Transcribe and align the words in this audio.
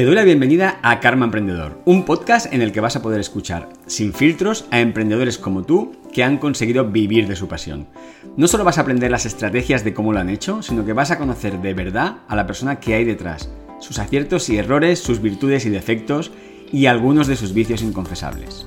Te 0.00 0.06
doy 0.06 0.14
la 0.14 0.24
bienvenida 0.24 0.80
a 0.80 0.98
Karma 0.98 1.26
Emprendedor, 1.26 1.78
un 1.84 2.06
podcast 2.06 2.50
en 2.54 2.62
el 2.62 2.72
que 2.72 2.80
vas 2.80 2.96
a 2.96 3.02
poder 3.02 3.20
escuchar, 3.20 3.68
sin 3.86 4.14
filtros, 4.14 4.64
a 4.70 4.80
emprendedores 4.80 5.36
como 5.36 5.64
tú 5.64 5.92
que 6.10 6.24
han 6.24 6.38
conseguido 6.38 6.86
vivir 6.86 7.28
de 7.28 7.36
su 7.36 7.48
pasión. 7.48 7.86
No 8.34 8.48
solo 8.48 8.64
vas 8.64 8.78
a 8.78 8.80
aprender 8.80 9.10
las 9.10 9.26
estrategias 9.26 9.84
de 9.84 9.92
cómo 9.92 10.14
lo 10.14 10.20
han 10.20 10.30
hecho, 10.30 10.62
sino 10.62 10.86
que 10.86 10.94
vas 10.94 11.10
a 11.10 11.18
conocer 11.18 11.60
de 11.60 11.74
verdad 11.74 12.20
a 12.28 12.34
la 12.34 12.46
persona 12.46 12.80
que 12.80 12.94
hay 12.94 13.04
detrás, 13.04 13.50
sus 13.78 13.98
aciertos 13.98 14.48
y 14.48 14.56
errores, 14.56 15.00
sus 15.00 15.20
virtudes 15.20 15.66
y 15.66 15.68
defectos 15.68 16.30
y 16.72 16.86
algunos 16.86 17.26
de 17.26 17.36
sus 17.36 17.52
vicios 17.52 17.82
inconfesables. 17.82 18.64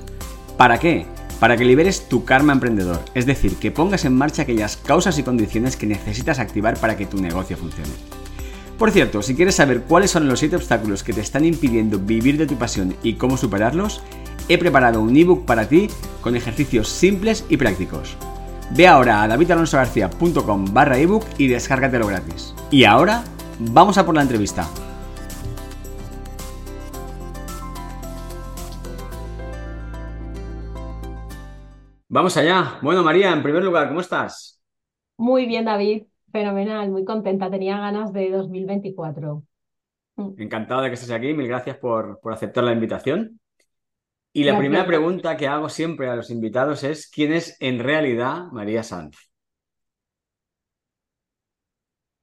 ¿Para 0.56 0.78
qué? 0.78 1.04
Para 1.40 1.56
que 1.56 1.64
liberes 1.64 2.08
tu 2.08 2.24
karma 2.24 2.52
emprendedor, 2.52 3.00
es 3.12 3.26
decir, 3.26 3.56
que 3.56 3.72
pongas 3.72 4.04
en 4.04 4.14
marcha 4.14 4.42
aquellas 4.42 4.76
causas 4.76 5.18
y 5.18 5.24
condiciones 5.24 5.76
que 5.76 5.88
necesitas 5.88 6.38
activar 6.38 6.78
para 6.78 6.96
que 6.96 7.06
tu 7.06 7.20
negocio 7.20 7.56
funcione. 7.56 8.23
Por 8.78 8.90
cierto, 8.90 9.22
si 9.22 9.36
quieres 9.36 9.54
saber 9.54 9.82
cuáles 9.82 10.10
son 10.10 10.28
los 10.28 10.40
7 10.40 10.56
obstáculos 10.56 11.04
que 11.04 11.12
te 11.12 11.20
están 11.20 11.44
impidiendo 11.44 11.98
vivir 11.98 12.36
de 12.36 12.46
tu 12.46 12.56
pasión 12.56 12.96
y 13.02 13.14
cómo 13.14 13.36
superarlos, 13.36 14.02
he 14.48 14.58
preparado 14.58 15.00
un 15.00 15.16
ebook 15.16 15.44
para 15.46 15.68
ti 15.68 15.88
con 16.20 16.34
ejercicios 16.36 16.88
simples 16.88 17.44
y 17.48 17.56
prácticos. 17.56 18.16
Ve 18.76 18.88
ahora 18.88 19.22
a 19.22 19.28
davidalonsogarcia.com 19.28 20.64
barra 20.72 20.98
ebook 20.98 21.24
y 21.38 21.46
descárgatelo 21.46 22.06
gratis. 22.06 22.54
Y 22.70 22.84
ahora, 22.84 23.22
vamos 23.60 23.96
a 23.96 24.04
por 24.04 24.16
la 24.16 24.22
entrevista. 24.22 24.68
Vamos 32.08 32.36
allá. 32.36 32.78
Bueno, 32.82 33.02
María, 33.02 33.32
en 33.32 33.42
primer 33.42 33.62
lugar, 33.62 33.88
¿cómo 33.88 34.00
estás? 34.00 34.60
Muy 35.16 35.46
bien, 35.46 35.64
David. 35.64 36.04
Fenomenal, 36.34 36.90
muy 36.90 37.04
contenta, 37.04 37.48
tenía 37.48 37.78
ganas 37.78 38.12
de 38.12 38.28
2024. 38.28 39.44
Mm. 40.16 40.30
Encantado 40.36 40.82
de 40.82 40.88
que 40.88 40.94
estés 40.94 41.12
aquí, 41.12 41.32
mil 41.32 41.46
gracias 41.46 41.76
por, 41.76 42.18
aceptar 42.24 42.64
la 42.64 42.72
invitación. 42.72 43.38
Y 44.32 44.42
la 44.42 44.58
primera 44.58 44.84
pregunta 44.84 45.36
que 45.36 45.46
hago 45.46 45.68
siempre 45.68 46.08
a 46.08 46.16
los 46.16 46.30
invitados 46.30 46.82
es, 46.82 47.08
¿quién 47.08 47.32
es 47.32 47.56
en 47.60 47.78
realidad 47.78 48.46
María 48.50 48.82
Sanz? 48.82 49.16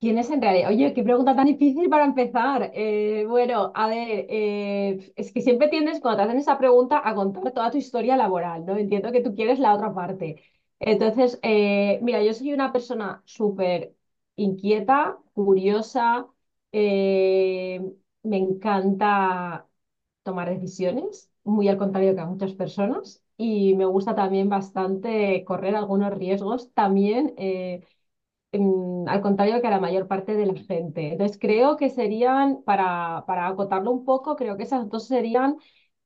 ¿Quién 0.02 0.18
es 0.18 0.30
en 0.30 0.42
realidad? 0.42 0.72
Oye, 0.72 0.94
qué 0.94 1.04
pregunta 1.04 1.34
tan 1.34 1.46
difícil 1.46 1.88
para 1.88 2.04
empezar. 2.04 2.70
Eh, 2.74 3.26
bueno, 3.30 3.72
a 3.74 3.88
ver, 3.88 4.26
eh, 4.28 5.14
es 5.16 5.32
que 5.32 5.40
siempre 5.40 5.70
tiendes 5.70 6.02
cuando 6.02 6.18
te 6.18 6.24
hacen 6.24 6.38
esa 6.38 6.58
pregunta 6.58 7.02
a 7.02 7.16
contar 7.16 7.54
toda 7.54 7.72
tu 7.72 7.78
historia 7.78 8.18
laboral, 8.18 8.66
¿no? 8.66 8.76
Entiendo 8.76 9.14
que 9.14 9.22
tú 9.22 9.34
quieres 9.34 9.58
la 9.60 9.74
otra 9.74 9.94
parte. 9.94 10.44
Entonces, 10.80 11.40
eh, 11.44 12.00
mira, 12.02 12.22
yo 12.22 12.34
soy 12.34 12.52
una 12.52 12.74
persona 12.74 13.22
súper 13.24 13.94
inquieta, 14.36 15.18
curiosa, 15.34 16.28
eh, 16.72 17.82
me 18.24 18.38
encanta 18.38 19.68
tomar 20.24 20.50
decisiones, 20.50 21.32
muy 21.44 21.68
al 21.70 21.78
contrario 21.78 22.16
que 22.16 22.22
a 22.22 22.26
muchas 22.26 22.54
personas, 22.54 23.24
y 23.38 23.76
me 23.76 23.86
gusta 23.86 24.16
también 24.16 24.50
bastante 24.50 25.44
correr 25.46 25.76
algunos 25.76 26.14
riesgos, 26.14 26.72
también 26.74 27.34
eh, 27.38 27.86
al 29.08 29.22
contrario 29.22 29.62
que 29.62 29.68
a 29.68 29.70
la 29.72 29.80
mayor 29.80 30.08
parte 30.08 30.36
de 30.36 30.46
la 30.46 30.56
gente. 30.56 31.12
Entonces, 31.14 31.38
creo 31.40 31.78
que 31.78 31.90
serían, 31.90 32.64
para, 32.64 33.24
para 33.28 33.48
acotarlo 33.48 33.92
un 33.92 34.06
poco, 34.06 34.36
creo 34.36 34.58
que 34.58 34.64
esas 34.64 34.90
dos 34.90 35.08
serían 35.08 35.58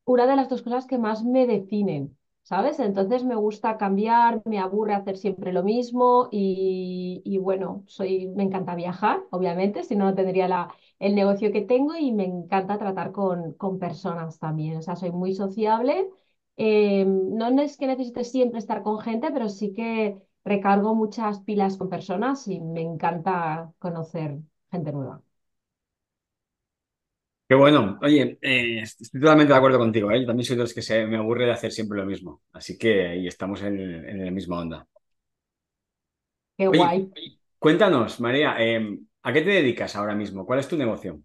una 0.05 0.27
de 0.27 0.35
las 0.35 0.49
dos 0.49 0.63
cosas 0.63 0.87
que 0.87 0.97
más 0.99 1.23
me 1.23 1.47
definen. 1.47 2.17
¿Sabes? 2.45 2.79
Entonces 2.79 3.25
me 3.25 3.35
gusta 3.35 3.77
cambiar, 3.77 4.41
me 4.45 4.59
aburre 4.59 4.93
hacer 4.95 5.17
siempre 5.17 5.51
lo 5.53 5.63
mismo 5.63 6.29
y, 6.31 7.37
bueno, 7.41 7.83
soy, 7.87 8.29
me 8.29 8.43
encanta 8.43 8.75
viajar, 8.75 9.23
obviamente, 9.31 9.83
si 9.83 9.95
no, 9.97 10.05
no 10.05 10.15
tendría 10.15 10.47
la, 10.47 10.73
el 10.99 11.15
negocio 11.15 11.51
que 11.51 11.61
tengo 11.63 11.95
y 11.97 12.13
me 12.13 12.25
encanta 12.25 12.77
tratar 12.77 13.11
con, 13.11 13.53
con 13.53 13.79
personas 13.79 14.39
también, 14.39 14.77
o 14.77 14.81
sea, 14.83 14.95
soy 14.95 15.11
muy 15.11 15.33
sociable. 15.35 16.09
Em, 16.57 17.09
no 17.37 17.61
es 17.61 17.77
que 17.77 17.87
necesite 17.87 18.23
siempre 18.23 18.59
estar 18.59 18.81
con 18.83 18.99
gente, 18.99 19.31
pero 19.33 19.49
sí 19.49 19.73
que 19.73 20.17
recargo 20.45 20.95
muchas 20.95 21.41
pilas 21.41 21.77
con 21.77 21.89
personas 21.89 22.47
y 22.47 22.59
me 22.61 22.81
encanta 22.81 23.73
conocer 23.79 24.39
gente 24.71 24.91
nueva. 24.93 25.21
Qué 27.47 27.53
bueno. 27.53 27.99
Oye, 28.01 28.39
eh, 28.41 28.79
estoy 28.81 29.21
totalmente 29.21 29.53
de 29.53 29.57
acuerdo 29.57 29.77
contigo. 29.77 30.09
¿eh? 30.09 30.21
Yo 30.21 30.25
también 30.25 30.45
soy 30.45 30.55
de 30.55 30.63
los 30.63 30.73
que 30.73 30.81
se, 30.81 31.05
me 31.05 31.17
aburre 31.17 31.45
de 31.45 31.51
hacer 31.51 31.71
siempre 31.71 31.99
lo 31.99 32.05
mismo. 32.05 32.41
Así 32.51 32.77
que 32.77 33.07
ahí 33.07 33.27
estamos 33.27 33.61
en, 33.61 33.79
en 33.79 34.25
la 34.25 34.31
misma 34.31 34.59
onda. 34.59 34.87
Qué 36.57 36.67
guay. 36.67 37.11
Cuéntanos, 37.59 38.19
María, 38.19 38.55
em, 38.57 39.05
¿a 39.21 39.31
qué 39.31 39.41
te 39.41 39.49
dedicas 39.49 39.95
ahora 39.95 40.15
mismo? 40.15 40.45
¿Cuál 40.45 40.59
es 40.59 40.67
tu 40.67 40.75
negocio? 40.75 41.21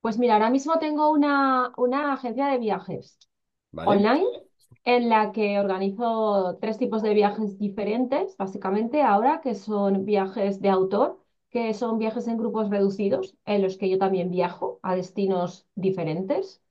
Pues 0.00 0.18
mira, 0.18 0.34
ahora 0.34 0.50
mismo 0.50 0.78
tengo 0.78 1.10
una, 1.10 1.72
una 1.76 2.12
agencia 2.12 2.46
de 2.48 2.58
viajes 2.58 3.18
online 3.72 4.26
en 4.84 5.08
la 5.08 5.32
que 5.32 5.58
organizo 5.58 6.58
tres 6.60 6.78
tipos 6.78 7.02
de 7.02 7.14
viajes 7.14 7.58
diferentes, 7.58 8.36
básicamente 8.36 9.02
ahora, 9.02 9.40
que 9.40 9.54
son 9.54 10.04
viajes 10.04 10.60
de 10.60 10.68
autor 10.68 11.25
que 11.56 11.72
son 11.74 11.98
viajes 11.98 12.28
en 12.28 12.36
grupos 12.38 12.70
reducidos, 12.70 13.34
en 13.46 13.62
los 13.62 13.78
que 13.78 13.88
yo 13.90 13.98
también 13.98 14.30
viajo 14.30 14.78
a 14.82 14.94
destinos 14.96 15.66
diferentes 15.74 16.62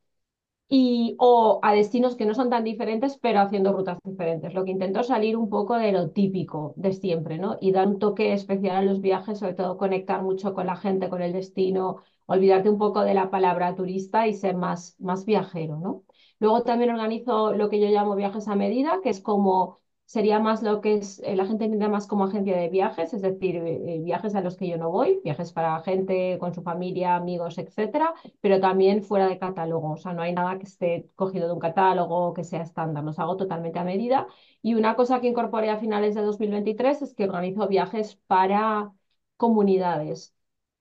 y, 0.68 1.16
o 1.20 1.60
a 1.64 1.74
destinos 1.74 2.16
que 2.16 2.26
no 2.26 2.34
son 2.36 2.50
tan 2.50 2.64
diferentes, 2.64 3.18
pero 3.18 3.40
haciendo 3.40 3.74
rutas 3.74 3.98
diferentes. 4.04 4.54
Lo 4.54 4.66
que 4.66 4.72
intento 4.72 5.00
es 5.02 5.08
salir 5.08 5.38
un 5.38 5.50
poco 5.50 5.76
de 5.78 5.92
lo 5.92 6.10
típico 6.12 6.74
de 6.78 6.94
siempre, 6.94 7.38
¿no? 7.38 7.58
Y 7.62 7.72
dar 7.72 7.88
un 7.88 8.00
toque 8.00 8.34
especial 8.34 8.78
a 8.78 8.82
los 8.84 9.02
viajes, 9.02 9.40
sobre 9.40 9.54
todo 9.56 9.78
conectar 9.78 10.24
mucho 10.24 10.54
con 10.56 10.66
la 10.68 10.76
gente, 10.78 11.10
con 11.10 11.22
el 11.22 11.34
destino, 11.34 11.98
olvidarte 12.28 12.70
un 12.70 12.78
poco 12.80 13.02
de 13.04 13.14
la 13.14 13.30
palabra 13.30 13.76
turista 13.76 14.28
y 14.28 14.34
ser 14.34 14.56
más, 14.58 14.96
más 15.00 15.26
viajero, 15.26 15.78
¿no? 15.80 16.04
Luego 16.40 16.64
también 16.64 16.92
organizo 16.92 17.54
lo 17.54 17.70
que 17.70 17.80
yo 17.80 17.88
llamo 17.90 18.16
viajes 18.16 18.48
a 18.48 18.56
medida, 18.56 19.00
que 19.04 19.10
es 19.10 19.22
como 19.22 19.78
sería 20.06 20.40
más 20.40 20.62
lo 20.64 20.82
que 20.82 20.96
es, 20.96 21.20
eh, 21.24 21.36
la 21.36 21.46
gente 21.46 21.66
entiende 21.66 21.90
más 21.90 22.08
como 22.08 22.26
agencia 22.26 22.56
de 22.58 22.70
viajes, 22.70 23.14
es 23.14 23.22
decir, 23.22 23.56
eh, 23.58 23.96
eh, 23.96 24.00
viajes 24.02 24.36
a 24.36 24.42
los 24.42 24.56
que 24.58 24.68
yo 24.68 24.78
no 24.78 24.90
voy, 24.92 25.20
viajes 25.24 25.52
para 25.54 25.80
gente 25.82 26.38
con 26.40 26.54
su 26.54 26.62
familia, 26.62 27.16
amigos, 27.16 27.58
etcétera, 27.58 28.14
pero 28.42 28.60
también 28.60 29.04
fuera 29.04 29.28
de 29.28 29.40
catálogo, 29.40 29.94
o 29.94 29.98
sea, 29.98 30.14
no 30.14 30.22
hay 30.22 30.34
nada 30.34 30.58
que 30.60 30.66
esté 30.66 31.10
cogido 31.16 31.48
de 31.48 31.54
un 31.54 31.60
catálogo 31.60 32.34
que 32.34 32.44
sea 32.44 32.62
estándar, 32.62 33.04
los 33.04 33.20
hago 33.20 33.38
totalmente 33.38 33.80
a 33.80 33.84
medida. 33.84 34.28
Y 34.62 34.76
una 34.76 34.96
cosa 34.96 35.22
que 35.22 35.28
incorporé 35.28 35.70
a 35.70 35.78
finales 35.80 36.16
de 36.16 36.22
2023 36.22 37.02
es 37.02 37.14
que 37.14 37.26
organizo 37.26 37.68
viajes 37.68 38.16
para 38.28 38.92
comunidades, 39.38 40.34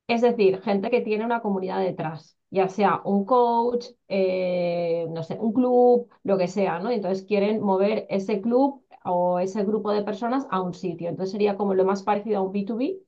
es 0.07 0.23
decir, 0.23 0.61
gente 0.63 0.91
que 0.91 1.01
tiene 1.01 1.25
una 1.25 1.41
comunidad 1.43 1.81
detrás 1.81 2.37
ya 2.51 2.69
sea 2.69 3.01
un 3.05 3.25
coach, 3.25 3.87
no 4.09 5.23
sé, 5.23 5.37
un 5.41 5.53
club, 5.53 6.09
lo 6.23 6.39
que 6.39 6.49
sea, 6.49 6.79
¿no? 6.79 6.91
Entonces 6.91 7.25
quieren 7.27 7.61
mover 7.63 8.07
ese 8.11 8.41
club 8.41 8.84
o 9.05 9.39
ese 9.39 9.65
grupo 9.65 9.93
de 9.93 10.03
personas 10.03 10.47
a 10.51 10.61
un 10.61 10.75
sitio. 10.75 11.09
Entonces 11.09 11.33
sería 11.33 11.57
como 11.57 11.75
lo 11.75 11.85
más 11.85 12.03
parecido 12.03 12.39
a 12.39 12.43
un 12.43 12.53
B2B, 12.53 12.99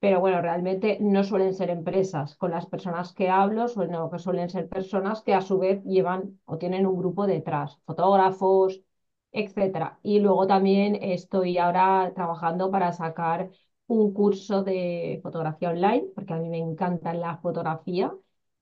pero 0.00 0.20
bueno, 0.20 0.40
realmente 0.42 0.98
no 1.00 1.24
suelen 1.24 1.54
ser 1.54 1.70
empresas. 1.70 2.36
Con 2.36 2.50
las 2.50 2.66
personas 2.66 3.12
que 3.14 3.30
hablo, 3.30 3.68
suelen, 3.68 3.96
que 4.10 4.18
suelen 4.18 4.50
ser 4.50 4.68
personas 4.68 5.22
que 5.22 5.34
a 5.34 5.40
su 5.42 5.58
vez 5.58 5.82
llevan 5.84 6.40
o 6.44 6.58
tienen 6.58 6.86
un 6.86 6.98
grupo 6.98 7.26
detrás, 7.26 7.78
fotógrafos, 7.86 8.82
etcétera. 9.32 9.98
Y 10.02 10.20
luego 10.20 10.46
también 10.46 10.96
estoy 11.02 11.58
ahora 11.58 12.12
trabajando 12.14 12.70
para 12.70 12.92
sacar 12.92 13.50
un 13.86 14.12
curso 14.14 14.62
de 14.64 15.20
fotografía 15.22 15.70
online, 15.70 16.06
porque 16.14 16.32
a 16.34 16.36
mí 16.38 16.48
me 16.48 16.58
encanta 16.58 17.12
la 17.14 17.36
fotografía 17.38 18.12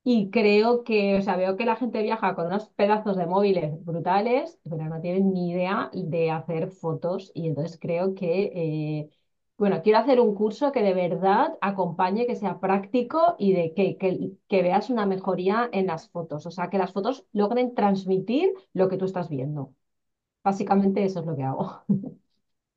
y 0.04 0.30
creo 0.30 0.82
que, 0.84 1.16
o 1.18 1.22
sea, 1.22 1.36
veo 1.36 1.56
que 1.56 1.64
la 1.64 1.76
gente 1.76 2.02
viaja 2.02 2.34
con 2.34 2.46
unos 2.46 2.68
pedazos 2.70 3.16
de 3.16 3.26
móviles 3.26 3.84
brutales, 3.84 4.58
pero 4.64 4.84
no 4.88 5.00
tienen 5.00 5.32
ni 5.32 5.50
idea 5.52 5.90
de 5.94 6.30
hacer 6.30 6.70
fotos. 6.70 7.30
Y 7.34 7.48
entonces 7.48 7.78
creo 7.80 8.14
que, 8.14 8.52
eh, 8.54 9.10
bueno, 9.58 9.80
quiero 9.82 9.98
hacer 10.00 10.20
un 10.20 10.34
curso 10.34 10.72
que 10.72 10.82
de 10.82 10.94
verdad 10.94 11.56
acompañe, 11.60 12.26
que 12.26 12.34
sea 12.36 12.58
práctico 12.60 13.36
y 13.38 13.52
de 13.52 13.74
que, 13.74 13.96
que, 13.96 14.32
que 14.48 14.62
veas 14.62 14.90
una 14.90 15.06
mejoría 15.06 15.68
en 15.72 15.86
las 15.86 16.08
fotos. 16.10 16.46
O 16.46 16.50
sea, 16.50 16.68
que 16.70 16.78
las 16.78 16.92
fotos 16.92 17.26
logren 17.32 17.74
transmitir 17.74 18.52
lo 18.72 18.88
que 18.88 18.96
tú 18.98 19.04
estás 19.04 19.28
viendo. 19.28 19.72
Básicamente 20.44 21.04
eso 21.04 21.20
es 21.20 21.26
lo 21.26 21.36
que 21.36 21.44
hago. 21.44 21.84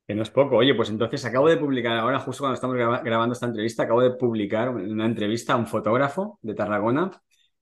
Que 0.06 0.14
no 0.14 0.22
es 0.22 0.30
poco. 0.30 0.56
Oye, 0.56 0.74
pues 0.74 0.88
entonces 0.88 1.24
acabo 1.24 1.48
de 1.48 1.56
publicar, 1.56 1.98
ahora 1.98 2.20
justo 2.20 2.42
cuando 2.42 2.54
estamos 2.54 2.76
grabando 2.76 3.32
esta 3.32 3.46
entrevista, 3.46 3.82
acabo 3.82 4.00
de 4.02 4.12
publicar 4.12 4.70
una 4.70 5.04
entrevista 5.04 5.54
a 5.54 5.56
un 5.56 5.66
fotógrafo 5.66 6.38
de 6.42 6.54
Tarragona, 6.54 7.10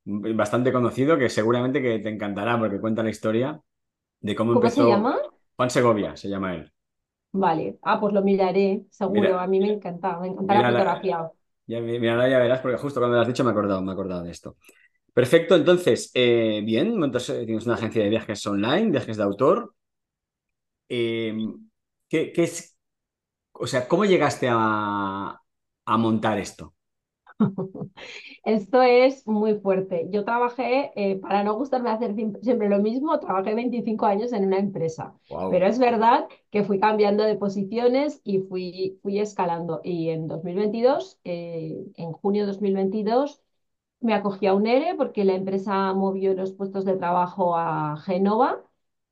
bastante 0.05 0.73
conocido, 0.73 1.17
que 1.17 1.31
seguramente 1.31 1.81
que 1.81 1.99
te 2.01 2.11
encantará 2.11 2.59
porque 2.59 2.81
cuenta 2.81 3.03
la 3.03 3.11
historia 3.11 3.61
de 4.21 4.35
cómo, 4.35 4.53
¿Cómo 4.53 4.63
empezó. 4.65 4.85
se 4.85 4.91
llama? 4.91 5.17
Juan 5.57 5.71
Segovia 5.71 6.17
se 6.17 6.29
llama 6.29 6.55
él. 6.55 6.71
Vale. 7.33 7.79
Ah, 7.83 7.99
pues 7.99 8.13
lo 8.13 8.23
miraré, 8.23 8.85
seguro. 8.91 9.39
a 9.39 9.47
mí 9.47 9.59
me 9.59 9.73
encanta, 9.73 10.21
me 10.21 10.29
encanta 10.29 10.55
la 10.55 10.71
fotografía. 10.71 11.31
Ya, 11.67 11.81
mira, 11.81 12.29
ya 12.29 12.39
verás, 12.39 12.61
porque 12.61 12.77
justo 12.77 13.01
cuando 13.01 13.17
lo 13.17 13.23
has 13.23 13.29
dicho 13.29 13.43
me 13.43 13.51
he 13.51 13.53
acordado, 13.53 13.81
me 13.81 13.91
he 13.91 13.95
acordado 13.95 14.23
de 14.23 14.31
esto. 14.31 14.57
Perfecto, 15.15 15.57
entonces, 15.57 16.11
eh, 16.15 16.61
bien, 16.65 17.03
entonces 17.03 17.47
tienes 17.47 17.65
una 17.65 17.77
agencia 17.77 18.03
de 18.03 18.11
viajes 18.11 18.47
online, 18.47 18.91
viajes 18.91 19.17
de 19.17 19.23
autor. 19.23 19.75
Eh, 20.89 21.35
¿Qué, 22.09 22.33
es, 22.37 22.77
o 23.53 23.67
sea, 23.67 23.89
cómo 23.89 24.05
llegaste 24.05 24.49
a, 24.51 25.41
montar 25.87 26.39
esto? 26.39 26.75
Esto 28.45 28.83
es 28.83 29.27
muy 29.27 29.55
fuerte. 29.55 30.07
Yo 30.11 30.25
trabajé, 30.25 30.93
eh, 30.97 31.17
para 31.17 31.43
no 31.43 31.57
gustarme 31.57 31.91
hacer 31.91 32.15
siempre 32.43 32.69
lo 32.69 32.79
mismo, 32.79 33.19
trabajé 33.19 33.55
25 33.55 34.07
años 34.07 34.33
en 34.33 34.47
una 34.47 34.59
empresa. 34.59 35.15
Pero 35.51 35.67
es 35.67 35.79
verdad 35.79 36.29
que 36.51 36.63
fui 36.63 36.79
cambiando 36.79 37.25
de 37.25 37.37
posiciones 37.37 38.21
y 38.25 38.41
fui, 38.41 38.99
fui 39.03 39.19
escalando. 39.19 39.81
Y 39.83 40.11
en 40.11 40.29
2022, 40.29 41.19
eh, 41.25 41.85
en 41.97 42.13
junio 42.13 42.43
de 42.43 42.53
2022, 42.53 43.43
me 44.01 44.15
acogí 44.15 44.47
a 44.47 44.55
un 44.55 44.67
ERE 44.67 44.95
porque 44.97 45.25
la 45.25 45.35
empresa 45.35 45.93
movió 45.95 46.35
los 46.35 46.53
puestos 46.53 46.85
de 46.85 46.97
trabajo 46.97 47.57
a 47.57 47.97
Genova. 48.05 48.63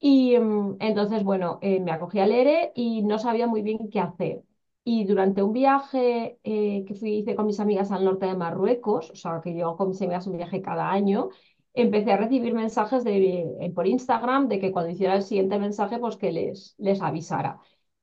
Y 0.05 0.37
mm, 0.39 0.79
entonces, 0.81 1.23
bueno, 1.25 1.59
eh, 1.63 1.81
me 1.81 1.93
acogí 1.93 2.19
al 2.19 2.33
ERE 2.33 2.73
y 2.75 3.03
no 3.05 3.19
sabía 3.21 3.47
muy 3.47 3.63
bien 3.63 3.89
qué 3.91 4.01
hacer. 4.01 4.43
Y 4.85 5.05
durante 5.05 5.43
un 5.45 5.53
viaje 5.53 6.41
eh, 6.43 6.85
que 6.87 6.95
fui, 6.95 7.19
hice 7.19 7.37
con 7.37 7.47
mis 7.47 7.61
amigas 7.61 7.93
al 7.93 8.05
norte 8.05 8.27
de 8.27 8.35
Marruecos, 8.35 9.11
o 9.13 9.15
sea, 9.17 9.41
que 9.43 9.57
yo 9.57 9.77
con 9.77 9.91
mis 9.91 10.03
amigas 10.03 10.27
un 10.27 10.37
viaje 10.39 10.61
cada 10.61 10.91
año, 10.91 11.29
empecé 11.75 12.13
a 12.13 12.17
recibir 12.17 12.53
mensajes 12.55 13.05
de, 13.05 13.47
eh, 13.61 13.71
por 13.75 13.87
Instagram 13.87 14.49
de 14.49 14.59
que 14.61 14.73
cuando 14.73 14.91
hiciera 14.91 15.15
el 15.17 15.23
siguiente 15.23 15.59
mensaje, 15.59 15.99
pues 16.01 16.17
que 16.17 16.33
les, 16.33 16.75
les 16.79 17.01
avisara. 17.01 17.61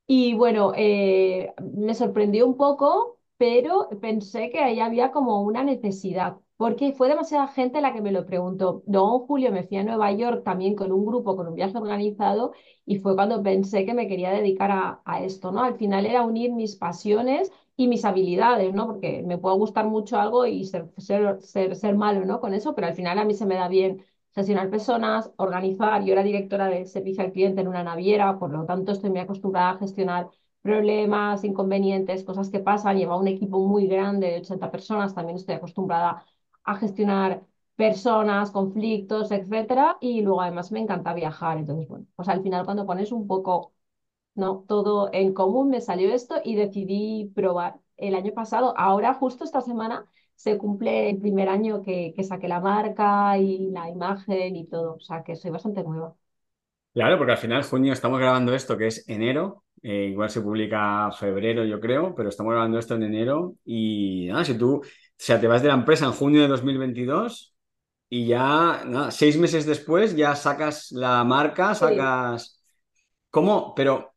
Y 0.07 0.33
bueno, 0.35 0.71
me 1.75 1.93
sorprendió 1.93 2.45
un 2.47 2.57
poco, 2.57 3.19
pero 3.37 3.89
pensé 4.01 4.49
que 4.49 4.59
ahí 4.59 4.79
había 4.79 5.11
como 5.11 5.41
una 5.43 5.63
necesidad 5.63 6.37
porque 6.59 6.91
fue 6.91 7.07
demasiada 7.07 7.47
gente 7.47 7.79
la 7.79 7.93
que 7.93 8.01
me 8.01 8.11
lo 8.11 8.25
preguntó. 8.25 8.83
En 8.85 8.99
julio 9.27 9.49
me 9.53 9.63
fui 9.63 9.77
a 9.77 9.83
Nueva 9.85 10.11
York 10.11 10.43
también 10.43 10.75
con 10.75 10.91
un 10.91 11.05
grupo, 11.05 11.37
con 11.37 11.47
un 11.47 11.55
viaje 11.55 11.77
organizado, 11.77 12.51
y 12.85 12.99
fue 12.99 13.15
cuando 13.15 13.41
pensé 13.41 13.85
que 13.85 13.93
me 13.93 14.09
quería 14.09 14.31
dedicar 14.31 14.71
a, 15.05 15.23
esto, 15.23 15.53
¿no? 15.53 15.63
Al 15.63 15.75
final 15.75 16.05
era 16.05 16.23
unir 16.23 16.51
mis 16.51 16.75
pasiones 16.75 17.49
y 17.77 17.87
mis 17.87 18.03
habilidades, 18.03 18.73
¿no? 18.73 18.87
Porque 18.87 19.23
me 19.25 19.37
puede 19.37 19.55
gustar 19.55 19.87
mucho 19.87 20.19
algo 20.19 20.45
y 20.45 20.65
ser, 20.65 20.89
ser, 20.97 21.41
ser, 21.41 21.77
ser 21.77 21.95
malo, 21.95 22.25
¿no? 22.25 22.41
Con 22.41 22.53
eso, 22.53 22.75
pero 22.75 22.87
al 22.87 22.93
final 22.95 23.19
a 23.19 23.23
mí 23.25 23.33
se 23.35 23.45
me 23.45 23.55
da 23.55 23.69
bien 23.69 24.03
gestionar 24.35 24.69
personas, 24.69 25.31
organizar. 25.37 26.03
Yo 26.03 26.11
era 26.11 26.23
directora 26.23 26.67
de 26.67 26.85
servicio 26.85 27.23
al 27.23 27.31
cliente 27.31 27.61
en 27.61 27.69
una 27.69 27.83
naviera, 27.85 28.37
por 28.37 28.51
lo 28.51 28.65
tanto 28.65 28.91
estoy 28.91 29.11
muy 29.11 29.19
acostumbrada 29.19 29.71
a 29.71 29.77
gestionar 29.77 30.29
problemas, 30.61 31.45
inconvenientes, 31.45 32.25
cosas 32.25 32.49
que 32.49 32.59
pasan. 32.59 32.97
Lleva 32.97 33.17
un 33.17 33.27
equipo 33.29 33.59
muy 33.65 33.87
grande 33.87 34.27
de 34.27 34.39
80 34.39 34.69
personas, 34.71 35.15
también 35.15 35.37
estoy 35.37 35.55
acostumbrada 35.55 36.25
a 36.63 36.75
gestionar 36.77 37.43
personas, 37.75 38.51
conflictos, 38.51 39.31
etcétera, 39.31 39.97
y 40.01 40.21
luego 40.21 40.41
además 40.41 40.71
me 40.71 40.79
encanta 40.81 41.13
viajar, 41.13 41.57
entonces 41.57 41.87
bueno, 41.87 42.05
pues 42.15 42.27
al 42.29 42.43
final 42.43 42.65
cuando 42.65 42.85
pones 42.85 43.11
un 43.11 43.27
poco, 43.27 43.73
¿no? 44.35 44.65
Todo 44.67 45.09
en 45.13 45.33
común 45.33 45.69
me 45.69 45.81
salió 45.81 46.13
esto 46.13 46.35
y 46.43 46.55
decidí 46.55 47.31
probar 47.35 47.79
el 47.97 48.15
año 48.15 48.33
pasado, 48.33 48.73
ahora 48.77 49.13
justo 49.15 49.43
esta 49.43 49.61
semana 49.61 50.05
se 50.35 50.57
cumple 50.57 51.09
el 51.09 51.19
primer 51.19 51.49
año 51.49 51.81
que, 51.83 52.13
que 52.15 52.23
saqué 52.23 52.47
la 52.47 52.59
marca 52.61 53.37
y 53.37 53.69
la 53.71 53.89
imagen 53.89 54.55
y 54.55 54.65
todo, 54.67 54.95
o 54.95 54.99
sea 54.99 55.23
que 55.23 55.35
soy 55.35 55.51
bastante 55.51 55.83
nueva. 55.83 56.15
Claro, 56.93 57.17
porque 57.17 57.33
al 57.33 57.37
final, 57.37 57.63
junio, 57.63 57.93
estamos 57.93 58.19
grabando 58.19 58.53
esto 58.53 58.75
que 58.77 58.87
es 58.87 59.07
enero, 59.07 59.63
eh, 59.83 60.07
igual 60.11 60.29
se 60.29 60.41
publica 60.41 61.11
febrero, 61.11 61.63
yo 61.63 61.79
creo, 61.79 62.15
pero 62.15 62.29
estamos 62.29 62.51
grabando 62.51 62.79
esto 62.79 62.95
en 62.95 63.03
enero 63.03 63.55
y 63.63 64.27
nada, 64.27 64.43
si 64.43 64.57
tú 64.57 64.81
o 65.19 65.21
sea, 65.21 65.37
te 65.37 65.47
vas 65.47 65.61
de 65.61 65.67
la 65.67 65.73
empresa 65.73 66.05
en 66.05 66.13
junio 66.13 66.41
de 66.41 66.47
2022 66.47 67.53
y 68.07 68.25
ya, 68.25 68.81
seis 69.11 69.37
meses 69.37 69.65
después 69.65 70.15
ya 70.15 70.33
sacas 70.33 70.93
la 70.93 71.25
marca, 71.25 71.75
sacas... 71.75 72.63
¿Cómo? 73.29 73.75
Pero 73.75 74.13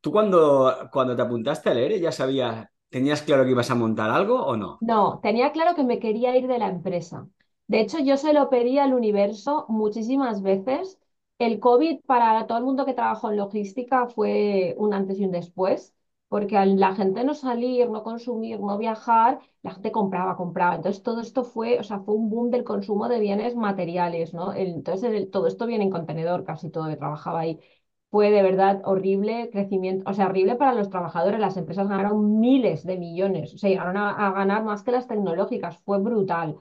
tú 0.00 0.10
cuando, 0.10 0.88
cuando 0.92 1.14
te 1.14 1.22
apuntaste 1.22 1.70
al 1.70 1.78
ERE 1.78 2.00
ya 2.00 2.10
sabías, 2.10 2.66
¿tenías 2.88 3.22
claro 3.22 3.44
que 3.44 3.52
ibas 3.52 3.70
a 3.70 3.76
montar 3.76 4.10
algo 4.10 4.44
o 4.44 4.56
no? 4.56 4.78
No, 4.80 5.20
tenía 5.22 5.52
claro 5.52 5.76
que 5.76 5.84
me 5.84 6.00
quería 6.00 6.36
ir 6.36 6.48
de 6.48 6.58
la 6.58 6.68
empresa. 6.68 7.28
De 7.68 7.80
hecho, 7.80 8.00
yo 8.00 8.16
se 8.16 8.32
lo 8.32 8.50
pedí 8.50 8.78
al 8.78 8.94
universo 8.94 9.64
muchísimas 9.68 10.42
veces. 10.42 10.98
El 11.38 11.60
COVID 11.60 12.00
para 12.04 12.48
todo 12.48 12.58
el 12.58 12.64
mundo 12.64 12.84
que 12.84 12.94
trabajó 12.94 13.30
en 13.30 13.36
logística 13.36 14.08
fue 14.08 14.74
un 14.76 14.92
antes 14.92 15.20
y 15.20 15.24
un 15.24 15.30
después 15.30 15.94
porque 16.28 16.56
al 16.56 16.78
la 16.78 16.94
gente 16.94 17.24
no 17.24 17.34
salir, 17.34 17.88
no 17.90 18.02
consumir, 18.02 18.60
no 18.60 18.76
viajar, 18.78 19.38
la 19.62 19.72
gente 19.72 19.90
compraba, 19.92 20.36
compraba. 20.36 20.74
Entonces 20.76 21.02
todo 21.02 21.20
esto 21.20 21.44
fue, 21.44 21.78
o 21.78 21.82
sea, 21.82 22.00
fue 22.00 22.14
un 22.14 22.28
boom 22.30 22.50
del 22.50 22.64
consumo 22.64 23.08
de 23.08 23.20
bienes 23.20 23.56
materiales, 23.56 24.34
¿no? 24.34 24.52
entonces 24.52 25.30
todo 25.30 25.46
esto 25.46 25.66
viene 25.66 25.84
en 25.84 25.90
contenedor, 25.90 26.44
casi 26.44 26.70
todo 26.70 26.88
que 26.88 26.96
trabajaba 26.96 27.40
ahí. 27.40 27.60
Fue 28.10 28.30
de 28.30 28.42
verdad 28.42 28.80
horrible 28.84 29.50
crecimiento, 29.50 30.08
o 30.10 30.14
sea, 30.14 30.26
horrible 30.28 30.56
para 30.56 30.72
los 30.74 30.88
trabajadores. 30.90 31.40
Las 31.40 31.56
empresas 31.58 31.88
ganaron 31.88 32.40
miles 32.40 32.84
de 32.84 32.96
millones, 32.96 33.54
o 33.54 33.58
sea, 33.58 33.68
llegaron 33.70 33.96
a 33.98 34.30
ganar 34.32 34.64
más 34.64 34.82
que 34.82 34.92
las 34.92 35.06
tecnológicas, 35.08 35.78
fue 35.84 35.98
brutal. 36.00 36.56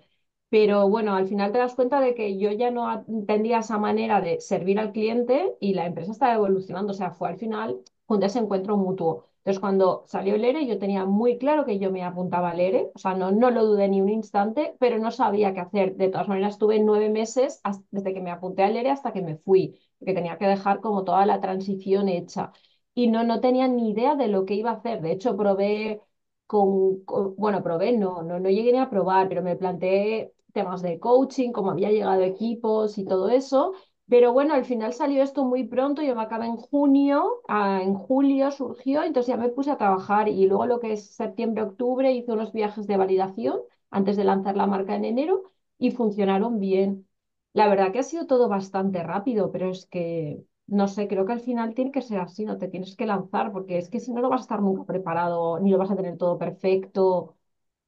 Pero 0.50 0.88
bueno, 0.90 1.16
al 1.16 1.28
final 1.28 1.52
te 1.52 1.58
das 1.60 1.75
cuenta 1.75 2.00
de 2.02 2.16
que 2.16 2.38
yo 2.38 2.52
ya 2.52 2.72
no 2.72 2.90
entendía 3.08 3.60
esa 3.60 3.78
manera 3.78 4.22
de 4.22 4.40
servir 4.42 4.80
al 4.80 4.92
cliente 4.94 5.56
y 5.60 5.74
la 5.74 5.86
empresa 5.86 6.12
estaba 6.14 6.36
evolucionando. 6.36 6.92
O 6.92 6.96
sea, 6.96 7.12
fue 7.12 7.30
al 7.30 7.38
final 7.38 7.80
un 8.08 8.19
desencuentro 8.19 8.78
mutuo. 8.78 9.27
Entonces, 9.48 9.62
cuando 9.62 10.04
salió 10.08 10.36
el 10.36 10.44
ERE, 10.44 10.68
yo 10.68 10.78
tenía 10.78 11.06
muy 11.06 11.38
claro 11.38 11.66
que 11.66 11.80
yo 11.80 11.90
me 11.90 12.04
apuntaba 12.04 12.52
al 12.52 12.60
ERE, 12.60 12.92
o 12.94 13.00
sea, 13.00 13.14
no, 13.14 13.32
no 13.32 13.50
lo 13.50 13.66
dudé 13.66 13.88
ni 13.88 14.02
un 14.02 14.10
instante, 14.10 14.76
pero 14.80 15.00
no 15.00 15.10
sabía 15.12 15.54
qué 15.54 15.62
hacer. 15.62 15.96
De 15.96 16.10
todas 16.10 16.28
maneras, 16.28 16.54
estuve 16.56 16.80
nueve 16.80 17.10
meses 17.10 17.62
desde 17.92 18.14
que 18.14 18.20
me 18.22 18.32
apunté 18.32 18.64
al 18.64 18.76
ERE 18.76 18.92
hasta 18.92 19.14
que 19.14 19.22
me 19.22 19.38
fui, 19.38 19.80
porque 20.00 20.14
tenía 20.14 20.38
que 20.38 20.48
dejar 20.48 20.82
como 20.82 21.04
toda 21.06 21.26
la 21.26 21.40
transición 21.40 22.10
hecha. 22.10 22.52
Y 22.94 23.08
no, 23.08 23.24
no 23.24 23.40
tenía 23.40 23.68
ni 23.70 23.92
idea 23.92 24.16
de 24.16 24.28
lo 24.28 24.44
que 24.46 24.56
iba 24.56 24.72
a 24.72 24.74
hacer. 24.76 25.02
De 25.02 25.12
hecho, 25.12 25.38
probé 25.38 26.02
con, 26.46 27.04
bueno, 27.38 27.62
probé, 27.64 27.92
no, 27.98 28.22
no, 28.24 28.40
no 28.40 28.50
llegué 28.50 28.72
ni 28.72 28.80
a 28.80 28.90
probar, 28.90 29.28
pero 29.30 29.42
me 29.44 29.56
planteé 29.56 30.34
temas 30.54 30.82
de 30.82 31.00
coaching, 31.00 31.52
cómo 31.52 31.72
había 31.72 31.92
llegado 31.92 32.22
equipos 32.24 32.98
y 32.98 33.06
todo 33.06 33.30
eso, 33.30 33.74
pero 34.09 34.31
bueno, 34.33 34.54
al 34.54 34.65
final 34.65 34.94
salió 34.94 35.21
esto 35.24 35.44
muy 35.45 35.65
pronto, 35.68 36.01
yo 36.01 36.15
me 36.15 36.21
acabé 36.24 36.45
en 36.48 36.56
junio, 36.57 37.42
en 37.50 37.94
julio 37.95 38.51
surgió, 38.51 39.04
entonces 39.04 39.27
ya 39.30 39.38
me 39.38 39.50
puse 39.50 39.71
a 39.71 39.77
trabajar 39.77 40.30
y 40.30 40.48
luego 40.48 40.65
lo 40.65 40.80
que 40.80 40.94
es 40.94 41.12
septiembre, 41.15 41.63
octubre 41.63 42.12
hice 42.13 42.31
unos 42.31 42.54
viajes 42.54 42.88
de 42.88 42.98
validación 42.98 43.59
antes 43.92 44.15
de 44.18 44.24
lanzar 44.24 44.56
la 44.57 44.68
marca 44.68 44.95
en 44.95 45.06
enero 45.06 45.51
y 45.77 45.92
funcionaron 45.92 46.59
bien. 46.59 47.07
La 47.54 47.68
verdad 47.68 47.92
que 47.92 48.00
ha 48.00 48.04
sido 48.04 48.27
todo 48.27 48.48
bastante 48.50 49.04
rápido, 49.04 49.51
pero 49.51 49.69
es 49.71 49.86
que, 49.88 50.44
no 50.68 50.88
sé, 50.88 51.07
creo 51.07 51.25
que 51.25 51.33
al 51.33 51.42
final 51.42 51.74
tiene 51.74 51.92
que 51.92 52.01
ser 52.01 52.19
así, 52.19 52.45
no 52.45 52.57
te 52.57 52.68
tienes 52.69 52.95
que 52.95 53.06
lanzar, 53.06 53.51
porque 53.51 53.77
es 53.77 53.89
que 53.89 54.00
si 54.00 54.13
no, 54.13 54.21
no 54.21 54.30
vas 54.30 54.42
a 54.42 54.44
estar 54.44 54.62
nunca 54.62 54.86
preparado, 54.86 55.59
ni 55.59 55.71
lo 55.71 55.77
vas 55.77 55.92
a 55.92 55.95
tener 55.95 56.18
todo 56.18 56.38
perfecto, 56.38 57.36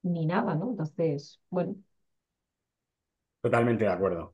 ni 0.03 0.25
nada, 0.25 0.55
¿no? 0.55 0.69
Entonces, 0.71 1.39
bueno. 1.49 1.75
Totalmente 3.41 3.83
de 3.83 3.89
acuerdo. 3.91 4.33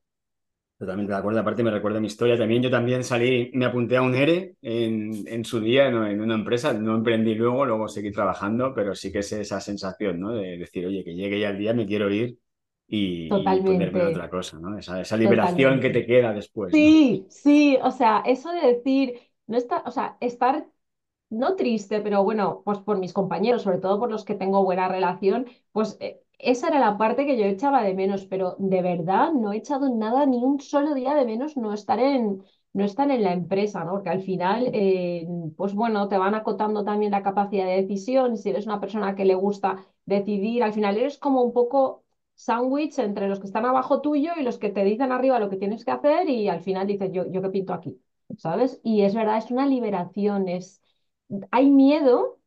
Totalmente 0.77 1.13
de 1.13 1.17
acuerdo. 1.17 1.39
Aparte 1.39 1.63
me 1.63 1.71
recuerda 1.71 2.01
mi 2.01 2.07
historia 2.07 2.37
también. 2.37 2.61
Yo 2.61 2.69
también 2.69 3.03
salí, 3.03 3.49
me 3.53 3.65
apunté 3.65 3.95
a 3.95 4.01
un 4.01 4.13
ERE 4.13 4.55
en, 4.61 5.25
en 5.25 5.45
su 5.45 5.61
día 5.61 5.87
en 5.87 6.19
una 6.19 6.35
empresa. 6.35 6.73
No 6.73 6.95
emprendí 6.95 7.33
luego, 7.33 7.65
luego 7.65 7.87
seguí 7.87 8.11
trabajando, 8.11 8.73
pero 8.73 8.93
sí 8.93 9.11
que 9.11 9.19
es 9.19 9.31
esa 9.31 9.61
sensación, 9.61 10.19
¿no? 10.19 10.33
De 10.33 10.57
decir, 10.57 10.85
oye, 10.85 11.03
que 11.03 11.15
llegue 11.15 11.39
ya 11.39 11.49
el 11.49 11.57
día, 11.57 11.73
me 11.73 11.85
quiero 11.85 12.09
ir 12.09 12.37
y, 12.87 13.29
ponerme 13.29 14.03
otra 14.03 14.29
cosa, 14.29 14.59
¿no? 14.59 14.77
Esa, 14.77 15.01
esa 15.01 15.17
liberación 15.17 15.79
que 15.79 15.89
te 15.89 16.05
queda 16.05 16.33
después. 16.33 16.71
Sí, 16.73 17.25
sí. 17.29 17.77
O 17.81 17.91
sea, 17.91 18.21
eso 18.25 18.51
de 18.51 18.73
decir, 18.73 19.19
no 19.47 19.57
está, 19.57 19.81
o 19.85 19.91
sea, 19.91 20.17
estar 20.19 20.67
no 21.29 21.55
triste, 21.55 22.01
pero 22.01 22.23
bueno, 22.23 22.61
pues 22.63 22.79
por 22.79 22.99
mis 22.99 23.13
compañeros, 23.13 23.63
sobre 23.63 23.79
todo 23.79 23.99
por 23.99 24.11
los 24.11 24.25
que 24.25 24.35
tengo 24.35 24.63
buena 24.63 24.87
relación, 24.87 25.47
pues 25.71 25.97
eh, 25.99 26.21
esa 26.39 26.67
era 26.69 26.79
la 26.79 26.97
parte 26.97 27.25
que 27.25 27.37
yo 27.37 27.45
echaba 27.45 27.83
de 27.83 27.93
menos, 27.93 28.25
pero 28.25 28.55
de 28.59 28.81
verdad 28.81 29.31
no 29.33 29.51
he 29.53 29.57
echado 29.57 29.89
nada, 29.89 30.25
ni 30.25 30.43
un 30.43 30.59
solo 30.59 30.93
día 30.93 31.15
de 31.15 31.25
menos 31.25 31.57
no 31.57 31.73
estar 31.73 31.99
en, 31.99 32.43
no 32.73 32.83
estar 32.85 33.09
en 33.11 33.23
la 33.23 33.33
empresa, 33.33 33.83
¿no? 33.83 33.93
Porque 33.93 34.09
al 34.09 34.21
final, 34.21 34.69
eh, 34.73 35.27
pues 35.57 35.73
bueno, 35.73 36.07
te 36.09 36.17
van 36.17 36.35
acotando 36.35 36.83
también 36.83 37.11
la 37.11 37.23
capacidad 37.23 37.65
de 37.65 37.81
decisión, 37.81 38.37
si 38.37 38.49
eres 38.49 38.65
una 38.65 38.79
persona 38.79 39.15
que 39.15 39.25
le 39.25 39.35
gusta 39.35 39.85
decidir, 40.05 40.63
al 40.63 40.73
final 40.73 40.97
eres 40.97 41.17
como 41.17 41.41
un 41.43 41.53
poco 41.53 42.03
sándwich 42.35 42.99
entre 42.99 43.27
los 43.29 43.39
que 43.39 43.47
están 43.47 43.65
abajo 43.65 44.01
tuyo 44.01 44.31
y 44.37 44.43
los 44.43 44.57
que 44.57 44.69
te 44.69 44.83
dicen 44.83 45.11
arriba 45.11 45.39
lo 45.39 45.49
que 45.49 45.57
tienes 45.57 45.85
que 45.85 45.91
hacer 45.91 46.29
y 46.29 46.49
al 46.49 46.61
final 46.61 46.85
dices, 46.87 47.11
yo, 47.13 47.25
yo 47.31 47.41
qué 47.41 47.49
pinto 47.49 47.73
aquí, 47.73 48.01
¿sabes? 48.37 48.79
Y 48.83 49.01
es 49.03 49.15
verdad, 49.15 49.37
es 49.37 49.51
una 49.51 49.65
liberación, 49.67 50.47
es... 50.49 50.81
Hay 51.51 51.69
miedo, 51.71 52.39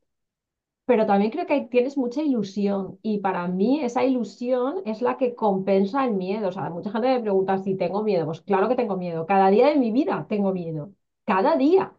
pero 0.89 1.05
también 1.07 1.31
creo 1.31 1.47
que 1.47 1.61
tienes 1.71 1.99
mucha 1.99 2.23
ilusión 2.23 2.99
y 3.03 3.19
para 3.21 3.47
mí 3.47 3.81
esa 3.83 4.05
ilusión 4.05 4.81
es 4.87 5.03
la 5.03 5.19
que 5.19 5.35
compensa 5.35 6.07
el 6.07 6.15
miedo. 6.15 6.49
O 6.49 6.53
sea, 6.53 6.71
mucha 6.71 6.91
gente 6.91 7.09
me 7.09 7.21
pregunta 7.21 7.59
si 7.59 7.77
tengo 7.77 8.03
miedo. 8.03 8.25
Pues 8.25 8.41
claro 8.41 8.69
que 8.71 8.75
tengo 8.75 8.97
miedo. 8.97 9.27
Cada 9.27 9.51
día 9.51 9.69
de 9.69 9.77
mi 9.77 9.93
vida 9.93 10.27
tengo 10.31 10.53
miedo. 10.53 10.93
Cada 11.27 11.57
día. 11.59 11.95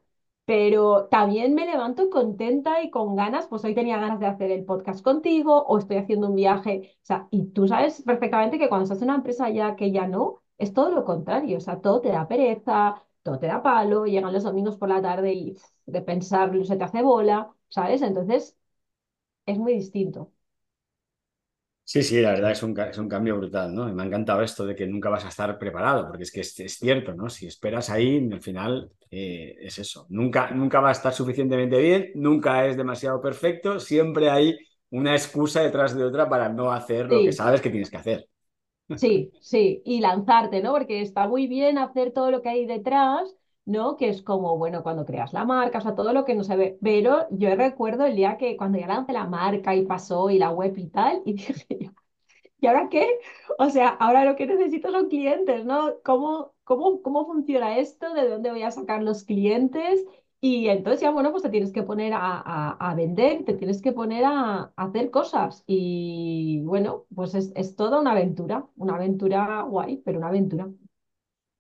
Pero 0.46 1.06
también 1.08 1.54
me 1.54 1.68
levanto 1.68 2.10
contenta 2.10 2.82
y 2.82 2.90
con 2.90 3.16
ganas. 3.16 3.46
Pues 3.48 3.64
hoy 3.64 3.76
tenía 3.76 4.00
ganas 4.00 4.20
de 4.20 4.26
hacer 4.26 4.50
el 4.52 4.66
podcast 4.66 5.04
contigo 5.04 5.64
o 5.68 5.78
estoy 5.78 5.98
haciendo 5.98 6.28
un 6.28 6.36
viaje. 6.36 6.98
O 7.04 7.06
sea, 7.06 7.28
y 7.30 7.46
tú 7.52 7.68
sabes 7.68 8.02
perfectamente 8.02 8.58
que 8.58 8.70
cuando 8.70 8.86
estás 8.86 9.02
en 9.04 9.10
una 9.10 9.18
empresa 9.18 9.50
ya 9.52 9.76
que 9.76 9.92
ya 9.92 10.08
no, 10.08 10.42
es 10.58 10.74
todo 10.74 10.90
lo 10.92 11.06
contrario. 11.06 11.58
O 11.58 11.62
sea, 11.62 11.80
todo 11.82 12.02
te 12.02 12.10
da 12.10 12.28
pereza, 12.28 13.04
todo 13.22 13.38
te 13.40 13.46
da 13.48 13.62
palo. 13.62 14.06
Llegan 14.08 14.34
los 14.34 14.44
domingos 14.44 14.78
por 14.78 14.90
la 14.90 15.02
tarde 15.02 15.34
y 15.34 15.56
de 15.86 16.02
pensar 16.02 16.52
se 16.66 16.76
te 16.76 16.84
hace 16.84 17.04
bola, 17.04 17.54
¿sabes? 17.70 18.02
Entonces 18.02 18.59
es 19.46 19.58
muy 19.58 19.74
distinto. 19.74 20.32
Sí, 21.84 22.04
sí, 22.04 22.22
la 22.22 22.32
verdad 22.32 22.52
es 22.52 22.62
un, 22.62 22.80
es 22.80 22.98
un 23.00 23.10
cambio 23.10 23.36
brutal, 23.38 23.74
¿no? 23.74 23.90
Y 23.90 23.94
me 23.94 24.04
ha 24.04 24.06
encantado 24.06 24.44
esto 24.44 24.64
de 24.64 24.76
que 24.76 24.86
nunca 24.86 25.10
vas 25.10 25.26
a 25.26 25.30
estar 25.30 25.58
preparado, 25.58 26.08
porque 26.08 26.22
es 26.22 26.32
que 26.32 26.42
es, 26.42 26.54
cierto, 26.78 27.16
¿no? 27.16 27.30
Si 27.32 27.48
esperas 27.48 27.90
ahí, 27.90 28.30
al 28.32 28.42
final 28.42 28.92
eh, 29.10 29.56
es 29.60 29.80
eso. 29.80 30.06
Nunca, 30.10 30.52
nunca 30.52 30.82
va 30.82 30.90
a 30.90 30.92
estar 30.92 31.12
suficientemente 31.12 31.80
bien, 31.82 32.12
nunca 32.14 32.68
es 32.68 32.78
demasiado 32.78 33.20
perfecto, 33.20 33.80
siempre 33.80 34.30
hay 34.30 34.56
una 34.92 35.14
excusa 35.16 35.64
detrás 35.64 35.96
de 35.96 36.04
otra 36.04 36.30
para 36.30 36.48
no 36.50 36.72
hacer 36.72 37.08
lo 37.08 37.24
que 37.24 37.34
sabes 37.34 37.60
que 37.60 37.72
tienes 37.72 37.90
que 37.90 37.98
hacer. 37.98 38.30
Sí, 38.96 39.32
sí, 39.42 39.82
y 39.84 40.00
lanzarte, 40.00 40.62
¿no? 40.62 40.74
Porque 40.74 41.02
está 41.02 41.28
muy 41.28 41.48
bien 41.48 41.80
hacer 41.80 42.12
todo 42.12 42.30
lo 42.30 42.44
que 42.44 42.50
hay 42.50 42.66
detrás, 42.68 43.36
¿no? 43.70 43.98
Que 43.98 44.10
es 44.10 44.22
como, 44.24 44.58
bueno, 44.58 44.84
cuando 44.84 45.06
creas 45.06 45.34
la 45.34 45.46
marca, 45.46 45.78
o 45.78 45.82
sea, 45.82 45.96
todo 45.96 46.12
lo 46.14 46.26
que 46.26 46.36
no 46.36 46.44
se 46.44 46.56
ve. 46.56 46.78
Pero 46.82 47.28
yo 47.32 47.56
recuerdo 47.56 48.06
el 48.06 48.16
día 48.16 48.38
que 48.38 48.58
cuando 48.58 48.80
ya 48.80 48.88
lancé 48.88 49.14
la 49.14 49.26
marca 49.28 49.76
y 49.76 49.86
pasó 49.86 50.30
y 50.30 50.40
la 50.40 50.52
web 50.52 50.74
y 50.78 50.88
tal, 50.88 51.22
y 51.26 51.34
dije, 51.34 51.94
¿y 52.60 52.68
ahora 52.68 52.90
qué? 52.90 53.20
O 53.58 53.70
sea, 53.70 53.90
ahora 53.90 54.26
lo 54.26 54.36
que 54.36 54.48
necesito 54.48 54.92
son 54.92 55.10
clientes, 55.10 55.66
¿no? 55.66 55.94
¿Cómo, 56.04 56.54
cómo, 56.64 57.02
cómo 57.02 57.26
funciona 57.26 57.78
esto? 57.78 58.14
¿De 58.14 58.28
dónde 58.28 58.52
voy 58.52 58.64
a 58.64 58.72
sacar 58.72 59.04
los 59.04 59.24
clientes? 59.24 60.06
Y 60.42 60.70
entonces 60.70 61.02
ya, 61.02 61.12
bueno, 61.12 61.32
pues 61.32 61.44
te 61.44 61.50
tienes 61.50 61.74
que 61.74 61.84
poner 61.84 62.14
a, 62.14 62.72
a, 62.72 62.96
vender, 62.96 63.44
te 63.46 63.54
tienes 63.54 63.82
que 63.82 63.92
poner 63.92 64.24
a, 64.26 64.72
hacer 64.78 65.12
cosas. 65.12 65.64
Y 65.68 66.62
bueno, 66.64 67.06
pues 67.14 67.36
es, 67.36 67.52
es, 67.56 67.76
toda 67.76 68.00
una 68.00 68.12
aventura, 68.12 68.66
una 68.78 68.96
aventura 68.96 69.64
guay, 69.64 69.98
pero 70.06 70.18
una 70.20 70.30
aventura. 70.30 70.70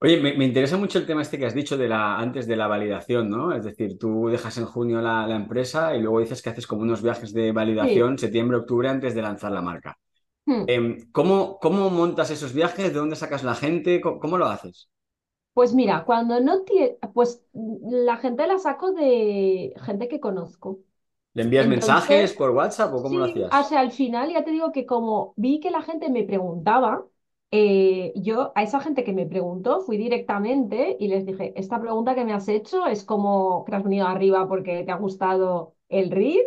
Oye, 0.01 0.17
me, 0.21 0.45
interesa 0.45 0.77
mucho 0.77 0.97
el 0.97 1.05
tema 1.05 1.21
este 1.21 1.37
que 1.37 1.45
has 1.45 1.53
dicho 1.53 1.77
de 1.77 1.89
la, 1.89 2.17
antes 2.17 2.47
de 2.47 2.55
la 2.55 2.67
validación, 2.67 3.29
¿no? 3.29 3.53
Es 3.53 3.65
decir, 3.65 3.97
tú 3.99 4.29
dejas 4.29 4.57
en 4.57 4.65
junio 4.65 5.01
la, 5.01 5.27
la 5.27 5.35
empresa 5.35 5.93
y 5.93 6.01
luego 6.01 6.21
dices 6.21 6.41
que 6.41 6.49
haces 6.49 6.65
como 6.65 6.83
unos 6.83 7.01
viajes 7.01 7.33
de 7.33 7.51
validación 7.51 8.17
septiembre, 8.17 8.57
octubre 8.57 8.87
antes 8.87 9.13
de 9.13 9.21
lanzar 9.21 9.51
la 9.51 9.61
marca. 9.61 9.99
Hmm. 10.45 10.63
Em, 10.67 11.11
¿cómo, 11.11 11.59
¿Cómo 11.59 11.89
montas 11.89 12.31
esos 12.31 12.53
viajes? 12.53 12.93
¿De 12.93 12.99
dónde 12.99 13.17
sacas 13.17 13.43
la 13.43 13.55
gente? 13.55 13.99
¿Cómo, 13.99 14.37
lo 14.37 14.45
haces? 14.45 14.89
Pues 15.53 15.73
mira, 15.73 16.05
cuando 16.05 16.39
no 16.39 16.61
tiene, 16.61 16.97
pues 17.13 17.43
la 17.53 18.15
gente 18.17 18.47
la 18.47 18.57
saco 18.57 18.93
de 18.93 19.73
gente 19.83 20.07
que 20.07 20.21
conozco. 20.21 20.79
¿Le 21.33 21.43
envías 21.43 21.67
mensajes 21.67 22.33
por 22.33 22.51
WhatsApp 22.51 22.93
o 22.93 23.03
cómo 23.03 23.19
lo 23.19 23.25
hacías? 23.25 23.51
O 23.53 23.63
sea, 23.63 23.81
al 23.81 23.91
final 23.91 24.31
ya 24.31 24.45
te 24.45 24.51
digo 24.51 24.71
que 24.71 24.85
como 24.85 25.33
vi 25.35 25.59
que 25.59 25.71
la 25.71 25.81
gente 25.81 26.09
me 26.09 26.23
preguntaba, 26.23 27.05
eh, 27.51 28.13
yo 28.15 28.51
a 28.55 28.63
esa 28.63 28.79
gente 28.79 29.03
que 29.03 29.13
me 29.13 29.25
preguntó 29.25 29.81
fui 29.81 29.97
directamente 29.97 30.95
y 30.99 31.07
les 31.07 31.25
dije, 31.25 31.53
esta 31.59 31.79
pregunta 31.81 32.15
que 32.15 32.25
me 32.25 32.33
has 32.33 32.47
hecho 32.47 32.85
es 32.87 33.03
como 33.03 33.65
que 33.65 33.75
has 33.75 33.83
venido 33.83 34.07
arriba 34.07 34.47
porque 34.47 34.83
te 34.83 34.91
ha 34.91 34.95
gustado 34.97 35.75
el 35.89 36.11
RID 36.11 36.41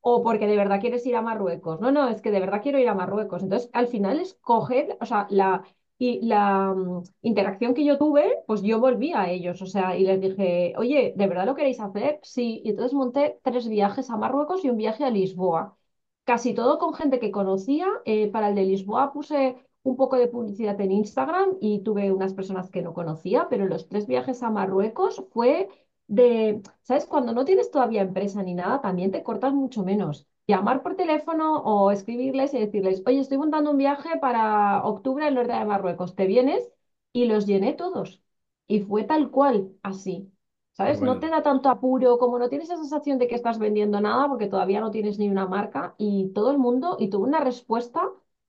o 0.00 0.22
porque 0.22 0.46
de 0.46 0.56
verdad 0.56 0.80
quieres 0.80 1.04
ir 1.06 1.16
a 1.16 1.22
Marruecos. 1.22 1.80
No, 1.80 1.90
no, 1.92 2.08
es 2.08 2.22
que 2.22 2.30
de 2.30 2.40
verdad 2.40 2.62
quiero 2.62 2.78
ir 2.78 2.88
a 2.88 2.94
Marruecos. 2.94 3.42
Entonces, 3.42 3.68
al 3.72 3.88
final 3.88 4.20
es 4.20 4.34
coger, 4.40 4.96
o 5.00 5.04
sea, 5.06 5.26
la, 5.30 5.64
y 5.98 6.20
la 6.26 6.72
mm, 6.74 7.02
interacción 7.22 7.74
que 7.74 7.84
yo 7.84 7.98
tuve, 7.98 8.38
pues 8.46 8.62
yo 8.62 8.78
volví 8.80 9.12
a 9.12 9.28
ellos, 9.30 9.60
o 9.62 9.66
sea, 9.66 9.96
y 9.96 10.04
les 10.04 10.20
dije, 10.20 10.74
oye, 10.78 11.12
¿de 11.16 11.26
verdad 11.26 11.46
lo 11.46 11.54
queréis 11.56 11.80
hacer? 11.80 12.20
Sí, 12.22 12.62
y 12.64 12.70
entonces 12.70 12.92
monté 12.94 13.38
tres 13.42 13.68
viajes 13.68 14.10
a 14.10 14.16
Marruecos 14.16 14.64
y 14.64 14.70
un 14.70 14.76
viaje 14.76 15.04
a 15.04 15.10
Lisboa. 15.10 15.76
Casi 16.24 16.54
todo 16.54 16.78
con 16.78 16.94
gente 16.94 17.18
que 17.20 17.30
conocía. 17.30 17.86
Eh, 18.04 18.28
para 18.30 18.48
el 18.48 18.54
de 18.54 18.64
Lisboa 18.64 19.12
puse 19.12 19.56
un 19.90 19.96
poco 19.96 20.16
de 20.16 20.28
publicidad 20.28 20.80
en 20.80 20.92
Instagram 20.92 21.56
y 21.60 21.80
tuve 21.80 22.12
unas 22.12 22.34
personas 22.34 22.70
que 22.70 22.82
no 22.82 22.94
conocía, 22.94 23.48
pero 23.48 23.66
los 23.66 23.88
tres 23.88 24.06
viajes 24.06 24.42
a 24.42 24.50
Marruecos 24.50 25.24
fue 25.32 25.68
de, 26.08 26.62
¿sabes? 26.82 27.06
Cuando 27.06 27.32
no 27.32 27.44
tienes 27.44 27.70
todavía 27.70 28.02
empresa 28.02 28.42
ni 28.42 28.54
nada, 28.54 28.80
también 28.80 29.10
te 29.10 29.22
cortas 29.22 29.52
mucho 29.54 29.84
menos. 29.84 30.26
Llamar 30.46 30.82
por 30.82 30.96
teléfono 30.96 31.58
o 31.62 31.90
escribirles 31.90 32.54
y 32.54 32.60
decirles, 32.60 33.02
oye, 33.06 33.20
estoy 33.20 33.38
montando 33.38 33.70
un 33.72 33.78
viaje 33.78 34.18
para 34.20 34.84
octubre 34.84 35.26
al 35.26 35.34
norte 35.34 35.52
de 35.52 35.64
Marruecos, 35.64 36.14
¿te 36.14 36.26
vienes? 36.26 36.70
Y 37.12 37.26
los 37.26 37.46
llené 37.46 37.72
todos. 37.72 38.22
Y 38.68 38.80
fue 38.80 39.04
tal 39.04 39.30
cual, 39.30 39.72
así. 39.82 40.32
¿Sabes? 40.72 41.00
No 41.00 41.18
te 41.20 41.28
da 41.30 41.42
tanto 41.42 41.70
apuro, 41.70 42.18
como 42.18 42.38
no 42.38 42.50
tienes 42.50 42.68
esa 42.68 42.76
sensación 42.76 43.18
de 43.18 43.28
que 43.28 43.34
estás 43.34 43.58
vendiendo 43.58 43.98
nada 44.00 44.28
porque 44.28 44.46
todavía 44.46 44.80
no 44.80 44.90
tienes 44.90 45.18
ni 45.18 45.30
una 45.30 45.46
marca 45.46 45.94
y 45.96 46.32
todo 46.34 46.50
el 46.50 46.58
mundo, 46.58 46.96
y 47.00 47.08
tuvo 47.08 47.24
una 47.24 47.40
respuesta 47.40 48.02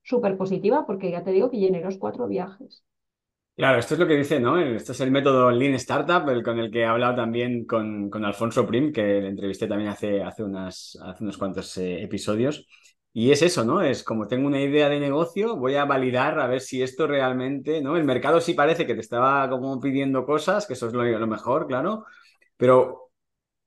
súper 0.08 0.36
positiva 0.36 0.86
porque 0.86 1.10
ya 1.10 1.22
te 1.22 1.32
digo 1.32 1.50
que 1.50 1.58
llené 1.58 1.80
los 1.82 1.98
cuatro 1.98 2.26
viajes. 2.26 2.82
Claro, 3.56 3.78
esto 3.80 3.94
es 3.94 4.00
lo 4.00 4.06
que 4.06 4.14
dice, 4.16 4.38
¿no? 4.38 4.60
Esto 4.60 4.92
es 4.92 5.00
el 5.00 5.10
método 5.10 5.50
Lean 5.50 5.74
Startup, 5.74 6.28
el 6.28 6.44
con 6.44 6.60
el 6.60 6.70
que 6.70 6.80
he 6.80 6.84
hablado 6.86 7.16
también 7.16 7.66
con, 7.66 8.08
con 8.08 8.24
Alfonso 8.24 8.64
Prim, 8.64 8.92
que 8.92 9.02
le 9.02 9.28
entrevisté 9.28 9.66
también 9.66 9.90
hace, 9.90 10.22
hace, 10.22 10.44
unas, 10.44 10.96
hace 11.02 11.24
unos 11.24 11.36
cuantos 11.36 11.76
eh, 11.78 12.00
episodios. 12.04 12.68
Y 13.12 13.32
es 13.32 13.42
eso, 13.42 13.64
¿no? 13.64 13.82
Es 13.82 14.04
como 14.04 14.28
tengo 14.28 14.46
una 14.46 14.60
idea 14.60 14.88
de 14.88 15.00
negocio, 15.00 15.56
voy 15.56 15.74
a 15.74 15.84
validar 15.86 16.38
a 16.38 16.46
ver 16.46 16.60
si 16.60 16.82
esto 16.82 17.08
realmente, 17.08 17.80
¿no? 17.82 17.96
El 17.96 18.04
mercado 18.04 18.40
sí 18.40 18.54
parece 18.54 18.86
que 18.86 18.94
te 18.94 19.00
estaba 19.00 19.50
como 19.50 19.80
pidiendo 19.80 20.24
cosas, 20.24 20.64
que 20.64 20.74
eso 20.74 20.86
es 20.86 20.92
lo, 20.92 21.02
lo 21.02 21.26
mejor, 21.26 21.66
claro, 21.66 22.04
pero 22.56 23.10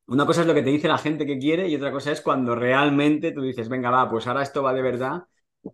una 0.08 0.26
cosa 0.26 0.42
es 0.42 0.48
lo 0.48 0.54
que 0.54 0.64
te 0.64 0.70
dice 0.72 0.88
la 0.88 0.98
gente 0.98 1.26
que 1.26 1.40
quiere 1.40 1.68
y 1.70 1.76
otra 1.76 1.92
cosa 1.92 2.12
es 2.12 2.22
cuando 2.22 2.56
realmente 2.56 3.32
tú 3.32 3.42
dices, 3.42 3.70
venga, 3.70 3.90
va, 3.92 4.10
pues 4.10 4.28
ahora 4.28 4.44
esto 4.44 4.64
va 4.64 4.74
de 4.74 4.82
verdad, 4.82 5.24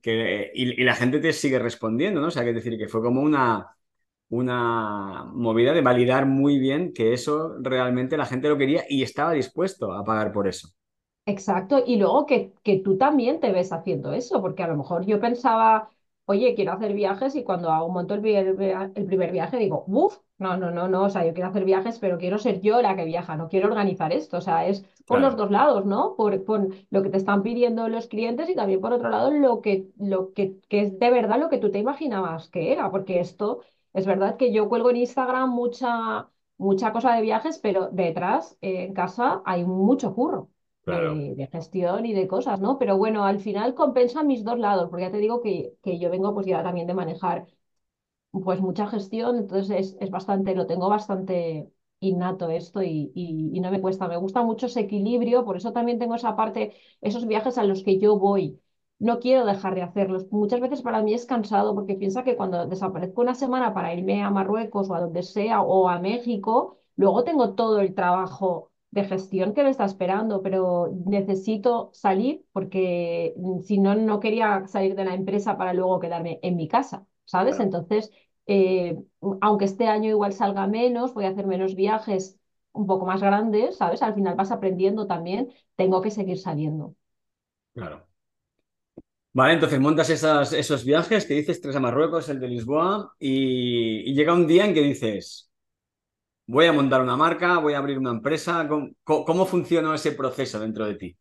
que, 0.02 0.52
y, 0.54 0.84
la 0.84 0.96
gente 0.96 1.20
te 1.20 1.34
sigue 1.34 1.60
respondiendo, 1.60 2.22
¿no? 2.22 2.28
O 2.28 2.32
sea, 2.32 2.44
que 2.44 2.54
decir 2.54 2.78
que 2.78 2.88
fue 2.88 3.02
como 3.02 3.22
una 3.22 3.68
una 4.30 5.26
movida 5.34 5.74
de 5.74 5.82
validar 5.82 6.26
muy 6.26 6.60
bien 6.60 6.94
que 6.94 7.14
eso 7.14 7.56
realmente 7.60 8.18
la 8.18 8.26
gente 8.26 8.50
lo 8.50 8.58
quería 8.58 8.84
y 8.90 9.04
estaba 9.04 9.32
dispuesto 9.32 9.94
a 9.94 10.04
pagar 10.04 10.32
por 10.32 10.48
eso. 10.48 10.70
Exacto, 11.26 11.84
y 11.86 11.98
luego 11.98 12.26
que, 12.26 12.54
que 12.64 12.80
tú 12.80 12.98
también 12.98 13.40
te 13.42 13.52
ves 13.52 13.74
haciendo 13.74 14.14
eso, 14.14 14.42
porque 14.42 14.64
a 14.64 14.68
lo 14.68 14.78
mejor 14.78 15.06
yo 15.06 15.20
pensaba, 15.20 15.90
oye, 16.28 16.56
quiero 16.56 16.74
hacer 16.74 16.94
viajes 16.94 17.36
y 17.36 17.44
cuando 17.44 17.72
hago 17.72 17.88
un 17.88 17.94
montón 17.94 18.18
el 18.26 18.54
primer, 18.56 18.92
el 18.96 19.06
primer 19.06 19.32
viaje 19.32 19.58
digo, 19.58 19.86
uff, 19.88 20.18
no, 20.38 20.58
no, 20.58 20.72
no, 20.72 20.88
no, 20.90 21.04
o 21.04 21.10
sea, 21.10 21.26
yo 21.26 21.34
quiero 21.34 21.50
hacer 21.50 21.64
viajes, 21.64 22.00
pero 22.00 22.18
quiero 22.18 22.38
ser 22.38 22.60
yo 22.62 22.82
la 22.82 22.96
que 22.98 23.06
viaja, 23.06 23.38
no 23.38 23.48
quiero 23.48 23.68
organizar 23.70 24.12
esto, 24.12 24.38
o 24.38 24.42
sea, 24.42 24.68
es 24.68 24.86
por 25.06 25.22
los 25.22 25.38
dos 25.38 25.52
lados, 25.52 25.86
¿no? 25.86 26.16
Por, 26.18 26.44
por, 26.44 26.68
lo 26.90 27.02
que 27.02 27.10
te 27.10 27.18
están 27.18 27.44
pidiendo 27.44 27.88
los 27.88 28.08
clientes 28.08 28.50
y 28.50 28.56
también 28.56 28.82
por 28.82 28.92
otro 28.92 29.10
lado 29.10 29.32
lo 29.32 29.62
que, 29.62 29.88
lo 29.98 30.34
que, 30.34 30.60
que 30.68 30.82
es 30.82 31.00
de 31.00 31.12
verdad 31.12 31.40
lo 31.40 31.50
que 31.50 31.60
tú 31.60 31.72
te 31.72 31.80
imaginabas 31.80 32.50
que 32.50 32.74
era, 32.74 32.92
porque 32.92 33.20
esto 33.22 33.62
es 33.94 34.06
verdad 34.06 34.36
que 34.38 34.52
yo 34.52 34.68
cuelgo 34.70 34.90
en 34.90 34.98
Instagram 34.98 35.50
mucha, 35.50 36.30
mucha 36.58 36.92
cosa 36.92 37.16
de 37.16 37.22
viajes, 37.22 37.58
pero 37.60 37.90
detrás, 37.92 38.58
eh, 38.62 38.84
en 38.84 38.94
casa, 38.94 39.42
hay 39.46 39.64
mucho 39.64 40.14
curro. 40.14 40.50
De, 40.88 41.50
gestión 41.52 42.06
y 42.06 42.14
de 42.14 42.28
cosas, 42.28 42.62
¿no? 42.62 42.78
Pero 42.80 42.98
bueno, 42.98 43.26
al 43.26 43.40
final 43.40 43.76
compensa 43.76 44.24
mis 44.24 44.44
dos 44.46 44.58
lados, 44.58 44.90
porque 44.90 45.04
ya 45.06 45.12
te 45.12 45.18
digo 45.18 45.42
que, 45.42 45.74
que 45.84 46.00
yo 46.00 46.10
vengo 46.10 46.34
pues 46.34 46.46
ya 46.46 46.64
también 46.64 46.88
de 46.88 46.94
manejar 46.94 47.46
pues 48.32 48.62
mucha 48.62 48.88
gestión, 48.88 49.38
entonces 49.38 49.98
es, 50.00 50.10
bastante, 50.12 50.56
lo 50.56 50.68
tengo 50.68 50.90
bastante 50.90 51.72
innato 52.00 52.50
esto 52.50 52.84
y, 52.84 53.12
y, 53.16 53.60
no 53.60 53.72
me 53.72 53.82
cuesta, 53.82 54.08
me 54.08 54.18
gusta 54.18 54.44
mucho 54.44 54.68
ese 54.68 54.82
equilibrio, 54.82 55.44
por 55.46 55.58
eso 55.58 55.74
también 55.74 56.00
tengo 56.00 56.16
esa 56.16 56.36
parte, 56.36 56.74
esos 57.02 57.28
viajes 57.28 57.58
a 57.58 57.64
los 57.64 57.84
que 57.84 57.98
yo 58.00 58.20
voy, 58.20 58.62
no 59.00 59.20
quiero 59.20 59.46
dejar 59.46 59.76
de 59.76 59.82
hacerlos. 59.84 60.32
Muchas 60.32 60.60
veces 60.62 60.82
para 60.82 61.02
mí 61.02 61.14
es 61.14 61.26
cansado 61.26 61.76
porque 61.76 61.96
piensa 61.96 62.24
que 62.24 62.36
cuando 62.36 62.66
desaparezco 62.68 63.22
una 63.22 63.36
semana 63.36 63.74
para 63.74 63.94
irme 63.94 64.24
a 64.24 64.30
Marruecos 64.30 64.90
o 64.90 64.96
a 64.96 65.02
donde 65.02 65.24
sea 65.24 65.62
o 65.62 65.90
a 65.90 66.00
México, 66.00 66.78
luego 66.96 67.24
tengo 67.24 67.54
todo 67.56 67.80
el 67.80 67.94
trabajo 67.96 68.72
de 68.98 69.06
gestión 69.06 69.54
que 69.54 69.64
me 69.64 69.70
está 69.70 69.86
esperando, 69.86 70.42
pero 70.42 70.90
necesito 71.06 71.92
salir 71.94 72.44
porque 72.52 73.34
mm, 73.38 73.62
si 73.62 73.78
no, 73.80 73.96
no 73.96 74.20
quería 74.20 74.68
salir 74.68 74.96
de 74.96 75.06
la 75.06 75.14
empresa 75.14 75.58
para 75.58 75.74
luego 75.74 76.00
quedarme 76.00 76.40
en 76.42 76.56
mi 76.56 76.68
casa, 76.68 77.06
¿sabes? 77.26 77.60
Entonces, 77.60 78.12
eh, 78.48 78.98
aunque 79.42 79.66
este 79.66 79.88
año 79.88 80.10
igual 80.10 80.34
salga 80.34 80.68
menos, 80.68 81.14
voy 81.14 81.26
a 81.26 81.30
hacer 81.30 81.46
menos 81.46 81.76
viajes 81.76 82.40
un 82.72 82.88
poco 82.88 83.06
más 83.06 83.22
grandes, 83.22 83.78
¿sabes? 83.78 84.02
Al 84.02 84.16
final 84.16 84.36
vas 84.36 84.52
aprendiendo 84.52 85.08
también, 85.08 85.54
tengo 85.76 86.02
que 86.02 86.12
seguir 86.12 86.40
saliendo. 86.40 86.96
Claro. 87.74 88.08
Vale, 89.34 89.54
entonces 89.54 89.80
montas 89.80 90.10
esos 90.10 90.84
viajes 90.84 91.26
que 91.28 91.36
dices 91.36 91.62
tres 91.62 91.76
a 91.76 91.80
Marruecos, 91.80 92.28
el 92.30 92.40
de 92.40 92.48
Lisboa, 92.48 93.14
y, 93.20 94.12
llega 94.16 94.34
un 94.34 94.48
día 94.48 94.66
en 94.66 94.74
que 94.74 94.82
dices, 94.82 95.47
voy 96.48 96.66
a 96.66 96.74
montar 96.74 97.02
una 97.02 97.16
marca, 97.18 97.60
voy 97.60 97.74
a 97.74 97.78
abrir 97.80 97.98
una 98.00 98.12
empresa. 98.12 98.68
¿Cómo, 98.68 98.90
cómo 99.26 99.46
funcionó 99.46 99.94
ese 99.94 100.12
proceso 100.14 100.60
dentro 100.60 100.86
de 100.86 100.96
ti? 100.96 101.18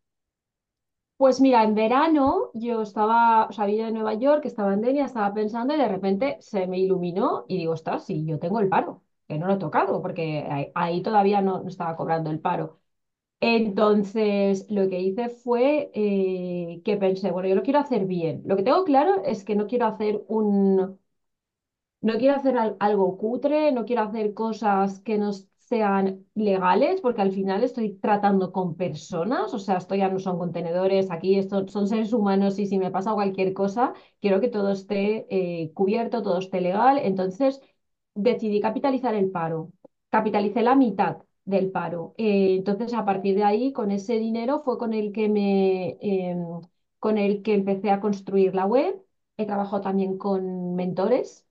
Pues 1.17 1.41
mira, 1.41 1.63
en 1.63 1.73
verano 1.73 2.51
yo 2.53 2.83
estaba, 2.83 3.47
o 3.47 3.51
sea, 3.51 3.65
de 3.65 3.91
Nueva 3.91 4.13
York, 4.13 4.45
estaba 4.45 4.73
en 4.73 4.81
Denia, 4.81 5.05
estaba 5.05 5.33
pensando 5.33 5.73
y 5.73 5.77
de 5.77 5.87
repente 5.87 6.37
se 6.41 6.67
me 6.67 6.77
iluminó 6.79 7.45
y 7.47 7.57
digo, 7.57 7.73
ostras, 7.73 8.05
sí, 8.05 8.23
yo 8.25 8.37
tengo 8.37 8.59
el 8.59 8.69
paro, 8.69 9.01
que 9.27 9.39
no 9.39 9.47
lo 9.47 9.53
he 9.55 9.57
tocado 9.57 9.99
porque 10.03 10.47
ahí, 10.75 11.01
todavía 11.01 11.41
no 11.41 11.67
estaba 11.67 11.95
cobrando 11.95 12.29
el 12.29 12.39
paro. 12.39 12.79
Entonces, 13.41 14.67
lo 14.69 14.89
que 14.89 14.99
hice 15.01 15.29
fue 15.29 15.91
eh, 15.95 16.81
que 16.85 16.97
pensé, 16.97 17.31
bueno, 17.31 17.49
yo 17.49 17.55
lo 17.55 17.63
quiero 17.63 17.79
hacer 17.79 18.05
bien. 18.05 18.43
Lo 18.45 18.57
que 18.57 18.63
tengo 18.63 18.83
claro 18.85 19.23
es 19.25 19.43
que 19.45 19.55
no 19.55 19.67
quiero 19.67 19.87
hacer 19.87 20.23
un, 20.27 20.99
no 22.07 22.17
quiero 22.17 22.35
hacer 22.35 22.55
algo 22.79 23.17
cutre, 23.17 23.71
no 23.71 23.85
quiero 23.85 24.03
hacer 24.03 24.33
cosas 24.33 24.99
que 25.01 25.17
no 25.17 25.31
sean 25.57 26.25
legales, 26.35 27.01
porque 27.01 27.21
al 27.21 27.31
final 27.33 27.63
estoy 27.63 27.95
tratando 27.99 28.51
con 28.53 28.75
personas, 28.77 29.53
o 29.53 29.59
sea, 29.59 29.77
esto 29.77 29.95
ya 29.95 30.09
no 30.09 30.19
son 30.19 30.37
contenedores, 30.37 31.11
aquí 31.11 31.41
son 31.43 31.87
seres 31.87 32.13
humanos 32.13 32.57
y 32.59 32.65
si 32.67 32.77
me 32.79 32.91
pasa 32.91 33.13
cualquier 33.13 33.53
cosa, 33.53 33.93
quiero 34.21 34.39
que 34.41 34.47
todo 34.49 34.71
esté 34.71 35.27
eh, 35.29 35.73
cubierto, 35.73 36.23
todo 36.23 36.39
esté 36.39 36.61
legal. 36.61 36.99
Entonces 37.03 37.61
decidí 38.13 38.59
capitalizar 38.61 39.13
el 39.15 39.29
paro, 39.31 39.71
capitalicé 40.09 40.61
la 40.61 40.75
mitad 40.75 41.17
del 41.45 41.71
paro. 41.71 42.13
Eh, 42.17 42.55
entonces, 42.57 42.93
a 42.93 43.05
partir 43.05 43.35
de 43.35 43.43
ahí, 43.43 43.71
con 43.73 43.91
ese 43.91 44.19
dinero 44.19 44.59
fue 44.61 44.77
con 44.77 44.93
el 44.93 45.11
que 45.11 45.29
me, 45.29 45.97
em, 46.01 46.61
con 46.99 47.17
el 47.17 47.41
que 47.43 47.53
empecé 47.53 47.91
a 47.91 47.99
construir 47.99 48.55
la 48.55 48.65
web. 48.65 49.01
He 49.37 49.45
trabajado 49.45 49.81
también 49.81 50.17
con 50.17 50.75
mentores 50.75 51.46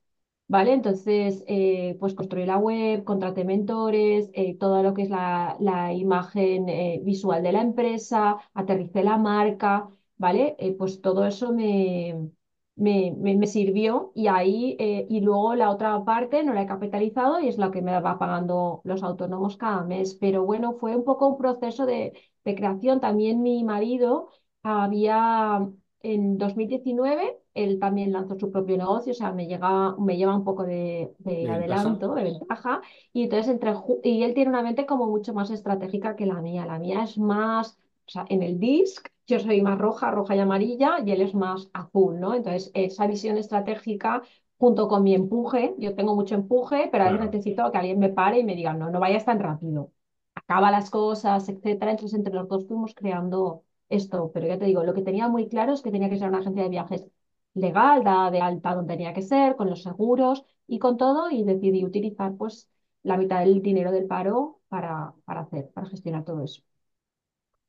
¿Vale? 0.49 0.73
Entonces, 0.75 1.43
eh, 1.49 1.97
pues 1.99 2.15
construí 2.15 2.47
la 2.47 2.57
web, 2.59 3.03
contraté 3.03 3.45
mentores, 3.45 4.31
eh, 4.33 4.57
todo 4.57 4.83
lo 4.85 4.95
que 4.95 5.03
es 5.03 5.11
la, 5.11 5.57
imagen 5.93 6.69
eh, 6.69 7.01
visual 7.05 7.43
de 7.43 7.51
la 7.53 7.63
empresa, 7.63 8.37
aterricé 8.55 9.03
la 9.03 9.19
marca, 9.19 9.89
¿vale? 10.19 10.57
pues 10.79 11.01
todo 11.01 11.27
eso 11.27 11.53
me, 11.53 12.31
me, 12.77 13.13
me, 13.17 13.47
sirvió 13.49 14.13
y 14.15 14.29
ahí, 14.29 14.77
y 14.79 15.21
luego 15.21 15.55
la 15.57 15.71
otra 15.71 16.05
parte 16.05 16.45
no 16.45 16.55
la 16.55 16.63
he 16.63 16.67
capitalizado 16.67 17.41
y 17.41 17.49
es 17.49 17.59
la 17.59 17.71
que 17.73 17.83
me 17.83 17.99
va 18.01 18.19
pagando 18.19 18.81
los 18.85 19.03
autónomos 19.03 19.57
cada 19.57 19.83
mes. 19.85 20.15
Pero 20.15 20.45
bueno, 20.45 20.75
fue 20.75 20.95
un 20.95 21.05
poco 21.05 21.27
un 21.29 21.39
proceso 21.39 21.87
de, 21.87 22.13
de 22.45 22.55
creación. 22.55 23.01
También 23.01 23.43
mi 23.43 23.65
marido 23.65 24.31
había 24.63 25.69
en 26.03 26.39
2019 26.39 27.39
él 27.55 27.79
también 27.81 28.13
lanzó 28.13 28.39
su 28.39 28.53
propio 28.53 28.77
negocio, 28.77 29.13
o 29.13 29.15
sea, 29.15 29.33
me, 29.33 29.47
llega, 29.47 29.97
me 29.97 30.17
lleva 30.17 30.37
un 30.37 30.45
poco 30.45 30.65
de, 30.65 31.13
adelanto, 31.51 32.15
de 32.15 32.25
ventaja, 32.25 32.83
y 33.13 33.25
entonces 33.25 33.49
entre, 33.49 33.73
y 34.05 34.23
él 34.23 34.35
tiene 34.35 34.51
una 34.51 34.63
mente 34.63 34.85
como 34.85 35.07
mucho 35.07 35.33
más 35.33 35.51
estratégica 35.51 36.17
que 36.17 36.27
la 36.27 36.41
mía. 36.43 36.67
La 36.67 36.79
mía 36.79 37.03
es 37.03 37.19
más, 37.19 37.79
o 38.07 38.11
sea, 38.11 38.27
en 38.29 38.43
el 38.43 38.59
disc 38.59 39.09
yo 39.27 39.41
soy 39.41 39.61
más 39.63 39.79
roja, 39.79 40.11
roja 40.11 40.37
y 40.37 40.39
amarilla, 40.39 40.99
y 41.05 41.11
él 41.11 41.23
es 41.23 41.35
más 41.35 41.69
azul, 41.73 42.21
¿no? 42.21 42.35
Entonces, 42.35 42.71
esa 42.75 43.07
visión 43.07 43.39
estratégica 43.39 44.23
junto 44.59 44.89
con 44.89 45.03
mi 45.03 45.15
empuje, 45.15 45.75
yo 45.79 45.95
tengo 45.95 46.15
mucho 46.15 46.35
empuje, 46.35 46.89
pero 46.93 47.05
a 47.05 47.11
veces 47.11 47.27
necesito 47.27 47.71
que 47.73 47.79
alguien 47.79 47.99
me 47.99 48.11
pare 48.11 48.39
y 48.39 48.45
me 48.45 48.55
diga, 48.55 48.73
no, 48.75 48.91
no 48.91 49.01
vayas 49.01 49.25
tan 49.25 49.41
rápido, 49.41 49.91
acaba 50.35 50.71
las 50.71 50.91
cosas, 50.91 51.49
etcétera. 51.49 51.93
Entonces, 51.93 52.19
entre 52.19 52.35
los 52.35 52.49
dos 52.49 52.67
fuimos 52.67 52.95
creando 52.95 53.65
esto, 53.89 54.31
pero 54.33 54.47
ya 54.47 54.59
te 54.59 54.67
digo, 54.67 54.83
lo 54.85 54.95
que 54.95 55.03
tenía 55.03 55.29
muy 55.29 55.49
claro 55.49 55.73
es 55.73 55.83
que 55.83 55.91
tenía 55.91 56.11
que 56.11 56.19
ser 56.19 56.29
una 56.29 56.39
agencia 56.39 56.63
de 56.63 56.69
viajes 56.69 57.07
legal, 57.55 58.05
da 58.05 58.31
de 58.31 58.41
alta 58.41 58.75
donde 58.75 58.95
tenía 58.95 59.15
que 59.15 59.23
ser, 59.23 59.57
con 59.57 59.71
los 59.71 59.83
seguros 59.83 60.45
y 60.67 60.79
con 60.79 60.97
todo, 60.97 61.31
y 61.31 61.45
decidí 61.45 61.85
utilizar 61.85 62.37
pues 62.37 62.69
la 63.03 63.17
mitad 63.17 63.41
del 63.41 63.63
dinero 63.63 63.93
del 63.93 64.07
paro 64.07 64.61
para, 64.69 65.15
para 65.25 65.43
hacer, 65.43 65.71
para 65.73 65.89
gestionar 65.89 66.25
todo 66.25 66.43
eso. 66.45 66.63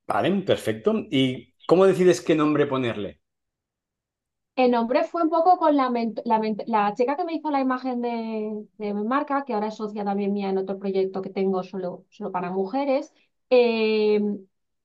Vale, 0.07 0.31
perfecto. 0.41 0.93
¿Y 1.11 1.53
cómo 1.67 1.85
decides 1.85 2.21
qué 2.21 2.35
nombre 2.35 2.65
ponerle? 2.65 3.19
El 4.55 4.71
nombre 4.71 5.03
fue 5.03 5.21
un 5.21 5.29
poco 5.29 5.57
con 5.57 5.75
la, 5.75 5.91
la, 6.25 6.93
chica 6.95 7.15
que 7.15 7.23
me 7.23 7.35
hizo 7.35 7.51
la 7.51 7.61
imagen 7.61 8.01
de, 8.01 8.65
de, 8.79 8.93
mi 8.93 9.03
marca, 9.03 9.45
que 9.45 9.53
ahora 9.53 9.67
es 9.67 9.75
socia 9.75 10.03
también 10.03 10.33
mía 10.33 10.49
en 10.49 10.57
otro 10.57 10.79
proyecto 10.79 11.21
que 11.21 11.29
tengo 11.29 11.61
solo, 11.61 12.05
solo 12.09 12.31
para 12.31 12.49
mujeres. 12.49 13.13
Eh, 13.51 14.19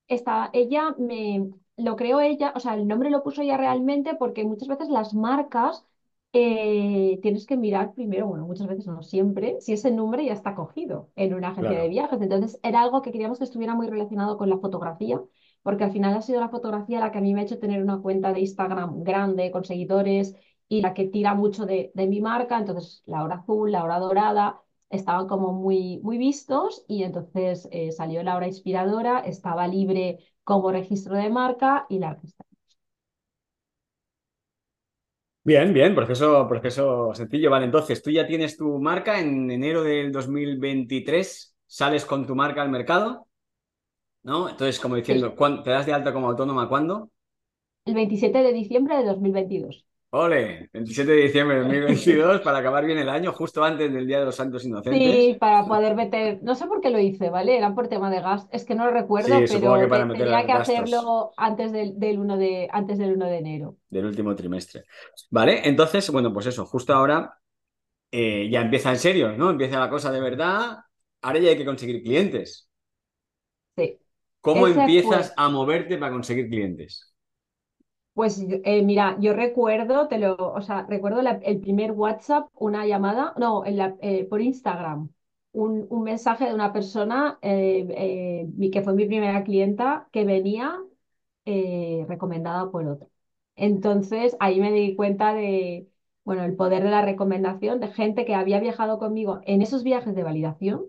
ella 0.09 0.95
me, 0.99 1.51
lo 1.77 1.97
creó 1.97 2.21
ella, 2.21 2.53
o 2.55 2.61
sea, 2.61 2.75
el 2.75 2.87
nombre 2.87 3.11
lo 3.11 3.23
puso 3.23 3.43
ella 3.43 3.57
realmente 3.57 4.15
porque 4.15 4.45
muchas 4.45 4.69
veces 4.69 4.89
las 4.89 5.15
marcas 5.15 5.87
eh, 6.33 7.19
tienes 7.23 7.47
que 7.47 7.57
mirar 7.57 7.95
primero, 7.95 8.27
bueno, 8.27 8.47
muchas 8.47 8.67
veces 8.67 8.87
no 8.87 9.03
siempre, 9.03 9.61
si 9.61 9.73
ese 9.75 9.91
nombre 9.91 10.25
ya 10.25 10.33
está 10.33 10.55
cogido 10.55 11.11
en 11.17 11.35
una 11.35 11.49
agencia 11.49 11.79
de 11.79 11.89
viajes. 11.89 12.21
Entonces 12.21 12.59
era 12.63 12.83
algo 12.83 13.03
que 13.03 13.13
queríamos 13.13 13.39
que 13.39 13.45
estuviera 13.45 13.75
muy 13.75 13.87
relacionado 13.89 14.39
con 14.39 14.49
la 14.51 14.59
fotografía, 14.59 15.21
porque 15.63 15.85
al 15.85 15.93
final 15.93 16.15
ha 16.15 16.23
sido 16.23 16.41
la 16.41 16.49
fotografía 16.49 17.01
la 17.01 17.11
que 17.13 17.19
a 17.19 17.21
mí 17.21 17.35
me 17.35 17.41
ha 17.41 17.45
hecho 17.45 17.59
tener 17.59 17.83
una 17.83 18.01
cuenta 18.01 18.33
de 18.33 18.41
Instagram 18.41 19.03
grande, 19.05 19.51
con 19.51 19.65
seguidores, 19.65 20.35
y 20.69 20.81
la 20.81 20.95
que 20.95 21.07
tira 21.07 21.35
mucho 21.35 21.67
de, 21.67 21.91
de 21.95 22.07
mi 22.07 22.21
marca. 22.21 22.59
Entonces, 22.59 23.03
la 23.07 23.23
hora 23.25 23.37
azul, 23.37 23.71
la 23.73 23.85
hora 23.85 23.99
dorada, 23.99 24.63
estaban 24.93 25.27
como 25.29 25.53
muy, 25.53 26.01
muy 26.03 26.19
vistos 26.19 26.85
y 26.89 27.03
entonces 27.05 27.69
eh, 27.73 27.93
salió 27.93 28.23
la 28.23 28.37
hora 28.37 28.47
inspiradora, 28.49 29.21
estaba 29.21 29.67
libre 29.69 30.19
como 30.45 30.71
registro 30.73 31.17
de 31.17 31.31
marca 31.31 31.87
y 31.89 31.99
la 31.99 32.15
registramos. 32.15 32.53
Bien, 35.45 35.73
bien, 35.75 35.95
proceso, 35.95 36.47
proceso 36.49 37.13
sencillo. 37.15 37.51
Vale, 37.51 37.65
entonces 37.65 38.01
tú 38.03 38.11
ya 38.11 38.27
tienes 38.27 38.57
tu 38.57 38.79
marca 38.79 39.19
en 39.21 39.51
enero 39.51 39.83
del 39.83 40.13
2023, 40.13 41.57
sales 41.67 42.05
con 42.07 42.27
tu 42.27 42.37
marca 42.37 42.63
al 42.63 42.71
mercado, 42.71 43.27
¿no? 44.25 44.49
Entonces, 44.51 44.81
como 44.81 44.97
diciendo, 44.97 45.35
¿te 45.65 45.71
das 45.71 45.87
de 45.87 45.93
alta 45.95 46.13
como 46.13 46.29
autónoma 46.29 46.69
cuándo? 46.69 47.11
El 47.85 47.95
27 47.95 48.39
de 48.43 48.53
diciembre 48.53 48.97
de 48.97 49.05
2022. 49.05 49.87
Ole, 50.15 50.69
27 50.75 51.11
de 51.11 51.23
diciembre 51.23 51.57
de 51.57 51.63
2022 51.63 52.43
para 52.43 52.59
acabar 52.59 52.85
bien 52.85 52.99
el 52.99 53.09
año, 53.09 53.33
justo 53.33 53.65
antes 53.65 53.91
del 53.91 54.07
Día 54.07 54.19
de 54.19 54.27
los 54.27 54.37
Santos 54.37 54.63
Inocentes. 54.63 55.01
Sí, 55.01 55.39
para 55.41 55.65
poder 55.65 55.95
meter, 55.95 56.39
no 56.43 56.55
sé 56.55 56.67
por 56.67 56.83
qué 56.83 56.91
lo 56.91 56.99
hice, 56.99 57.31
¿vale? 57.31 57.57
Era 57.57 57.75
por 57.75 57.89
tema 57.89 58.11
de 58.11 58.21
gas, 58.21 58.47
es 58.53 58.67
que 58.67 58.75
no 58.75 58.85
lo 58.85 58.91
recuerdo, 58.91 59.29
pero 59.49 60.09
que 60.13 60.19
tenía 60.19 60.45
que 60.45 60.53
hacerlo 60.53 61.33
antes 61.39 61.73
del, 61.73 61.99
del 61.99 62.19
1 62.19 62.37
de, 62.37 62.69
antes 62.71 62.99
del 62.99 63.15
1 63.15 63.25
de 63.25 63.39
enero. 63.39 63.77
Del 63.89 64.05
último 64.05 64.37
trimestre. 64.37 64.85
Vale, 65.31 65.67
entonces, 65.67 66.11
bueno, 66.11 66.31
pues 66.31 66.45
eso, 66.45 66.67
justo 66.67 66.93
ahora 66.93 67.39
eh, 68.11 68.51
ya 68.51 68.61
empieza 68.61 68.91
en 68.91 68.99
serio, 68.99 69.33
¿no? 69.33 69.49
Empieza 69.49 69.81
la 69.81 69.89
cosa 69.89 70.13
de 70.13 70.21
verdad, 70.21 70.77
ahora 71.23 71.39
ya 71.39 71.49
hay 71.49 71.57
que 71.57 71.65
conseguir 71.65 72.03
clientes. 72.03 72.69
Sí. 73.79 73.99
¿Cómo 74.43 74.67
empiezas 74.67 75.33
a 75.39 75.49
moverte 75.49 75.97
para 75.97 76.13
conseguir 76.13 76.51
clientes? 76.51 77.12
Pues 78.15 78.39
eh, 78.65 78.83
mira, 78.83 79.17
yo 79.21 79.33
recuerdo, 79.33 80.07
te 80.09 80.19
lo, 80.19 80.37
o 80.37 80.61
sea, 80.61 80.83
recuerdo 80.87 81.21
el 81.21 81.61
primer 81.61 81.93
WhatsApp, 81.93 82.51
una 82.55 82.87
llamada, 82.87 83.33
no, 83.39 83.65
eh, 83.65 84.27
por 84.29 84.43
Instagram, 84.43 85.09
un, 85.53 85.87
un, 85.89 86.03
mensaje 86.03 86.45
de 86.47 86.55
una 86.55 86.73
persona 86.75 87.39
eh, 87.41 88.47
que 88.71 88.83
fue 88.83 88.93
mi 88.95 89.07
primera 89.07 89.43
clienta 89.45 90.09
que 90.13 90.25
venía 90.25 90.79
recomendada 92.09 92.71
por 92.71 92.87
otra. 92.87 93.09
Entonces 93.57 94.37
ahí 94.41 94.61
me 94.61 94.73
di 94.73 94.95
cuenta 94.97 95.35
de, 95.35 95.89
bueno, 96.25 96.45
el 96.45 96.55
poder 96.57 96.83
de 96.85 96.91
la 96.91 97.03
recomendación 97.03 97.81
de 97.81 97.89
gente 97.89 98.25
que 98.25 98.35
había 98.35 98.61
viajado 98.61 98.99
conmigo 98.99 99.41
en 99.45 99.63
esos 99.63 99.85
viajes 99.85 100.15
de 100.15 100.23
validación, 100.23 100.87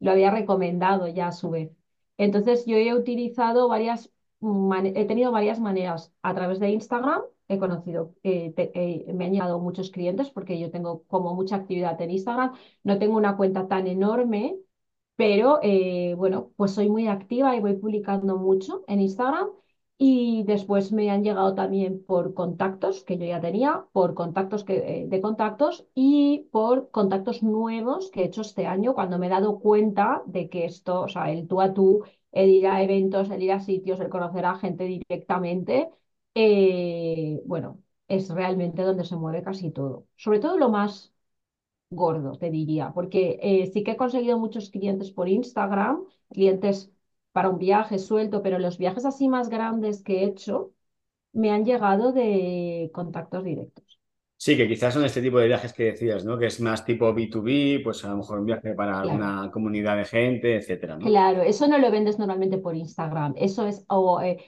lo 0.00 0.10
había 0.12 0.30
recomendado 0.30 1.08
ya 1.08 1.28
a 1.28 1.32
su 1.32 1.50
vez. 1.50 1.70
Entonces 2.18 2.66
yo 2.66 2.76
he 2.76 2.94
utilizado 2.94 3.68
varias 3.68 4.12
he 4.40 5.04
tenido 5.06 5.32
varias 5.32 5.60
maneras. 5.60 6.12
A 6.22 6.34
través 6.34 6.60
de 6.60 6.70
Instagram 6.70 7.22
he 7.48 7.58
conocido, 7.58 8.14
eh, 8.22 8.52
eh, 8.56 9.12
me 9.14 9.26
han 9.26 9.32
llegado 9.32 9.60
muchos 9.60 9.90
clientes 9.90 10.30
porque 10.30 10.58
yo 10.58 10.70
tengo 10.70 11.04
como 11.06 11.34
mucha 11.34 11.56
actividad 11.56 12.00
en 12.00 12.10
Instagram. 12.10 12.52
No 12.82 12.98
tengo 12.98 13.16
una 13.16 13.36
cuenta 13.36 13.68
tan 13.68 13.86
enorme, 13.86 14.58
pero 15.16 15.60
eh, 15.62 16.14
bueno, 16.16 16.52
pues 16.56 16.72
soy 16.72 16.88
muy 16.90 17.08
activa 17.08 17.56
y 17.56 17.60
voy 17.60 17.74
publicando 17.76 18.36
mucho 18.36 18.84
en 18.88 19.00
Instagram. 19.00 19.48
Y 19.98 20.42
después 20.44 20.92
me 20.92 21.10
han 21.10 21.24
llegado 21.24 21.54
también 21.54 22.04
por 22.04 22.34
contactos 22.34 23.02
que 23.02 23.16
yo 23.16 23.24
ya 23.24 23.40
tenía, 23.40 23.86
por 23.92 24.12
contactos 24.12 24.62
que, 24.62 25.06
de 25.08 25.20
contactos 25.22 25.86
y 25.94 26.48
por 26.52 26.90
contactos 26.90 27.42
nuevos 27.42 28.10
que 28.10 28.20
he 28.22 28.26
hecho 28.26 28.42
este 28.42 28.66
año 28.66 28.94
cuando 28.94 29.18
me 29.18 29.28
he 29.28 29.30
dado 29.30 29.58
cuenta 29.58 30.22
de 30.26 30.50
que 30.50 30.66
esto, 30.66 31.02
o 31.02 31.08
sea, 31.08 31.30
el 31.30 31.48
tú 31.48 31.62
a 31.62 31.72
tú 31.72 32.02
el 32.32 32.50
ir 32.50 32.66
a 32.66 32.82
eventos, 32.82 33.30
el 33.30 33.42
ir 33.42 33.52
a 33.52 33.60
sitios, 33.60 34.00
el 34.00 34.08
conocer 34.08 34.44
a 34.44 34.56
gente 34.58 34.84
directamente, 34.84 35.90
eh, 36.34 37.40
bueno, 37.46 37.82
es 38.08 38.28
realmente 38.30 38.82
donde 38.82 39.04
se 39.04 39.16
mueve 39.16 39.42
casi 39.42 39.70
todo. 39.70 40.06
Sobre 40.16 40.38
todo 40.40 40.58
lo 40.58 40.68
más 40.70 41.12
gordo, 41.90 42.32
te 42.38 42.50
diría, 42.50 42.92
porque 42.94 43.38
eh, 43.42 43.66
sí 43.72 43.82
que 43.84 43.92
he 43.92 43.96
conseguido 43.96 44.38
muchos 44.38 44.70
clientes 44.70 45.10
por 45.12 45.28
Instagram, 45.28 46.04
clientes 46.30 46.92
para 47.32 47.48
un 47.50 47.58
viaje 47.58 47.98
suelto, 47.98 48.42
pero 48.42 48.58
los 48.58 48.78
viajes 48.78 49.04
así 49.04 49.28
más 49.28 49.48
grandes 49.48 50.02
que 50.02 50.20
he 50.22 50.24
hecho 50.24 50.72
me 51.32 51.50
han 51.52 51.64
llegado 51.66 52.12
de 52.12 52.90
contactos 52.94 53.44
directos. 53.44 53.95
Sí, 54.38 54.56
que 54.56 54.68
quizás 54.68 54.94
son 54.94 55.04
este 55.04 55.22
tipo 55.22 55.38
de 55.38 55.46
viajes 55.48 55.72
que 55.72 55.84
decías, 55.84 56.24
¿no? 56.24 56.38
Que 56.38 56.46
es 56.46 56.60
más 56.60 56.84
tipo 56.84 57.12
B2B, 57.14 57.80
pues 57.82 58.04
a 58.04 58.10
lo 58.10 58.18
mejor 58.18 58.38
un 58.40 58.46
viaje 58.46 58.74
para 58.74 59.00
alguna 59.00 59.50
comunidad 59.50 59.96
de 59.96 60.04
gente, 60.04 60.56
etcétera, 60.56 60.96
¿no? 60.98 61.06
Claro, 61.08 61.42
eso 61.42 61.68
no 61.68 61.78
lo 61.78 61.90
vendes 61.90 62.18
normalmente 62.18 62.58
por 62.58 62.74
Instagram. 62.74 63.34
Eso 63.36 63.66
es, 63.66 63.84
o, 63.88 64.20
eh, 64.20 64.38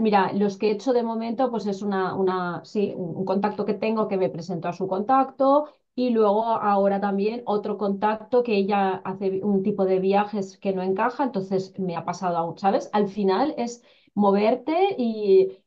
mira, 0.00 0.32
los 0.32 0.56
que 0.56 0.68
he 0.68 0.70
hecho 0.72 0.92
de 0.92 1.02
momento, 1.02 1.50
pues 1.50 1.66
es 1.66 1.82
una, 1.82 2.14
una, 2.14 2.62
sí, 2.64 2.92
un 2.96 3.24
contacto 3.24 3.64
que 3.64 3.74
tengo 3.74 4.06
que 4.06 4.16
me 4.16 4.28
presento 4.28 4.68
a 4.68 4.72
su 4.72 4.86
contacto 4.86 5.68
y 5.96 6.10
luego 6.10 6.44
ahora 6.44 7.00
también 7.00 7.42
otro 7.46 7.76
contacto 7.78 8.42
que 8.42 8.56
ella 8.56 8.96
hace 9.04 9.40
un 9.42 9.62
tipo 9.62 9.84
de 9.84 9.98
viajes 9.98 10.58
que 10.58 10.72
no 10.72 10.82
encaja, 10.82 11.24
entonces 11.24 11.76
me 11.78 11.96
ha 11.96 12.04
pasado, 12.04 12.54
¿sabes? 12.58 12.88
Al 12.92 13.08
final 13.08 13.54
es 13.56 13.82
moverte 14.14 14.94
y 14.98 15.58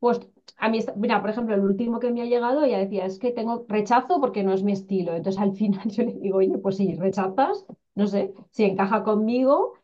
pues 0.00 0.20
a 0.58 0.68
mí, 0.68 0.80
mira, 0.96 1.20
por 1.20 1.30
ejemplo, 1.30 1.54
el 1.54 1.60
último 1.62 2.00
que 2.00 2.10
me 2.10 2.22
ha 2.22 2.26
llegado, 2.26 2.62
ella 2.64 2.78
decía, 2.78 3.04
es 3.06 3.18
que 3.18 3.32
tengo 3.32 3.64
rechazo 3.68 4.20
porque 4.20 4.42
no 4.42 4.52
es 4.52 4.62
mi 4.62 4.72
estilo. 4.72 5.14
Entonces 5.14 5.40
al 5.40 5.52
final 5.56 5.88
yo 5.90 6.04
le 6.04 6.12
digo, 6.14 6.38
oye, 6.38 6.58
pues 6.58 6.76
si 6.76 6.94
rechazas, 6.94 7.66
no 7.94 8.06
sé, 8.06 8.34
si 8.50 8.64
encaja 8.64 9.02
conmigo, 9.04 9.74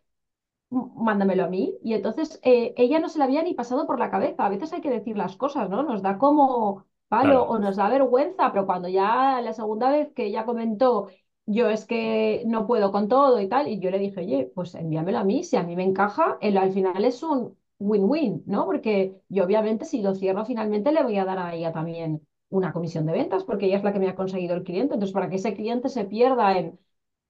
mándamelo 0.70 1.44
a 1.44 1.48
mí. 1.48 1.79
Y 1.83 1.94
entonces 1.94 2.40
eh, 2.42 2.75
ella 2.77 2.98
no 3.01 3.09
se 3.09 3.18
la 3.18 3.25
había 3.27 3.42
ni 3.42 3.55
pasado 3.55 3.87
por 3.87 3.98
la 3.98 4.11
cabeza. 4.11 4.46
A 4.46 4.48
veces 4.48 4.72
hay 4.72 4.81
que 4.81 4.90
decir 4.90 5.16
las 5.16 5.37
cosas, 5.37 5.68
¿no? 5.70 5.83
Nos 5.83 6.03
da 6.03 6.18
como 6.18 6.87
palo 7.09 7.44
o 7.44 7.59
nos 7.59 7.77
da 7.77 7.88
vergüenza, 7.88 8.53
pero 8.53 8.66
cuando 8.66 8.88
ya 8.88 9.40
la 9.42 9.53
segunda 9.53 9.90
vez 9.90 10.12
que 10.14 10.27
ella 10.27 10.44
comentó, 10.46 11.09
yo 11.46 11.68
es 11.68 11.85
que 11.85 12.42
no 12.46 12.66
puedo 12.66 12.90
con 12.92 13.09
todo 13.09 13.40
y 13.40 13.48
tal, 13.48 13.68
y 13.68 13.81
yo 13.81 13.90
le 13.90 13.98
dije, 13.98 14.20
oye, 14.20 14.51
pues 14.55 14.75
envíamelo 14.75 15.18
a 15.18 15.25
mí, 15.25 15.44
si 15.44 15.57
a 15.57 15.62
mí 15.62 15.77
me 15.77 15.85
encaja, 15.85 16.38
el, 16.40 16.57
al 16.57 16.72
final 16.72 17.05
es 17.05 17.22
un 17.22 17.57
win-win, 17.88 18.42
¿no? 18.47 18.64
Porque 18.66 19.21
yo 19.29 19.45
obviamente 19.45 19.85
si 19.85 20.03
lo 20.03 20.14
cierro 20.14 20.45
finalmente 20.45 20.92
le 20.92 21.03
voy 21.03 21.18
a 21.18 21.25
dar 21.25 21.38
a 21.38 21.55
ella 21.55 21.73
también 21.73 22.27
una 22.51 22.73
comisión 22.73 23.07
de 23.07 23.12
ventas, 23.12 23.45
porque 23.45 23.66
ella 23.66 23.79
es 23.79 23.85
la 23.85 23.92
que 23.92 23.99
me 23.99 24.09
ha 24.09 24.14
conseguido 24.14 24.55
el 24.55 24.62
cliente. 24.64 24.95
Entonces, 24.95 25.14
para 25.14 25.29
que 25.31 25.37
ese 25.37 25.55
cliente 25.55 25.88
se 25.88 26.05
pierda 26.05 26.59
en 26.59 26.79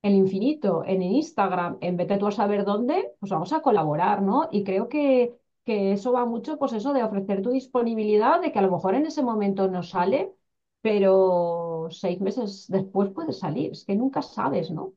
el 0.02 0.14
infinito, 0.14 0.84
en 0.84 1.02
Instagram, 1.02 1.78
en 1.80 1.96
vete 1.96 2.18
tú 2.18 2.26
a 2.26 2.32
saber 2.32 2.64
dónde, 2.64 3.12
pues 3.20 3.30
vamos 3.32 3.52
a 3.52 3.62
colaborar, 3.62 4.22
¿no? 4.22 4.48
Y 4.50 4.64
creo 4.64 4.88
que, 4.88 5.36
que 5.64 5.92
eso 5.92 6.12
va 6.12 6.24
mucho, 6.26 6.58
pues 6.58 6.72
eso 6.72 6.92
de 6.92 7.04
ofrecer 7.04 7.42
tu 7.42 7.50
disponibilidad, 7.50 8.40
de 8.40 8.50
que 8.52 8.58
a 8.58 8.62
lo 8.62 8.70
mejor 8.72 8.94
en 8.94 9.06
ese 9.06 9.22
momento 9.22 9.68
no 9.68 9.82
sale, 9.84 10.32
pero 10.80 11.86
seis 11.90 12.20
meses 12.20 12.66
después 12.68 13.10
puede 13.10 13.32
salir, 13.32 13.72
es 13.72 13.84
que 13.84 13.94
nunca 13.96 14.22
sabes, 14.22 14.70
¿no? 14.70 14.94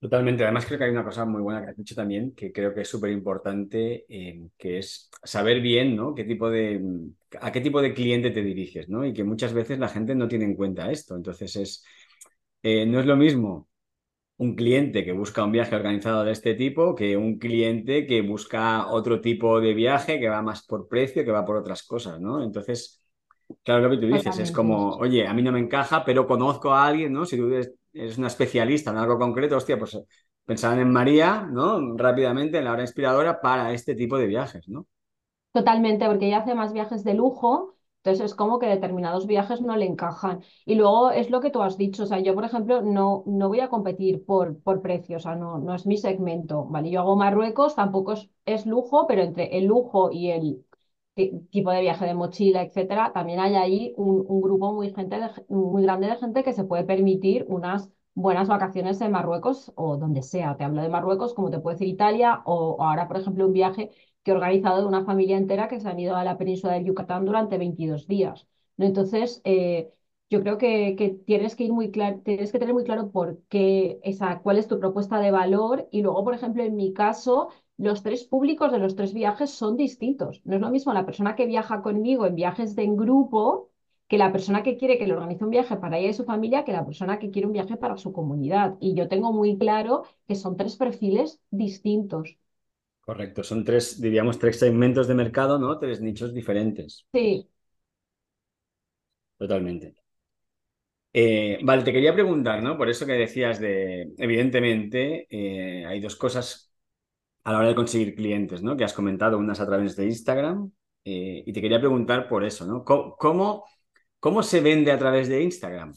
Totalmente. 0.00 0.44
Además, 0.44 0.64
creo 0.64 0.78
que 0.78 0.84
hay 0.86 0.90
una 0.92 1.04
cosa 1.04 1.26
muy 1.26 1.42
buena 1.42 1.60
que 1.62 1.70
has 1.72 1.76
dicho 1.76 1.94
también, 1.94 2.34
que 2.34 2.50
creo 2.52 2.72
que 2.72 2.80
es 2.82 2.88
súper 2.88 3.10
importante, 3.10 4.06
eh, 4.08 4.48
que 4.56 4.78
es 4.78 5.10
saber 5.22 5.60
bien, 5.60 5.94
¿no? 5.94 6.14
Qué 6.14 6.24
tipo 6.24 6.48
de, 6.48 6.80
a 7.38 7.52
qué 7.52 7.60
tipo 7.60 7.82
de 7.82 7.92
cliente 7.92 8.30
te 8.30 8.40
diriges, 8.42 8.88
¿no? 8.88 9.04
Y 9.04 9.12
que 9.12 9.24
muchas 9.24 9.52
veces 9.52 9.78
la 9.78 9.88
gente 9.90 10.14
no 10.14 10.26
tiene 10.26 10.46
en 10.46 10.54
cuenta 10.56 10.90
esto. 10.90 11.16
Entonces, 11.16 11.54
es, 11.56 11.84
eh, 12.62 12.86
no 12.86 13.00
es 13.00 13.06
lo 13.06 13.16
mismo 13.16 13.68
un 14.38 14.56
cliente 14.56 15.04
que 15.04 15.12
busca 15.12 15.44
un 15.44 15.52
viaje 15.52 15.76
organizado 15.76 16.24
de 16.24 16.32
este 16.32 16.54
tipo 16.54 16.94
que 16.94 17.16
un 17.16 17.38
cliente 17.38 18.06
que 18.06 18.22
busca 18.22 18.88
otro 18.88 19.20
tipo 19.20 19.60
de 19.60 19.74
viaje, 19.74 20.20
que 20.20 20.28
va 20.30 20.42
más 20.42 20.66
por 20.66 20.88
precio, 20.88 21.24
que 21.24 21.32
va 21.32 21.44
por 21.46 21.56
otras 21.56 21.82
cosas, 21.84 22.20
¿no? 22.20 22.42
Entonces, 22.44 22.99
claro, 23.62 23.82
lo 23.82 23.90
que 23.90 23.98
tú 23.98 24.12
dices 24.12 24.38
es 24.38 24.52
como, 24.52 24.90
oye, 24.96 25.26
a 25.26 25.34
mí 25.34 25.42
no 25.42 25.52
me 25.52 25.60
encaja, 25.60 26.04
pero 26.04 26.26
conozco 26.26 26.72
a 26.72 26.86
alguien, 26.86 27.12
¿no? 27.12 27.24
Si 27.24 27.36
tú 27.36 27.48
eres, 27.52 27.72
una 28.18 28.28
especialista 28.28 28.90
en 28.90 28.98
algo 28.98 29.18
concreto, 29.18 29.56
hostia, 29.56 29.78
pues 29.78 29.98
pensaban 30.44 30.80
en 30.80 30.90
María, 30.90 31.48
¿no? 31.50 31.96
Rápidamente, 31.96 32.58
en 32.58 32.64
la 32.64 32.72
hora 32.72 32.82
inspiradora 32.82 33.40
para 33.40 33.72
este 33.72 33.94
tipo 33.94 34.18
de 34.18 34.26
viajes, 34.26 34.68
¿no? 34.68 34.86
Totalmente, 35.52 36.06
porque 36.06 36.26
ella 36.26 36.38
hace 36.38 36.54
más 36.54 36.72
viajes 36.72 37.02
de 37.04 37.14
lujo 37.14 37.76
entonces 38.02 38.32
es 38.32 38.34
como 38.34 38.58
que 38.58 38.66
determinados 38.66 39.26
viajes 39.26 39.60
no 39.60 39.76
le 39.76 39.84
encajan. 39.84 40.42
Y 40.64 40.74
luego 40.74 41.10
es 41.10 41.28
lo 41.30 41.40
que 41.40 41.50
tú 41.50 41.62
has 41.62 41.76
dicho, 41.76 42.04
o 42.04 42.06
sea, 42.06 42.18
yo 42.20 42.34
por 42.34 42.44
ejemplo 42.44 42.80
no, 42.80 43.24
no 43.26 43.48
voy 43.48 43.60
a 43.60 43.68
competir 43.68 44.24
por, 44.24 44.58
por 44.62 44.80
precio, 44.80 45.18
o 45.18 45.20
sea, 45.20 45.34
no, 45.36 45.58
no 45.58 45.74
es 45.74 45.86
mi 45.86 45.98
segmento, 45.98 46.64
¿vale? 46.64 46.90
Yo 46.90 47.00
hago 47.00 47.16
Marruecos, 47.16 47.74
tampoco 47.76 48.12
es, 48.12 48.30
es 48.46 48.64
lujo, 48.64 49.06
pero 49.06 49.22
entre 49.22 49.56
el 49.58 49.66
lujo 49.66 50.10
y 50.10 50.30
el 50.30 50.64
tipo 51.14 51.70
de 51.70 51.80
viaje 51.80 52.06
de 52.06 52.14
mochila, 52.14 52.62
etcétera, 52.62 53.12
también 53.12 53.40
hay 53.40 53.54
ahí 53.56 53.94
un, 53.96 54.24
un 54.28 54.40
grupo 54.40 54.72
muy, 54.72 54.92
gente 54.92 55.18
muy 55.48 55.82
grande 55.82 56.06
de 56.08 56.16
gente 56.16 56.42
que 56.44 56.52
se 56.52 56.64
puede 56.64 56.84
permitir 56.84 57.44
unas 57.48 57.90
buenas 58.14 58.48
vacaciones 58.48 59.00
en 59.00 59.12
Marruecos 59.12 59.72
o 59.76 59.96
donde 59.96 60.22
sea. 60.22 60.56
Te 60.56 60.64
hablo 60.64 60.82
de 60.82 60.88
Marruecos, 60.88 61.34
como 61.34 61.50
te 61.50 61.58
puede 61.58 61.76
decir 61.76 61.88
Italia, 61.88 62.42
o 62.44 62.82
ahora, 62.82 63.08
por 63.08 63.18
ejemplo, 63.18 63.46
un 63.46 63.52
viaje 63.52 63.90
que 64.22 64.30
he 64.30 64.34
organizado 64.34 64.80
de 64.80 64.86
una 64.86 65.04
familia 65.04 65.36
entera 65.36 65.68
que 65.68 65.80
se 65.80 65.88
han 65.88 65.98
ido 65.98 66.16
a 66.16 66.24
la 66.24 66.36
península 66.38 66.74
de 66.74 66.84
Yucatán 66.84 67.24
durante 67.24 67.58
22 67.58 68.06
días. 68.06 68.46
¿no? 68.76 68.86
Entonces, 68.86 69.40
eh, 69.44 69.90
yo 70.28 70.40
creo 70.42 70.58
que, 70.58 70.94
que, 70.96 71.10
tienes 71.10 71.56
que 71.56 71.64
ir 71.64 71.72
muy 71.72 71.90
claro, 71.90 72.20
tienes 72.24 72.52
que 72.52 72.58
tener 72.58 72.74
muy 72.74 72.84
claro 72.84 73.10
por 73.10 73.42
qué, 73.48 73.98
esa, 74.02 74.40
cuál 74.42 74.58
es 74.58 74.68
tu 74.68 74.78
propuesta 74.78 75.18
de 75.18 75.30
valor 75.30 75.88
y 75.90 76.02
luego, 76.02 76.22
por 76.24 76.34
ejemplo, 76.34 76.62
en 76.62 76.76
mi 76.76 76.92
caso, 76.92 77.48
los 77.80 78.02
tres 78.02 78.24
públicos 78.24 78.70
de 78.70 78.78
los 78.78 78.94
tres 78.94 79.14
viajes 79.14 79.50
son 79.50 79.76
distintos. 79.76 80.42
No 80.44 80.56
es 80.56 80.60
lo 80.60 80.70
mismo 80.70 80.92
la 80.92 81.06
persona 81.06 81.34
que 81.34 81.46
viaja 81.46 81.82
conmigo 81.82 82.26
en 82.26 82.34
viajes 82.34 82.76
de 82.76 82.82
en 82.84 82.96
grupo 82.96 83.70
que 84.06 84.18
la 84.18 84.32
persona 84.32 84.62
que 84.62 84.76
quiere 84.76 84.98
que 84.98 85.06
le 85.06 85.14
organice 85.14 85.44
un 85.44 85.50
viaje 85.50 85.76
para 85.76 85.98
ella 85.98 86.10
y 86.10 86.14
su 86.14 86.24
familia 86.24 86.64
que 86.64 86.72
la 86.72 86.84
persona 86.84 87.18
que 87.18 87.30
quiere 87.30 87.46
un 87.46 87.52
viaje 87.54 87.76
para 87.76 87.96
su 87.96 88.12
comunidad. 88.12 88.76
Y 88.80 88.94
yo 88.94 89.08
tengo 89.08 89.32
muy 89.32 89.56
claro 89.56 90.04
que 90.28 90.34
son 90.34 90.56
tres 90.56 90.76
perfiles 90.76 91.40
distintos. 91.50 92.36
Correcto, 93.00 93.42
son 93.42 93.64
tres, 93.64 94.00
diríamos, 94.00 94.38
tres 94.38 94.58
segmentos 94.58 95.08
de 95.08 95.14
mercado, 95.14 95.58
¿no? 95.58 95.78
Tres 95.78 96.00
nichos 96.00 96.34
diferentes. 96.34 97.06
Sí. 97.12 97.48
Totalmente. 99.38 99.94
Eh, 101.12 101.58
vale, 101.62 101.82
te 101.82 101.92
quería 101.92 102.14
preguntar, 102.14 102.62
¿no? 102.62 102.76
Por 102.76 102.88
eso 102.88 103.04
que 103.06 103.12
decías 103.12 103.58
de, 103.58 104.12
evidentemente, 104.18 105.26
eh, 105.30 105.84
hay 105.86 106.00
dos 106.00 106.14
cosas 106.16 106.69
a 107.44 107.52
la 107.52 107.58
hora 107.58 107.68
de 107.68 107.74
conseguir 107.74 108.14
clientes, 108.14 108.62
¿no? 108.62 108.76
Que 108.76 108.84
has 108.84 108.92
comentado, 108.92 109.38
unas 109.38 109.60
a 109.60 109.66
través 109.66 109.96
de 109.96 110.06
Instagram, 110.06 110.70
eh, 111.04 111.42
y 111.46 111.52
te 111.52 111.60
quería 111.60 111.78
preguntar 111.80 112.28
por 112.28 112.44
eso, 112.44 112.66
¿no? 112.66 112.84
¿Cómo, 112.84 113.64
cómo, 114.20 114.42
se 114.42 114.60
vende 114.60 114.92
a 114.92 114.98
través 114.98 115.28
de 115.28 115.42
Instagram? 115.42 115.94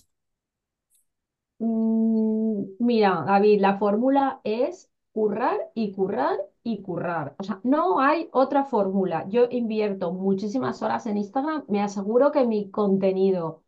Mm, 1.60 2.64
mira, 2.80 3.24
David, 3.26 3.62
la 3.62 3.78
fórmula 3.78 4.42
es 4.44 4.90
currar 5.12 5.58
y 5.74 5.92
currar 5.94 6.38
y 6.64 6.82
currar. 6.82 7.36
O 7.38 7.44
sea, 7.44 7.60
no 7.64 8.00
hay 8.00 8.30
otra 8.32 8.66
fórmula. 8.66 9.26
Yo 9.30 9.48
invierto 9.50 10.14
muchísimas 10.14 10.82
horas 10.82 11.06
en 11.06 11.18
Instagram, 11.18 11.66
me 11.68 11.82
aseguro 11.82 12.32
que 12.32 12.46
mi 12.46 12.70
contenido 12.72 13.64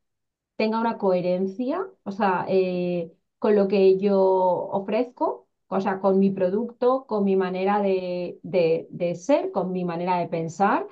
tenga 0.58 0.80
una 0.80 0.98
coherencia, 0.98 1.88
o 2.04 2.12
sea, 2.12 2.46
eh, 2.50 3.14
con 3.40 3.56
lo 3.56 3.68
que 3.68 3.98
yo 3.98 4.18
ofrezco, 4.72 5.45
o 5.68 5.80
sea, 5.82 6.00
con 6.00 6.20
mi 6.20 6.32
producto, 6.32 7.06
con 7.08 7.24
mi 7.24 7.36
manera 7.36 7.82
de, 7.82 8.40
de, 8.44 8.88
de 8.92 9.16
ser, 9.16 9.52
con 9.52 9.72
mi 9.72 9.84
manera 9.86 10.18
de 10.20 10.28
pensar 10.28 10.88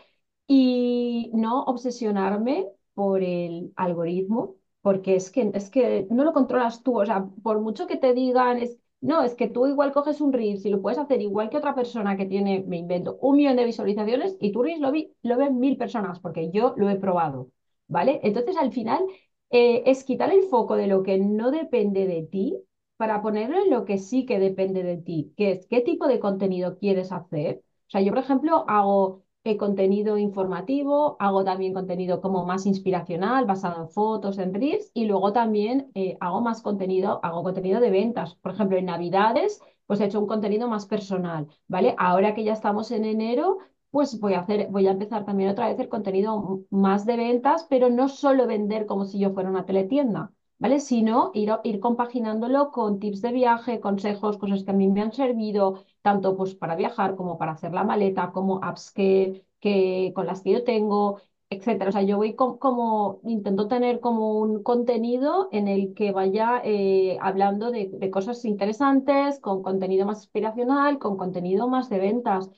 y 0.48 1.32
no 1.34 1.64
obsesionarme 1.64 2.68
por 2.94 3.22
el 3.24 3.72
algoritmo, 3.76 4.56
porque 4.82 5.16
es 5.16 5.32
que, 5.32 5.52
es 5.54 5.70
que 5.70 6.08
no 6.12 6.24
lo 6.24 6.34
controlas 6.34 6.84
tú, 6.84 7.00
o 7.02 7.06
sea, 7.06 7.26
por 7.44 7.60
mucho 7.62 7.88
que 7.88 7.98
te 7.98 8.14
digan, 8.14 8.58
es, 8.58 8.78
no, 9.02 9.24
es 9.24 9.36
que 9.36 9.48
tú 9.50 9.68
igual 9.68 9.92
coges 9.94 10.22
un 10.22 10.34
Reels 10.34 10.66
y 10.66 10.70
lo 10.70 10.82
puedes 10.82 11.00
hacer 11.00 11.22
igual 11.22 11.50
que 11.50 11.58
otra 11.58 11.76
persona 11.76 12.18
que 12.18 12.26
tiene, 12.26 12.64
me 12.68 12.78
invento, 12.78 13.18
un 13.22 13.38
millón 13.38 13.56
de 13.56 13.66
visualizaciones 13.66 14.38
y 14.40 14.52
tu 14.52 14.62
Reels 14.64 14.82
lo, 14.82 14.92
vi, 14.92 15.14
lo 15.24 15.38
ven 15.38 15.60
mil 15.60 15.78
personas 15.78 16.20
porque 16.20 16.52
yo 16.52 16.74
lo 16.78 16.90
he 16.90 16.96
probado, 16.98 17.50
¿vale? 17.88 18.20
Entonces 18.24 18.58
al 18.58 18.72
final 18.72 19.04
eh, 19.50 19.84
es 19.86 20.04
quitar 20.04 20.32
el 20.32 20.44
foco 20.44 20.76
de 20.76 20.88
lo 20.88 21.04
que 21.04 21.18
no 21.18 21.52
depende 21.52 22.06
de 22.08 22.24
ti 22.24 22.58
para 23.04 23.22
ponerlo 23.22 23.58
en 23.62 23.70
lo 23.70 23.84
que 23.86 23.98
sí 23.98 24.26
que 24.26 24.40
depende 24.40 24.82
de 24.84 24.96
ti, 24.98 25.34
que 25.38 25.52
es 25.52 25.68
qué 25.68 25.82
tipo 25.82 26.08
de 26.08 26.20
contenido 26.22 26.78
quieres 26.78 27.12
hacer. 27.12 27.62
O 27.88 27.90
sea, 27.92 28.00
yo 28.02 28.12
por 28.14 28.20
ejemplo 28.24 28.64
hago 28.70 29.24
contenido 29.60 30.18
informativo, 30.18 31.18
hago 31.20 31.44
también 31.44 31.74
contenido 31.74 32.22
como 32.22 32.46
más 32.46 32.66
inspiracional, 32.66 33.44
basado 33.46 33.82
en 33.84 33.90
fotos, 33.90 34.38
en 34.38 34.54
reels, 34.54 34.90
y 34.94 35.04
luego 35.06 35.34
también 35.34 35.92
eh, 35.96 36.16
hago 36.22 36.40
más 36.42 36.62
contenido, 36.62 37.20
hago 37.24 37.44
contenido 37.44 37.82
de 37.82 37.92
ventas. 37.92 38.36
Por 38.36 38.54
ejemplo, 38.54 38.78
en 38.78 38.86
Navidades, 38.86 39.60
pues 39.86 40.00
he 40.00 40.06
hecho 40.06 40.22
un 40.22 40.28
contenido 40.28 40.70
más 40.70 40.86
personal, 40.86 41.48
¿vale? 41.68 41.94
Ahora 41.98 42.34
que 42.34 42.46
ya 42.46 42.54
estamos 42.54 42.90
en 42.92 43.04
enero, 43.06 43.58
pues 43.92 44.18
voy 44.22 44.34
a 44.36 44.40
hacer, 44.40 44.70
voy 44.72 44.88
a 44.88 44.92
empezar 44.92 45.26
también 45.26 45.50
otra 45.50 45.68
vez 45.68 45.78
el 45.80 45.90
contenido 45.90 46.62
más 46.70 47.06
de 47.06 47.18
ventas, 47.18 47.68
pero 47.70 47.90
no 47.90 48.08
solo 48.10 48.48
vender 48.48 48.86
como 48.86 49.04
si 49.06 49.20
yo 49.20 49.32
fuera 49.34 49.50
una 49.50 49.66
teletienda, 49.66 50.32
¿vale? 50.60 50.80
Sino 50.80 51.32
ir, 51.34 51.52
ir 51.64 51.80
compaginándolo 51.80 52.72
con 52.72 53.00
tips 53.00 53.22
de 53.22 53.32
viaje, 53.32 53.80
consejos, 53.80 54.38
cosas 54.38 54.64
que 54.64 54.72
a 54.72 54.74
mí 54.74 54.88
me 54.88 55.02
han 55.02 55.12
servido, 55.14 55.84
tanto 56.02 56.36
pues 56.38 56.56
para 56.56 56.76
viajar 56.76 57.16
como 57.16 57.38
para 57.38 57.54
hacer 57.54 57.74
la 57.74 57.84
maleta, 57.84 58.32
como 58.32 58.64
apps 58.64 58.92
que, 58.92 59.46
que 59.60 60.12
con 60.16 60.26
las 60.26 60.42
que 60.42 60.52
yo 60.52 60.64
tengo, 60.64 61.22
etcétera. 61.50 61.90
O 61.90 61.92
sea, 61.94 62.02
yo 62.04 62.18
voy 62.18 62.36
como, 62.36 63.20
intento 63.24 63.68
tener 63.68 64.00
como 64.00 64.40
un 64.40 64.64
contenido 64.64 65.50
en 65.52 65.68
el 65.68 65.94
que 65.94 66.12
vaya 66.12 66.62
eh, 66.64 67.18
hablando 67.22 67.72
de, 67.72 67.90
de, 67.90 68.10
cosas 68.12 68.44
interesantes, 68.46 69.40
con 69.40 69.62
contenido 69.64 70.06
más 70.06 70.20
inspiracional, 70.24 71.00
con 71.00 71.18
contenido 71.18 71.68
más 71.68 71.90
de 71.90 72.00
ventas. 72.00 72.50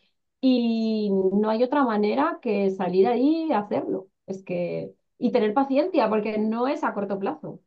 Y 0.41 1.09
no 1.11 1.49
hay 1.49 1.63
otra 1.63 1.83
manera 1.83 2.39
que 2.41 2.69
salir 2.71 3.07
ahí 3.07 3.47
y 3.49 3.53
hacerlo. 3.53 4.07
Es 4.27 4.43
que, 4.43 4.93
y 5.17 5.31
tener 5.31 5.53
paciencia, 5.53 6.09
porque 6.09 6.37
no 6.37 6.67
es 6.67 6.83
a 6.83 6.93
corto 6.93 7.17
plazo. 7.19 7.59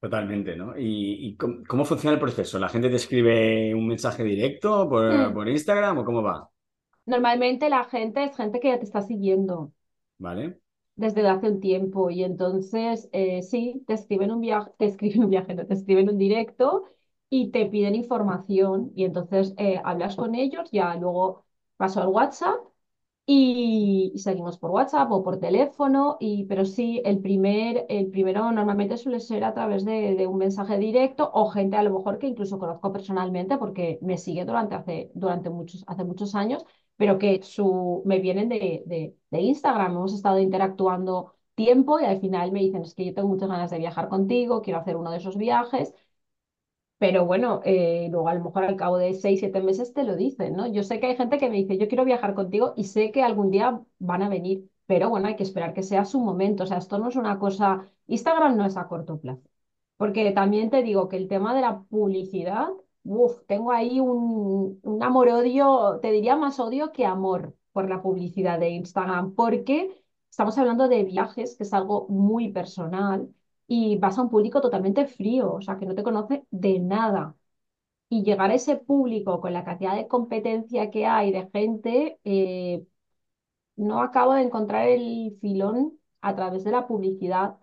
Totalmente, 0.00 0.56
¿no? 0.56 0.74
¿Y, 0.76 1.36
cómo, 1.36 1.84
funciona 1.84 2.14
el 2.14 2.20
proceso? 2.20 2.58
¿La 2.58 2.68
gente 2.68 2.90
te 2.90 2.96
escribe 2.96 3.74
un 3.74 3.88
mensaje 3.88 4.22
directo 4.22 4.88
por, 4.88 5.30
hmm. 5.30 5.34
por, 5.34 5.48
Instagram 5.48 5.98
o 5.98 6.04
cómo 6.04 6.22
va? 6.22 6.50
Normalmente 7.06 7.70
la 7.70 7.84
gente 7.84 8.24
es 8.24 8.36
gente 8.36 8.60
que 8.60 8.68
ya 8.68 8.78
te 8.78 8.84
está 8.84 9.00
siguiendo. 9.00 9.72
Vale. 10.18 10.58
Desde 10.96 11.26
hace 11.26 11.48
un 11.48 11.60
tiempo. 11.60 12.10
Y 12.10 12.24
entonces, 12.24 13.08
eh, 13.12 13.42
sí, 13.42 13.84
te 13.86 13.94
escriben 13.94 14.30
un 14.30 14.40
viaje, 14.40 14.70
te 14.78 14.86
escriben 14.86 15.24
un 15.24 15.30
viaje, 15.30 15.54
te 15.54 15.74
escriben 15.74 16.10
un 16.10 16.18
directo 16.18 16.84
y 17.30 17.50
te 17.50 17.66
piden 17.66 17.94
información. 17.94 18.92
Y 18.94 19.04
entonces 19.04 19.54
eh, 19.56 19.80
hablas 19.84 20.16
con 20.16 20.34
ellos, 20.34 20.70
ya 20.72 20.94
luego 20.96 21.44
paso 21.76 22.02
al 22.02 22.08
WhatsApp 22.08 22.56
y, 23.26 24.12
seguimos 24.16 24.56
por 24.58 24.70
WhatsApp 24.70 25.10
o 25.10 25.22
por 25.24 25.38
teléfono, 25.40 26.16
y, 26.20 26.44
pero 26.44 26.64
sí, 26.64 27.02
el, 27.04 27.20
primer, 27.20 27.84
el 27.88 28.08
primero 28.10 28.52
normalmente 28.52 28.96
suele 28.96 29.18
ser 29.20 29.42
a 29.44 29.52
través 29.54 29.84
de, 29.84 30.26
un 30.28 30.38
mensaje 30.38 30.78
directo 30.78 31.28
o 31.34 31.50
gente 31.50 31.76
a 31.76 31.82
lo 31.82 31.90
mejor 31.92 32.18
que 32.18 32.28
incluso 32.28 32.58
conozco 32.58 32.92
personalmente 32.92 33.58
porque 33.58 33.98
me 34.02 34.16
sigue 34.18 34.44
durante, 34.44 34.76
hace, 34.76 35.10
durante 35.14 35.50
muchos, 35.50 35.84
hace 35.88 36.04
muchos 36.04 36.34
años, 36.36 36.64
pero 36.96 37.18
que 37.18 37.42
su, 37.42 38.02
me 38.06 38.20
vienen 38.20 38.48
de, 38.48 38.84
de, 38.86 39.16
de 39.30 39.40
Instagram, 39.40 39.92
hemos 39.92 40.14
estado 40.14 40.38
interactuando 40.38 41.34
tiempo 41.56 41.98
y 42.00 42.04
al 42.04 42.20
final 42.20 42.52
me 42.52 42.60
dicen, 42.60 42.82
es 42.82 42.94
que 42.94 43.04
yo 43.06 43.14
tengo 43.14 43.28
muchas 43.28 43.48
ganas 43.48 43.70
de 43.70 43.78
viajar 43.78 44.08
contigo, 44.08 44.62
quiero 44.62 44.78
hacer 44.78 44.96
uno 44.96 45.10
de 45.10 45.16
esos 45.18 45.36
viajes 45.36 45.92
pero 46.98 47.26
bueno, 47.26 47.60
eh, 47.64 48.08
luego 48.10 48.28
a 48.28 48.34
lo 48.34 48.44
mejor 48.44 48.64
al 48.64 48.76
cabo 48.76 48.96
de 48.98 49.14
seis, 49.14 49.40
siete 49.40 49.60
meses 49.62 49.92
te 49.92 50.02
lo 50.04 50.16
dicen, 50.16 50.56
¿no? 50.56 50.66
Yo 50.66 50.82
sé 50.82 50.98
que 51.00 51.06
hay 51.08 51.16
gente 51.16 51.38
que 51.38 51.50
me 51.50 51.56
dice, 51.56 51.76
yo 51.78 51.88
quiero 51.88 52.04
viajar 52.04 52.34
contigo 52.34 52.72
y 52.76 52.84
sé 52.84 53.12
que 53.12 53.22
algún 53.22 53.50
día 53.50 53.80
van 53.98 54.22
a 54.22 54.28
venir, 54.30 54.70
pero 54.86 55.10
bueno, 55.10 55.28
hay 55.28 55.36
que 55.36 55.42
esperar 55.42 55.74
que 55.74 55.82
sea 55.82 56.04
su 56.06 56.20
momento. 56.20 56.64
O 56.64 56.66
sea, 56.66 56.78
esto 56.78 56.98
no 56.98 57.08
es 57.08 57.16
una 57.16 57.38
cosa, 57.38 57.86
Instagram 58.06 58.56
no 58.56 58.64
es 58.66 58.76
a 58.76 58.88
corto 58.88 59.18
plazo. 59.20 59.42
Porque 59.96 60.30
también 60.32 60.70
te 60.70 60.82
digo 60.82 61.08
que 61.08 61.16
el 61.16 61.28
tema 61.28 61.54
de 61.54 61.62
la 61.62 61.82
publicidad, 61.84 62.68
uff, 63.04 63.44
tengo 63.46 63.72
ahí 63.72 64.00
un, 64.00 64.78
un 64.82 65.02
amor-odio, 65.02 65.98
te 66.02 66.12
diría 66.12 66.36
más 66.36 66.58
odio 66.60 66.92
que 66.92 67.06
amor 67.06 67.54
por 67.72 67.88
la 67.88 68.02
publicidad 68.02 68.58
de 68.58 68.70
Instagram, 68.70 69.34
porque 69.34 70.02
estamos 70.30 70.56
hablando 70.58 70.88
de 70.88 71.04
viajes, 71.04 71.56
que 71.56 71.62
es 71.64 71.72
algo 71.72 72.06
muy 72.08 72.50
personal 72.52 73.28
y 73.66 73.98
vas 73.98 74.18
a 74.18 74.22
un 74.22 74.30
público 74.30 74.60
totalmente 74.60 75.06
frío, 75.06 75.54
o 75.54 75.60
sea, 75.62 75.78
que 75.78 75.86
no 75.86 75.94
te 75.94 76.02
conoce 76.02 76.46
de 76.50 76.78
nada. 76.80 77.36
Y 78.10 78.24
llegar 78.24 78.50
a 78.50 78.54
ese 78.54 78.76
público 78.76 79.40
con 79.40 79.52
la 79.54 79.64
cantidad 79.64 79.96
de 79.96 80.08
competencia 80.08 80.90
que 80.90 81.06
hay 81.06 81.32
de 81.32 81.48
gente, 81.52 82.20
eh, 82.24 82.86
no 83.76 84.02
acabo 84.02 84.34
de 84.34 84.42
encontrar 84.42 84.88
el 84.88 85.36
filón 85.40 85.98
a 86.20 86.34
través 86.34 86.64
de 86.64 86.72
la 86.72 86.86
publicidad, 86.86 87.56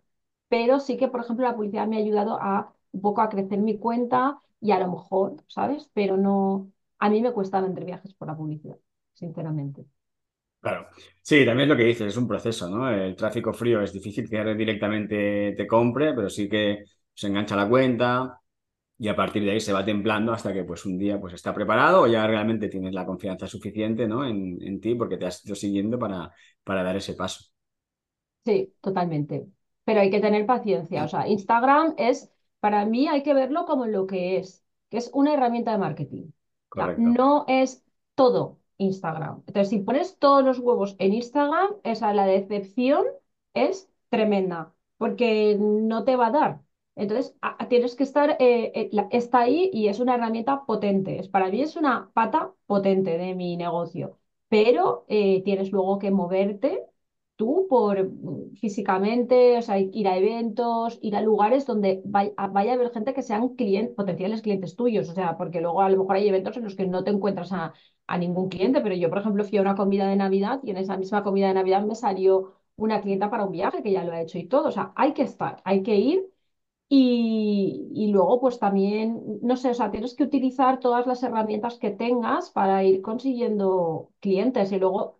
pero 0.47 0.79
sí 0.79 0.97
que, 0.97 1.07
por 1.07 1.21
ejemplo, 1.21 1.45
la 1.47 1.55
publicidad 1.55 1.87
me 1.87 1.97
ha 1.97 1.99
ayudado 1.99 2.37
a 2.41 2.73
un 2.91 3.01
poco 3.01 3.21
a 3.21 3.29
crecer 3.29 3.59
mi 3.59 3.77
cuenta 3.79 4.41
y 4.61 4.71
a 4.71 4.79
lo 4.79 4.89
mejor, 4.91 5.35
¿sabes? 5.47 5.89
Pero 5.93 6.17
no, 6.17 6.71
a 6.99 7.09
mí 7.09 7.21
me 7.21 7.31
cuesta 7.33 7.61
vender 7.61 7.85
viajes 7.85 8.13
por 8.13 8.27
la 8.27 8.37
publicidad, 8.37 8.77
sinceramente. 9.13 9.85
Claro. 10.63 10.87
Sí, 11.21 11.45
también 11.45 11.69
es 11.69 11.69
lo 11.69 11.77
que 11.77 11.83
dices, 11.85 12.07
es 12.07 12.17
un 12.17 12.27
proceso, 12.27 12.69
¿no? 12.69 12.89
El 12.89 13.15
tráfico 13.17 13.53
frío 13.53 13.81
es 13.81 13.91
difícil 13.93 14.29
que 14.29 14.43
directamente 14.55 15.53
te 15.57 15.67
compre, 15.67 16.13
pero 16.13 16.29
sí 16.29 16.47
que 16.49 16.85
se 17.13 17.27
engancha 17.27 17.55
la 17.57 17.67
cuenta 17.69 18.39
y 18.97 19.07
a 19.09 19.15
partir 19.15 19.43
de 19.43 19.51
ahí 19.51 19.61
se 19.61 19.73
va 19.73 19.85
templando 19.85 20.33
hasta 20.33 20.53
que 20.53 20.63
pues 20.65 20.85
un 20.85 20.97
día 20.99 21.19
pues 21.19 21.33
está 21.35 21.53
preparado 21.53 22.03
o 22.03 22.07
ya 22.07 22.27
realmente 22.27 22.69
tienes 22.69 22.93
la 22.93 23.05
confianza 23.05 23.47
suficiente, 23.47 24.07
¿no? 24.07 24.25
En, 24.25 24.57
en 24.61 24.81
ti 24.81 24.95
porque 24.95 25.17
te 25.17 25.27
has 25.27 25.45
ido 25.45 25.55
siguiendo 25.55 25.99
para, 25.99 26.31
para 26.63 26.83
dar 26.83 26.97
ese 26.97 27.15
paso. 27.15 27.45
Sí, 28.45 28.73
totalmente. 28.81 29.47
Pero 29.85 30.01
hay 30.01 30.09
que 30.11 30.19
tener 30.19 30.45
paciencia. 30.45 31.03
O 31.05 31.07
sea, 31.07 31.27
Instagram 31.27 31.95
es, 31.97 32.31
para 32.59 32.85
mí 32.85 33.07
hay 33.07 33.23
que 33.23 33.33
verlo 33.33 33.65
como 33.65 33.85
lo 33.85 34.05
que 34.07 34.37
es, 34.37 34.63
que 34.89 34.97
es 34.97 35.09
una 35.13 35.33
herramienta 35.33 35.71
de 35.71 35.77
marketing. 35.77 36.31
no 36.97 37.45
es 37.47 37.83
todo. 38.15 38.59
Instagram. 38.83 39.43
Entonces, 39.47 39.69
si 39.69 39.79
pones 39.79 40.17
todos 40.19 40.43
los 40.43 40.59
huevos 40.59 40.95
en 40.99 41.13
Instagram, 41.13 41.69
esa 41.83 42.13
la 42.13 42.25
decepción 42.25 43.05
es 43.53 43.89
tremenda, 44.09 44.73
porque 44.97 45.57
no 45.59 46.03
te 46.03 46.15
va 46.15 46.27
a 46.27 46.31
dar. 46.31 46.61
Entonces, 46.95 47.35
tienes 47.69 47.95
que 47.95 48.03
estar, 48.03 48.31
eh, 48.39 48.71
eh, 48.75 49.07
está 49.11 49.41
ahí 49.41 49.69
y 49.73 49.87
es 49.87 49.99
una 49.99 50.15
herramienta 50.15 50.65
potente. 50.65 51.19
Es, 51.19 51.27
para 51.29 51.49
mí 51.49 51.61
es 51.61 51.75
una 51.75 52.11
pata 52.13 52.53
potente 52.67 53.17
de 53.17 53.33
mi 53.35 53.57
negocio, 53.57 54.19
pero 54.47 55.05
eh, 55.07 55.41
tienes 55.43 55.71
luego 55.71 55.97
que 55.99 56.11
moverte 56.11 56.85
tú 57.35 57.65
por 57.69 58.03
mm, 58.03 58.55
físicamente, 58.57 59.57
o 59.57 59.61
sea, 59.61 59.79
ir 59.79 60.07
a 60.07 60.17
eventos, 60.17 60.99
ir 61.01 61.15
a 61.15 61.21
lugares 61.21 61.65
donde 61.65 62.01
vaya, 62.05 62.33
a 62.37 62.45
haber 62.45 62.91
gente 62.91 63.13
que 63.13 63.21
sean 63.23 63.55
clientes, 63.55 63.95
potenciales 63.95 64.41
clientes 64.41 64.75
tuyos, 64.75 65.09
o 65.09 65.13
sea, 65.13 65.37
porque 65.37 65.61
luego 65.61 65.81
a 65.81 65.89
lo 65.89 65.97
mejor 65.99 66.15
hay 66.17 66.27
eventos 66.27 66.57
en 66.57 66.63
los 66.63 66.75
que 66.75 66.85
no 66.85 67.03
te 67.03 67.11
encuentras 67.11 67.51
a, 67.53 67.73
a 68.07 68.17
ningún 68.17 68.49
cliente, 68.49 68.81
pero 68.81 68.95
yo, 68.95 69.09
por 69.09 69.19
ejemplo, 69.19 69.43
fui 69.43 69.57
a 69.57 69.61
una 69.61 69.75
comida 69.75 70.07
de 70.07 70.15
Navidad 70.15 70.59
y 70.63 70.71
en 70.71 70.77
esa 70.77 70.97
misma 70.97 71.23
comida 71.23 71.47
de 71.47 71.53
Navidad 71.55 71.83
me 71.85 71.95
salió 71.95 72.53
una 72.75 73.01
clienta 73.01 73.29
para 73.29 73.45
un 73.45 73.51
viaje 73.51 73.83
que 73.83 73.91
ya 73.91 74.03
lo 74.03 74.11
ha 74.13 74.21
hecho 74.21 74.37
y 74.39 74.47
todo, 74.47 74.69
o 74.69 74.71
sea, 74.71 74.91
hay 74.95 75.13
que 75.13 75.23
estar, 75.23 75.61
hay 75.65 75.83
que 75.83 75.95
ir 75.95 76.29
y, 76.89 78.09
luego, 78.11 78.39
pues 78.39 78.59
también, 78.59 79.39
no 79.41 79.57
sé, 79.57 79.71
o 79.71 79.73
sea, 79.73 79.89
tienes 79.91 80.13
que 80.15 80.23
utilizar 80.23 80.79
todas 80.79 81.07
las 81.07 81.23
herramientas 81.23 81.79
que 81.79 81.89
tengas 81.89 82.51
para 82.51 82.83
ir 82.83 83.01
consiguiendo 83.01 84.11
clientes. 84.19 84.71
Y 84.71 84.77
luego, 84.79 85.19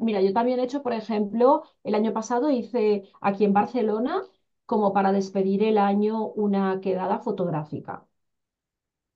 mira, 0.00 0.20
yo 0.20 0.32
también 0.34 0.60
he 0.60 0.64
hecho, 0.64 0.82
por 0.82 0.92
ejemplo, 0.92 1.62
el 1.84 1.94
año 1.94 2.12
pasado 2.12 2.50
hice 2.50 3.04
aquí 3.22 3.44
en 3.44 3.54
Barcelona, 3.54 4.22
como 4.66 4.92
para 4.92 5.12
despedir 5.12 5.62
el 5.64 5.78
año, 5.78 6.26
una 6.28 6.80
quedada 6.80 7.18
fotográfica. 7.18 8.06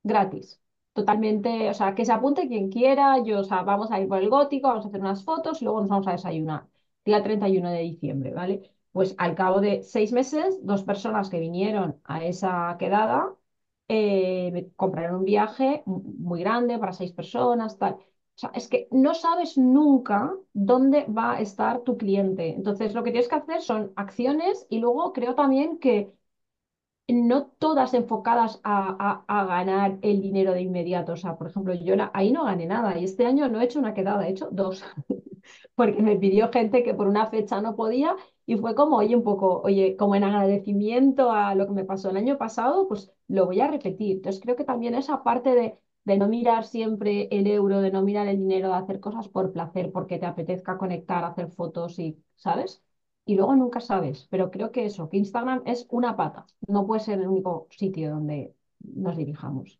Gratis. 0.02 0.58
Totalmente, 0.98 1.68
o 1.70 1.74
sea, 1.74 1.94
que 1.96 2.04
se 2.04 2.12
apunte 2.12 2.46
quien 2.48 2.70
quiera. 2.70 3.18
Yo, 3.24 3.40
o 3.40 3.44
sea, 3.44 3.62
vamos 3.62 3.90
a 3.90 4.00
ir 4.00 4.08
por 4.08 4.18
el 4.22 4.30
gótico, 4.30 4.68
vamos 4.68 4.84
a 4.84 4.88
hacer 4.88 5.00
unas 5.00 5.24
fotos 5.24 5.60
y 5.60 5.64
luego 5.64 5.80
nos 5.80 5.88
vamos 5.90 6.06
a 6.06 6.12
desayunar. 6.12 6.68
Día 7.04 7.22
31 7.22 7.70
de 7.70 7.80
diciembre, 7.80 8.32
¿vale? 8.32 8.70
Pues 8.92 9.14
al 9.18 9.34
cabo 9.34 9.60
de 9.60 9.82
seis 9.82 10.12
meses, 10.12 10.60
dos 10.64 10.84
personas 10.84 11.28
que 11.30 11.40
vinieron 11.40 12.00
a 12.04 12.24
esa 12.24 12.76
quedada 12.78 13.34
eh, 13.88 14.70
compraron 14.76 15.16
un 15.20 15.24
viaje 15.24 15.82
muy 15.86 16.40
grande 16.40 16.78
para 16.78 16.92
seis 16.92 17.12
personas, 17.12 17.76
tal. 17.78 17.94
O 17.94 18.38
sea, 18.38 18.50
es 18.54 18.68
que 18.68 18.88
no 18.92 19.14
sabes 19.14 19.58
nunca 19.58 20.32
dónde 20.52 21.04
va 21.06 21.32
a 21.34 21.40
estar 21.40 21.82
tu 21.82 21.96
cliente. 21.98 22.50
Entonces, 22.54 22.94
lo 22.94 23.02
que 23.04 23.10
tienes 23.10 23.28
que 23.28 23.34
hacer 23.36 23.62
son 23.62 23.92
acciones 23.96 24.66
y 24.70 24.78
luego 24.78 25.12
creo 25.12 25.34
también 25.34 25.78
que 25.78 26.12
no 27.08 27.46
todas 27.58 27.94
enfocadas 27.94 28.60
a, 28.64 29.24
ganar 29.28 29.98
el 30.02 30.20
dinero 30.22 30.52
de 30.52 30.62
inmediato. 30.62 31.12
O 31.12 31.16
sea, 31.16 31.36
por 31.36 31.48
ejemplo, 31.48 31.74
yo 31.74 31.94
ahí 32.14 32.32
no 32.32 32.44
gané 32.44 32.66
nada 32.66 32.98
y 32.98 33.04
este 33.04 33.26
año 33.26 33.48
no 33.48 33.60
he 33.60 33.64
hecho 33.64 33.78
una 33.78 33.94
quedada, 33.94 34.26
he 34.26 34.30
hecho 34.30 34.48
dos, 34.52 34.84
porque 35.74 36.02
me 36.02 36.16
pidió 36.16 36.50
gente 36.52 36.82
que 36.82 36.94
por 36.94 37.08
una 37.08 37.26
fecha 37.26 37.60
no 37.60 37.76
podía 37.76 38.16
y 38.46 38.56
fue 38.56 38.74
como, 38.74 38.96
oye, 38.98 39.16
un 39.16 39.22
poco, 39.24 39.60
oye, 39.62 39.96
como 39.96 40.14
en 40.14 40.24
agradecimiento 40.24 41.30
a 41.32 41.54
lo 41.54 41.66
que 41.66 41.72
me 41.72 41.84
pasó 41.84 42.10
el 42.10 42.16
año 42.16 42.38
pasado, 42.38 42.88
pues 42.88 43.12
lo 43.28 43.46
voy 43.46 43.60
a 43.60 43.68
repetir. 43.68 44.16
Entonces 44.16 44.40
creo 44.42 44.56
que 44.56 44.64
también 44.64 44.94
esa 44.94 45.22
parte 45.22 45.50
de, 45.54 45.78
de 46.04 46.16
no 46.18 46.28
mirar 46.28 46.64
siempre 46.64 47.28
el 47.30 47.46
euro, 47.46 47.80
de 47.80 47.90
no 47.90 48.02
mirar 48.02 48.28
el 48.28 48.38
dinero, 48.38 48.68
de 48.68 48.74
hacer 48.74 49.00
cosas 49.00 49.28
por 49.28 49.52
placer, 49.52 49.90
porque 49.92 50.18
te 50.18 50.26
apetezca 50.26 50.78
conectar, 50.78 51.24
hacer 51.24 51.50
fotos 51.50 51.98
y, 51.98 52.22
¿sabes? 52.36 52.82
Y 53.26 53.36
luego 53.36 53.56
nunca 53.56 53.80
sabes, 53.80 54.26
pero 54.30 54.50
creo 54.50 54.70
que 54.70 54.84
eso, 54.84 55.08
que 55.08 55.16
Instagram 55.16 55.62
es 55.66 55.86
una 55.90 56.16
pata, 56.16 56.46
no 56.68 56.86
puede 56.86 57.00
ser 57.00 57.20
el 57.20 57.28
único 57.28 57.68
sitio 57.70 58.10
donde 58.10 58.54
nos 58.80 59.16
dirijamos. 59.16 59.78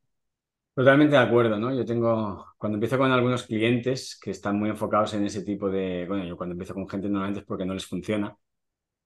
Totalmente 0.75 1.15
de 1.15 1.23
acuerdo, 1.23 1.59
¿no? 1.59 1.73
Yo 1.73 1.85
tengo, 1.85 2.47
cuando 2.59 2.77
empiezo 2.77 2.99
con 2.99 3.13
algunos 3.13 3.45
clientes 3.45 4.19
que 4.21 4.31
están 4.33 4.59
muy 4.59 4.71
enfocados 4.71 5.15
en 5.15 5.25
ese 5.25 5.45
tipo 5.45 5.71
de, 5.71 6.05
bueno, 6.09 6.25
yo 6.25 6.37
cuando 6.37 6.55
empiezo 6.55 6.75
con 6.75 6.89
gente 6.89 7.09
normalmente 7.09 7.41
es 7.41 7.47
porque 7.47 7.65
no 7.65 7.75
les 7.75 7.87
funciona, 7.87 8.37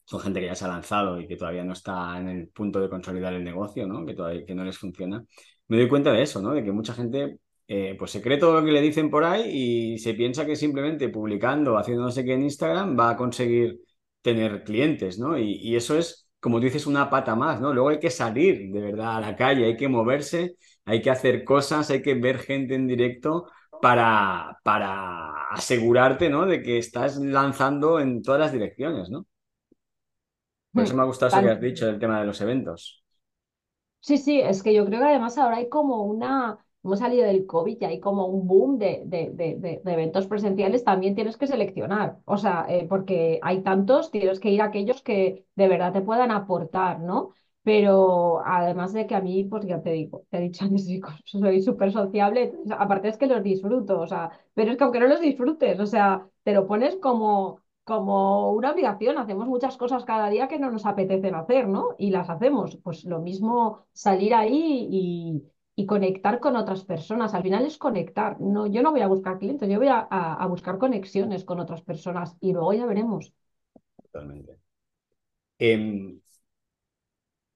son 0.05 0.21
gente 0.21 0.41
que 0.41 0.47
ya 0.47 0.55
se 0.55 0.65
ha 0.65 0.69
lanzado 0.69 1.21
y 1.21 1.27
que 1.29 1.37
todavía 1.37 1.65
no 1.65 1.75
está 1.75 2.19
en 2.19 2.29
el 2.29 2.49
punto 2.49 2.81
de 2.81 2.89
consolidar 2.89 3.35
el 3.35 3.45
negocio, 3.45 3.87
¿no? 3.87 4.07
Que 4.07 4.15
todavía 4.15 4.47
que 4.47 4.55
no 4.55 4.65
les 4.65 4.79
funciona. 4.79 5.23
Me 5.67 5.77
doy 5.77 5.89
cuenta 5.89 6.13
de 6.13 6.23
eso, 6.23 6.41
¿no? 6.41 6.55
De 6.55 6.65
que 6.65 6.73
mucha 6.73 6.95
gente 6.95 7.39
eh, 7.67 7.95
pues 7.99 8.13
se 8.13 8.23
cree 8.23 8.39
todo 8.39 8.59
lo 8.59 8.65
que 8.65 8.73
le 8.73 8.81
dicen 8.81 9.11
por 9.11 9.25
ahí 9.25 9.95
y 9.95 9.99
se 9.99 10.15
piensa 10.15 10.47
que 10.47 10.57
simplemente 10.57 11.11
publicando, 11.11 11.77
haciendo 11.77 12.05
no 12.05 12.11
sé 12.11 12.25
qué 12.25 12.33
en 12.33 12.45
Instagram 12.45 12.99
va 12.99 13.11
a 13.11 13.17
conseguir 13.19 13.81
tener 14.23 14.65
clientes, 14.65 15.19
¿no? 15.19 15.39
Y, 15.39 15.55
y 15.57 15.77
eso 15.77 15.97
es, 15.99 16.29
como 16.41 16.59
tú 16.59 16.65
dices, 16.65 16.87
una 16.87 17.11
pata 17.11 17.35
más, 17.35 17.61
¿no? 17.61 17.73
Luego 17.73 17.91
hay 17.91 17.99
que 18.01 18.11
salir 18.11 18.71
de 18.73 18.81
verdad 18.81 19.17
a 19.17 19.21
la 19.21 19.37
calle, 19.37 19.67
hay 19.67 19.77
que 19.77 19.89
moverse, 19.89 20.57
hay 20.85 21.03
que 21.03 21.11
hacer 21.11 21.45
cosas, 21.45 21.91
hay 21.91 22.03
que 22.03 22.15
ver 22.15 22.39
gente 22.39 22.75
en 22.75 22.87
directo 22.89 23.47
para, 23.81 24.59
para 24.65 25.49
asegurarte, 25.51 26.29
¿no? 26.31 26.47
De 26.47 26.63
que 26.63 26.79
estás 26.79 27.17
lanzando 27.19 28.01
en 28.01 28.23
todas 28.23 28.41
las 28.41 28.53
direcciones, 28.53 29.09
¿no? 29.11 29.27
Por 30.73 30.85
eso 30.85 30.95
me 30.95 31.03
ha 31.03 31.05
gustado 31.07 31.29
eso 31.31 31.41
que 31.43 31.51
has 31.51 31.61
dicho 31.61 31.87
del 31.87 31.99
tema 31.99 32.21
de 32.21 32.27
los 32.27 32.41
eventos. 32.41 33.05
Sí, 34.01 34.17
sí, 34.19 34.41
es 34.41 34.63
que 34.63 34.73
yo 34.75 34.85
creo 34.87 35.01
que 35.01 35.07
además 35.07 35.37
ahora 35.39 35.57
hay 35.59 35.69
como 35.69 36.03
una, 36.05 36.59
hemos 36.85 36.99
salido 37.01 37.27
del 37.27 37.47
COVID 37.47 37.79
y 37.81 37.85
hay 37.85 38.01
como 38.01 38.27
un 38.27 38.47
boom 38.47 38.79
de, 38.79 39.03
de, 39.07 39.31
de, 39.35 39.81
eventos 39.85 40.27
presenciales, 40.27 40.85
también 40.85 41.15
tienes 41.15 41.37
que 41.37 41.47
seleccionar, 41.47 42.19
o 42.25 42.37
sea, 42.37 42.67
eh, 42.69 42.87
porque 42.89 43.41
hay 43.43 43.63
tantos, 43.63 44.11
tienes 44.11 44.41
que 44.41 44.51
ir 44.51 44.63
a 44.63 44.67
aquellos 44.67 45.03
que 45.03 45.45
de 45.57 45.69
verdad 45.69 45.93
te 45.93 46.01
puedan 46.01 46.31
aportar, 46.31 47.01
¿no? 47.01 47.35
Pero 47.63 48.41
además 48.47 48.93
de 48.93 49.07
que 49.07 49.15
a 49.15 49.21
mí, 49.21 49.45
pues 49.45 49.67
ya 49.67 49.83
te 49.83 49.91
digo, 49.91 50.25
te 50.31 50.39
he 50.39 50.41
dicho 50.43 50.65
antes, 50.67 50.87
soy 51.25 51.61
súper 51.63 51.93
sociable, 51.93 52.53
aparte 52.79 53.09
es 53.09 53.19
que 53.19 53.27
los 53.27 53.43
disfruto, 53.43 54.01
o 54.01 54.07
sea, 54.07 54.31
pero 54.55 54.71
es 54.71 54.79
que 54.79 54.85
aunque 54.85 55.01
no 55.01 55.09
los 55.09 55.21
disfrutes, 55.21 55.79
o 55.81 55.87
sea, 55.87 56.27
te 56.45 56.53
lo 56.53 56.67
pones 56.67 56.97
como 56.97 57.61
como 57.89 58.53
una 58.53 58.73
obligación. 58.73 59.17
Hacemos 59.17 59.49
muchas 59.49 59.79
cosas 59.79 60.05
cada 60.05 60.29
día 60.29 60.47
que 60.47 60.59
no 60.59 60.71
nos 60.71 60.85
apetecen 60.85 61.35
hacer, 61.35 61.67
¿no? 61.69 61.95
Y 61.99 62.11
las 62.11 62.29
hacemos. 62.29 62.77
Pues 62.85 63.05
lo 63.05 63.21
mismo 63.21 63.87
salir 63.95 64.35
ahí 64.35 64.87
y, 64.91 65.43
y 65.79 65.87
conectar 65.87 66.41
con 66.41 66.57
otras 66.57 66.85
personas. 66.85 67.35
Al 67.35 67.45
final 67.45 67.65
es 67.65 67.79
conectar. 67.79 68.41
No, 68.41 68.67
yo 68.67 68.83
no 68.83 68.91
voy 68.91 69.01
a 69.01 69.07
buscar 69.07 69.39
clientes, 69.39 69.69
yo 69.69 69.79
voy 69.79 69.87
a, 69.89 70.45
buscar 70.49 70.77
conexiones 70.77 71.45
con 71.45 71.61
otras 71.61 71.83
personas 71.83 72.37
y 72.41 72.53
luego 72.53 72.73
ya 72.73 72.85
veremos. 72.85 73.33
Totalmente. 74.03 74.59
Em, 75.57 76.21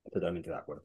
totalmente 0.08 0.50
de 0.50 0.56
acuerdo. 0.56 0.84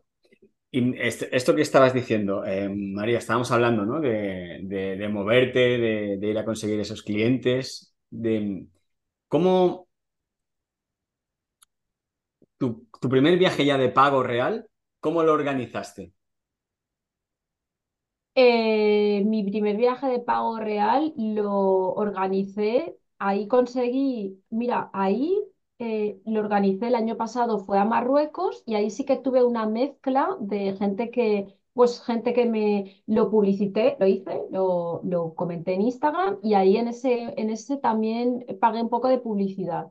Y 0.71 0.97
este, 0.97 1.35
esto 1.35 1.55
que 1.55 1.61
estabas 1.61 1.93
diciendo, 1.93 2.43
em, 2.43 2.93
María, 2.93 3.19
estábamos 3.19 3.51
hablando 3.51 3.85
¿no? 3.85 3.99
de, 4.01 5.07
moverte, 5.07 5.77
de, 6.17 6.27
ir 6.27 6.39
a 6.39 6.45
conseguir 6.45 6.79
esos 6.79 7.03
clientes, 7.03 7.93
de 8.09 8.65
cómo 9.27 9.87
tu, 12.57 12.87
tu 12.99 13.09
primer 13.09 13.37
viaje 13.37 13.63
ya 13.63 13.77
de 13.77 13.89
pago 13.89 14.23
real, 14.23 14.67
¿cómo 14.99 15.21
lo 15.21 15.33
organizaste? 15.33 16.13
Eh, 18.39 19.23
mi 19.25 19.43
primer 19.43 19.77
viaje 19.77 20.07
de 20.07 20.19
pago 20.19 20.59
real 20.59 21.11
lo 21.17 21.93
organicé, 21.93 22.95
ahí 23.17 23.47
conseguí, 23.47 24.43
mira, 24.51 24.91
ahí 24.93 25.33
eh, 25.79 26.21
lo 26.25 26.41
organicé 26.41 26.87
el 26.87 26.95
año 26.95 27.17
pasado, 27.17 27.57
fue 27.59 27.79
a 27.79 27.85
Marruecos 27.85 28.61
y 28.67 28.75
ahí 28.75 28.91
sí 28.91 29.05
que 29.05 29.17
tuve 29.17 29.43
una 29.43 29.65
mezcla 29.67 30.37
de 30.39 30.75
gente 30.77 31.09
que, 31.09 31.57
pues 31.73 31.99
gente 32.03 32.33
que 32.33 32.45
me 32.45 33.01
lo 33.07 33.31
publicité, 33.31 33.97
lo 33.99 34.05
hice, 34.07 34.43
lo, 34.51 35.01
lo 35.03 35.33
comenté 35.33 35.73
en 35.73 35.81
Instagram 35.81 36.37
y 36.43 36.53
ahí 36.53 36.77
en 36.77 36.89
ese, 36.89 37.33
en 37.37 37.49
ese 37.49 37.77
también 37.77 38.45
pagué 38.61 38.81
un 38.83 38.89
poco 38.89 39.07
de 39.07 39.17
publicidad. 39.19 39.87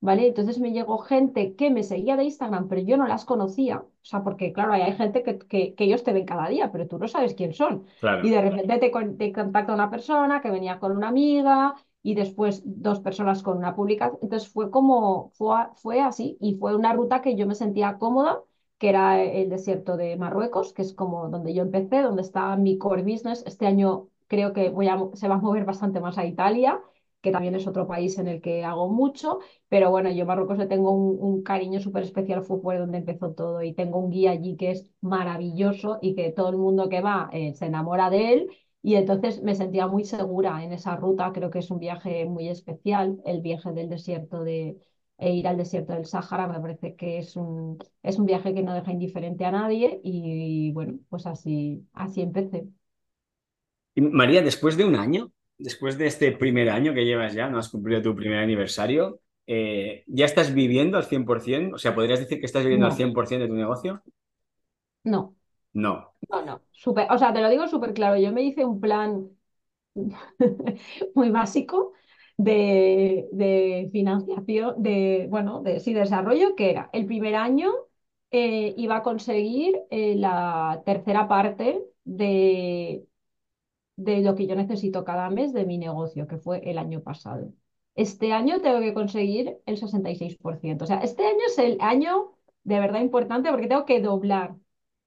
¿Vale? 0.00 0.26
Entonces 0.28 0.58
me 0.58 0.72
llegó 0.72 0.98
gente 0.98 1.54
que 1.54 1.70
me 1.70 1.82
seguía 1.82 2.16
de 2.16 2.24
Instagram, 2.24 2.68
pero 2.68 2.82
yo 2.82 2.96
no 2.96 3.06
las 3.06 3.24
conocía, 3.24 3.78
o 3.78 4.04
sea, 4.04 4.22
porque 4.22 4.52
claro, 4.52 4.72
hay 4.72 4.92
gente 4.92 5.22
que, 5.22 5.38
que, 5.38 5.74
ellos 5.78 6.04
te 6.04 6.12
ven 6.12 6.24
cada 6.26 6.48
día, 6.48 6.70
pero 6.70 6.86
tú 6.86 6.98
no 6.98 7.08
sabes 7.08 7.34
quién 7.34 7.52
son. 7.52 7.84
Y 8.22 8.30
de 8.30 8.40
repente 8.40 8.78
te, 8.78 8.90
te, 8.90 9.32
contacta 9.32 9.74
una 9.74 9.90
persona 9.90 10.40
que 10.40 10.50
venía 10.50 10.78
con 10.78 10.96
una 10.96 11.08
amiga 11.08 11.74
y 12.02 12.14
después 12.14 12.62
dos 12.64 13.00
personas 13.00 13.42
con 13.42 13.58
una 13.58 13.74
publicación. 13.74 14.18
Entonces 14.22 14.48
fue 14.48 14.70
como, 14.70 15.30
fue, 15.34 15.56
fue 15.74 16.00
así 16.00 16.36
y 16.40 16.54
fue 16.54 16.76
una 16.76 16.92
ruta 16.92 17.22
que 17.22 17.36
yo 17.36 17.46
me 17.46 17.54
sentía 17.54 17.98
cómoda 17.98 18.42
que 18.78 18.90
era 18.90 19.22
el 19.22 19.50
desierto 19.50 19.96
de 19.96 20.16
Marruecos, 20.16 20.72
que 20.72 20.82
es 20.82 20.92
como 20.94 21.28
donde 21.28 21.52
yo 21.52 21.62
empecé, 21.62 22.00
donde 22.00 22.22
está 22.22 22.56
mi 22.56 22.78
core 22.78 23.02
business. 23.02 23.42
Este 23.44 23.66
año 23.66 24.08
creo 24.28 24.52
que 24.52 24.70
voy 24.70 24.86
a, 24.88 24.98
se 25.14 25.28
va 25.28 25.34
a 25.34 25.38
mover 25.38 25.64
bastante 25.64 26.00
más 26.00 26.16
a 26.16 26.24
Italia 26.24 26.80
que 27.28 27.32
también 27.32 27.54
es 27.54 27.66
otro 27.66 27.86
país 27.86 28.18
en 28.18 28.28
el 28.28 28.40
que 28.40 28.64
hago 28.64 28.88
mucho, 28.88 29.40
pero 29.68 29.90
bueno, 29.90 30.10
yo 30.10 30.24
a 30.24 30.26
Marruecos 30.26 30.58
le 30.58 30.66
tengo 30.66 30.90
un, 30.92 31.42
cariño 31.42 31.80
súper 31.80 32.02
especial, 32.04 32.42
fue 32.42 32.60
por 32.60 32.78
donde 32.78 32.98
empezó 32.98 33.32
todo 33.32 33.62
y 33.62 33.74
tengo 33.74 33.98
un 33.98 34.10
guía 34.10 34.32
allí 34.32 34.56
que 34.56 34.70
es 34.72 34.90
maravilloso 35.00 35.98
y 36.02 36.14
que 36.14 36.30
todo 36.32 36.50
el 36.50 36.56
mundo 36.56 36.88
que 36.88 37.00
va 37.00 37.30
eh, 37.32 37.54
se 37.54 37.66
enamora 37.66 38.10
de 38.10 38.32
él 38.32 38.50
y 38.82 38.94
entonces 38.94 39.42
me 39.42 39.54
sentía 39.54 39.86
muy 39.86 40.04
segura 40.04 40.62
en 40.64 40.72
esa 40.72 40.96
ruta, 40.96 41.32
creo 41.32 41.50
que 41.50 41.58
es 41.60 41.70
un 41.70 41.78
viaje 41.78 42.24
muy 42.26 42.48
especial, 42.48 43.20
el 43.24 43.40
viaje 43.40 43.72
del 43.72 43.88
desierto 43.88 44.44
de 44.44 44.78
e 45.18 45.34
ir 45.34 45.48
al 45.48 45.56
desierto 45.56 45.92
del 45.92 46.06
Sáhara 46.06 46.46
me 46.46 46.60
parece 46.60 46.94
que 46.94 47.18
es 47.18 47.36
un, 47.36 47.78
es 48.02 48.18
un 48.18 48.26
viaje 48.26 48.54
que 48.54 48.62
no 48.62 48.72
deja 48.72 48.92
indiferente 48.92 49.44
a 49.44 49.50
nadie 49.50 50.00
y, 50.04 50.70
bueno, 50.72 51.00
pues 51.08 51.26
así, 51.26 51.84
así 51.92 52.22
empecé. 52.22 52.68
Y 53.96 54.00
María, 54.00 54.42
después 54.42 54.76
de 54.76 54.84
un 54.84 54.94
año, 54.94 55.32
después 55.58 55.98
de 55.98 56.06
este 56.06 56.32
primer 56.32 56.70
año 56.70 56.94
que 56.94 57.04
llevas 57.04 57.34
ya, 57.34 57.48
no 57.48 57.58
has 57.58 57.68
cumplido 57.68 58.00
tu 58.00 58.14
primer 58.14 58.38
aniversario, 58.38 59.20
eh, 59.46 60.04
¿ya 60.06 60.24
estás 60.24 60.54
viviendo 60.54 60.96
al 60.96 61.04
100%? 61.04 61.74
O 61.74 61.78
sea, 61.78 61.94
¿podrías 61.94 62.20
decir 62.20 62.38
que 62.38 62.46
estás 62.46 62.62
viviendo 62.62 62.86
al 62.86 62.92
100% 62.92 63.44
de 63.44 63.48
tu 63.48 63.54
negocio? 63.54 64.02
No. 65.04 65.34
No. 65.72 66.14
No, 66.28 66.44
no. 66.44 66.60
o 67.10 67.18
sea, 67.18 67.32
te 67.32 67.40
lo 67.40 67.48
digo 67.48 67.66
súper 67.66 67.94
claro. 67.94 68.18
Yo 68.18 68.32
me 68.32 68.42
hice 68.42 68.64
un 68.64 68.80
plan 68.80 69.28
muy 71.14 71.30
básico 71.30 71.92
de, 72.36 73.88
financiación, 73.92 74.82
de, 74.82 75.26
bueno, 75.28 75.62
de 75.62 75.80
sí, 75.80 75.92
desarrollo, 75.92 76.54
que 76.54 76.70
era 76.70 76.90
el 76.92 77.06
primer 77.06 77.34
año 77.34 77.70
eh, 78.30 78.74
iba 78.76 78.96
a 78.98 79.02
conseguir 79.02 79.80
eh, 79.90 80.14
la 80.16 80.82
tercera 80.84 81.26
parte 81.28 81.82
de, 82.04 83.07
de 83.98 84.22
lo 84.22 84.34
que 84.36 84.46
yo 84.46 84.54
necesito 84.56 85.04
cada 85.04 85.28
mes 85.30 85.52
de 85.52 85.66
mi 85.66 85.76
negocio, 85.78 86.26
que 86.28 86.38
fue 86.38 86.62
el 86.70 86.78
año 86.78 87.02
pasado. 87.02 87.52
Este 87.96 88.32
año 88.32 88.60
tengo 88.62 88.80
que 88.80 88.94
conseguir 88.94 89.58
el 89.66 89.76
66%. 89.76 90.84
O 90.84 90.86
sea, 90.86 90.98
este 91.00 91.26
año 91.26 91.40
es 91.46 91.58
el 91.58 91.78
año 91.80 92.32
de 92.64 92.78
verdad 92.80 93.00
importante 93.00 93.50
porque 93.50 93.66
tengo 93.66 93.84
que 93.86 94.00
doblar 94.00 94.54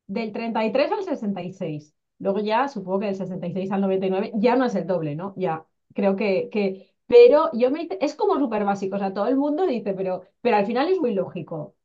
del 0.07 0.31
33 0.33 0.91
al 0.91 1.03
66. 1.05 1.95
Luego 2.19 2.39
ya 2.39 2.67
supongo 2.67 2.99
que 2.99 3.05
del 3.07 3.15
66 3.15 3.71
al 3.71 3.81
99 3.81 4.31
ya 4.35 4.55
no 4.57 4.65
es 4.65 4.75
el 4.75 4.85
doble, 4.87 5.15
¿no? 5.15 5.33
Ya 5.37 5.65
creo 5.95 6.15
que, 6.17 6.49
que 6.51 6.93
pero 7.07 7.49
yo 7.53 7.71
me 7.71 7.87
es 8.01 8.15
como 8.15 8.37
súper 8.39 8.65
básico, 8.65 8.95
o 8.97 8.99
sea, 8.99 9.13
todo 9.13 9.27
el 9.27 9.37
mundo 9.37 9.65
dice, 9.67 9.93
pero, 9.93 10.23
pero 10.41 10.57
al 10.57 10.65
final 10.65 10.89
es 10.89 10.99
muy 10.99 11.13
lógico. 11.13 11.75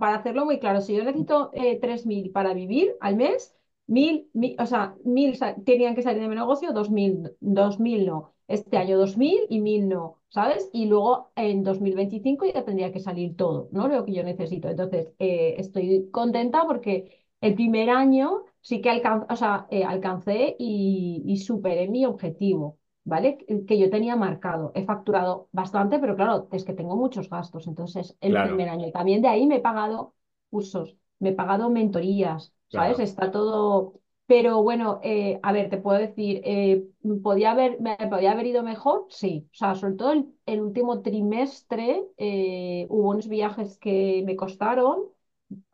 Para 0.00 0.16
hacerlo 0.16 0.44
muy 0.46 0.58
claro, 0.58 0.80
si 0.80 0.94
yo 0.96 1.04
necesito 1.04 1.50
eh, 1.54 1.78
3.000 1.80 2.30
para 2.32 2.54
vivir 2.54 2.96
al 3.00 3.16
mes, 3.16 3.54
Mil, 3.86 4.30
o 4.58 4.66
sea, 4.66 4.94
mil 5.04 5.38
tenían 5.64 5.94
que 5.94 6.02
salir 6.02 6.22
de 6.22 6.28
mi 6.28 6.34
negocio, 6.36 6.72
dos 6.72 6.90
mil, 6.90 7.30
dos 7.40 7.78
mil 7.80 8.06
no. 8.06 8.32
Este 8.48 8.76
año 8.78 8.98
dos 8.98 9.16
mil 9.16 9.40
y 9.50 9.60
mil 9.60 9.88
no, 9.88 10.20
¿sabes? 10.28 10.68
Y 10.72 10.86
luego 10.86 11.32
en 11.36 11.62
2025 11.64 12.46
ya 12.46 12.64
tendría 12.64 12.92
que 12.92 13.00
salir 13.00 13.36
todo, 13.36 13.68
¿no? 13.72 13.88
Lo 13.88 14.04
que 14.04 14.12
yo 14.14 14.22
necesito. 14.22 14.68
Entonces, 14.68 15.12
eh, 15.18 15.54
estoy 15.58 16.08
contenta 16.10 16.64
porque 16.66 17.26
el 17.40 17.54
primer 17.54 17.90
año 17.90 18.44
sí 18.60 18.80
que 18.80 19.02
o 19.28 19.36
sea, 19.36 19.66
eh, 19.70 19.84
alcancé 19.84 20.56
y, 20.58 21.22
y 21.26 21.36
superé 21.38 21.88
mi 21.88 22.06
objetivo. 22.06 22.78
¿vale? 23.04 23.36
Que 23.66 23.78
yo 23.78 23.90
tenía 23.90 24.16
marcado. 24.16 24.72
He 24.74 24.84
facturado 24.84 25.48
bastante, 25.52 25.98
pero 25.98 26.16
claro, 26.16 26.48
es 26.52 26.64
que 26.64 26.72
tengo 26.72 26.96
muchos 26.96 27.28
gastos. 27.28 27.66
Entonces, 27.66 28.16
el 28.20 28.40
primer 28.40 28.68
año 28.70 28.90
también 28.92 29.20
de 29.22 29.28
ahí 29.28 29.46
me 29.46 29.56
he 29.56 29.60
pagado 29.60 30.14
cursos, 30.50 30.96
me 31.18 31.30
he 31.30 31.32
pagado 31.32 31.68
mentorías, 31.70 32.53
¿sabes? 32.74 32.98
Está 33.00 33.30
todo... 33.30 33.94
Pero 34.26 34.62
bueno, 34.62 35.00
eh, 35.02 35.38
a 35.42 35.52
ver, 35.52 35.68
te 35.68 35.76
puedo 35.76 35.98
decir, 35.98 36.40
eh, 36.44 36.86
¿podía 37.22 37.50
haber, 37.50 37.78
¿me 37.80 37.94
podía 38.08 38.32
haber 38.32 38.46
ido 38.46 38.62
mejor? 38.62 39.06
Sí. 39.10 39.46
O 39.52 39.54
sea, 39.54 39.74
sobre 39.74 39.94
todo 39.96 40.12
el, 40.46 40.60
último 40.62 41.02
trimestre 41.02 42.02
eh, 42.16 42.86
hubo 42.88 43.10
unos 43.10 43.28
viajes 43.28 43.76
que 43.76 44.22
me 44.24 44.34
costaron, 44.34 45.10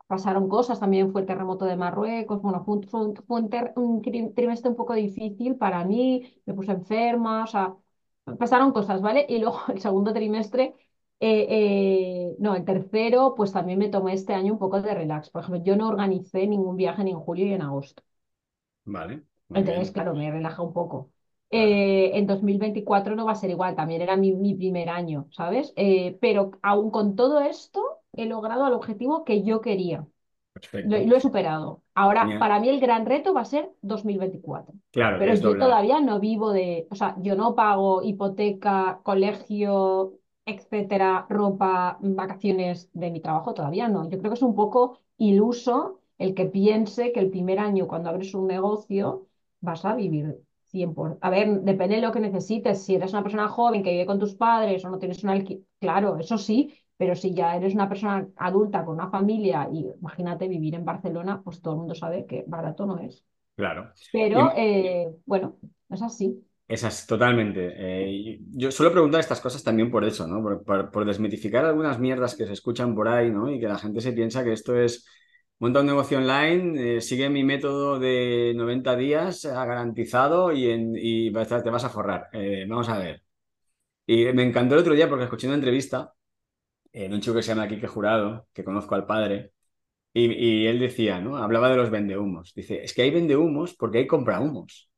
pasaron 0.07 0.49
cosas, 0.49 0.81
también 0.81 1.11
fue 1.13 1.21
el 1.21 1.27
terremoto 1.27 1.63
de 1.63 1.77
Marruecos, 1.77 2.41
bueno, 2.41 2.65
fue, 2.65 2.75
un, 3.77 4.01
trimestre 4.35 4.69
un 4.69 4.75
poco 4.75 4.93
difícil 4.93 5.55
para 5.55 5.85
mí, 5.85 6.41
me 6.45 6.53
puse 6.53 6.73
enferma, 6.73 7.45
o 7.45 7.47
sea, 7.47 7.75
pasaron 8.37 8.73
cosas, 8.73 9.01
¿vale? 9.01 9.25
Y 9.29 9.39
luego 9.39 9.59
el 9.69 9.79
segundo 9.79 10.13
trimestre 10.13 10.75
eh, 11.23 11.45
eh, 11.49 12.35
no, 12.39 12.55
el 12.55 12.65
tercero, 12.65 13.35
pues 13.37 13.51
también 13.51 13.77
me 13.77 13.89
tomé 13.89 14.13
este 14.13 14.33
año 14.33 14.53
un 14.53 14.59
poco 14.59 14.81
de 14.81 14.91
relax. 14.91 15.29
Por 15.29 15.43
ejemplo, 15.43 15.63
yo 15.63 15.75
no 15.75 15.87
organicé 15.87 16.47
ningún 16.47 16.75
viaje 16.75 17.03
ni 17.03 17.11
en 17.11 17.19
julio 17.19 17.45
ni 17.45 17.53
en 17.53 17.61
agosto. 17.61 18.01
Vale. 18.85 19.21
Entonces, 19.53 19.91
claro, 19.91 20.15
me 20.15 20.31
relaja 20.31 20.63
un 20.63 20.73
poco. 20.73 21.11
Eh, 21.51 22.17
en 22.17 22.25
2024 22.25 23.15
no 23.15 23.25
va 23.25 23.33
a 23.33 23.35
ser 23.35 23.51
igual, 23.51 23.75
también 23.75 24.01
era 24.01 24.17
mi, 24.17 24.55
primer 24.55 24.89
año, 24.89 25.27
¿sabes? 25.31 25.73
pero 26.19 26.51
aún 26.63 26.89
con 26.89 27.15
todo 27.15 27.41
esto, 27.41 27.99
he 28.13 28.25
logrado 28.25 28.65
el 28.65 28.73
objetivo 28.73 29.23
que 29.23 29.43
yo 29.43 29.61
quería. 29.61 30.07
Perfecto. 30.53 30.89
Lo, 30.89 31.15
he 31.15 31.21
superado. 31.21 31.83
Ahora, 31.93 32.39
para 32.39 32.59
mí 32.59 32.69
el 32.69 32.79
gran 32.79 33.05
reto 33.05 33.33
va 33.33 33.41
a 33.41 33.45
ser 33.45 33.69
2024. 33.81 34.73
Claro, 34.91 35.17
pero 35.19 35.35
yo 35.35 35.57
todavía 35.57 35.99
no 35.99 36.19
vivo 36.19 36.51
de, 36.51 36.87
o 36.89 36.95
sea, 36.95 37.15
yo 37.19 37.35
no 37.35 37.53
pago 37.53 38.01
hipoteca, 38.01 39.01
colegio, 39.03 40.13
etcétera, 40.45 41.25
ropa, 41.29 41.97
vacaciones 42.01 42.89
de 42.93 43.11
mi 43.11 43.21
trabajo, 43.21 43.53
todavía 43.53 43.87
no. 43.87 44.09
Yo 44.09 44.17
creo 44.19 44.31
que 44.31 44.35
es 44.35 44.41
un 44.41 44.55
poco 44.55 44.99
iluso 45.17 45.99
el 46.17 46.33
que 46.35 46.45
piense 46.45 47.11
que 47.11 47.19
el 47.19 47.29
primer 47.29 47.59
año 47.59 47.87
cuando 47.87 48.09
abres 48.09 48.33
un 48.33 48.47
negocio 48.47 49.27
vas 49.59 49.85
a 49.85 49.95
vivir 49.95 50.39
100%. 50.67 51.19
A 51.21 51.29
ver, 51.29 51.61
depende 51.61 51.95
de 51.95 52.01
lo 52.01 52.11
que 52.11 52.19
necesites. 52.19 52.83
Si 52.83 52.95
eres 52.95 53.13
una 53.13 53.23
persona 53.23 53.47
joven 53.47 53.83
que 53.83 53.91
vive 53.91 54.05
con 54.05 54.19
tus 54.19 54.35
padres 54.35 54.83
o 54.85 54.89
no 54.89 54.99
tienes 54.99 55.23
un 55.23 55.29
alquiler, 55.31 55.63
claro, 55.79 56.17
eso 56.17 56.37
sí, 56.37 56.73
pero 56.97 57.15
si 57.15 57.33
ya 57.33 57.55
eres 57.55 57.73
una 57.73 57.89
persona 57.89 58.27
adulta 58.35 58.85
con 58.85 58.95
una 58.95 59.09
familia 59.09 59.67
y 59.71 59.87
imagínate 59.99 60.47
vivir 60.47 60.75
en 60.75 60.85
Barcelona, 60.85 61.41
pues 61.43 61.61
todo 61.61 61.73
el 61.73 61.79
mundo 61.79 61.95
sabe 61.95 62.25
que 62.25 62.43
barato 62.47 62.85
no 62.85 62.99
es. 62.99 63.25
Claro. 63.55 63.91
Pero 64.11 64.51
eh, 64.55 65.13
bueno, 65.25 65.57
es 65.89 66.01
así. 66.01 66.43
Esas, 66.71 67.05
totalmente. 67.05 67.73
Eh, 67.75 68.39
yo 68.53 68.71
suelo 68.71 68.93
preguntar 68.93 69.19
estas 69.19 69.41
cosas 69.41 69.61
también 69.61 69.91
por 69.91 70.05
eso, 70.05 70.25
¿no? 70.25 70.41
Por, 70.63 71.05
desmitificar 71.05 71.65
algunas 71.65 71.99
mierdas 71.99 72.33
que 72.33 72.45
se 72.47 72.53
escuchan 72.53 72.95
por 72.95 73.09
ahí, 73.09 73.29
¿no? 73.29 73.51
Y 73.51 73.59
que 73.59 73.67
la 73.67 73.77
gente 73.77 73.99
se 73.99 74.13
piensa 74.13 74.41
que 74.45 74.53
esto 74.53 74.77
es 74.77 75.05
monta 75.59 75.81
un 75.81 75.87
negocio 75.87 76.17
online, 76.17 76.97
eh, 76.97 77.01
sigue 77.01 77.29
mi 77.29 77.43
método 77.43 77.99
de 77.99 78.53
90 78.55 78.95
días 78.95 79.43
garantizado 79.45 80.53
y, 80.53 80.69
en, 80.69 80.93
y 80.95 81.31
te 81.31 81.69
vas 81.69 81.83
a 81.83 81.89
forrar. 81.89 82.29
Eh, 82.31 82.65
vamos 82.69 82.87
a 82.87 82.97
ver. 82.99 83.21
Y 84.07 84.25
me 84.33 84.43
encantó 84.43 84.75
el 84.75 84.81
otro 84.81 84.95
día 84.95 85.09
porque 85.09 85.25
escuché 85.25 85.47
una 85.47 85.57
entrevista 85.57 86.13
en 86.93 87.13
un 87.13 87.21
chico 87.21 87.35
que 87.37 87.43
se 87.43 87.49
llama 87.49 87.67
Quique 87.67 87.87
Jurado, 87.87 88.47
que 88.53 88.63
conozco 88.63 88.95
al 88.95 89.05
padre, 89.07 89.53
Y, 90.13 90.67
él 90.67 90.79
decía, 90.79 91.21
¿no? 91.21 91.37
Hablaba 91.37 91.69
de 91.69 91.77
los 91.77 91.91
vendehumos. 91.91 92.53
Dice, 92.55 92.83
es 92.83 92.93
que 92.93 93.03
hay 93.03 93.11
vendehumos 93.11 93.75
porque 93.75 93.99
hay 93.99 94.07
comprahumos. 94.07 94.90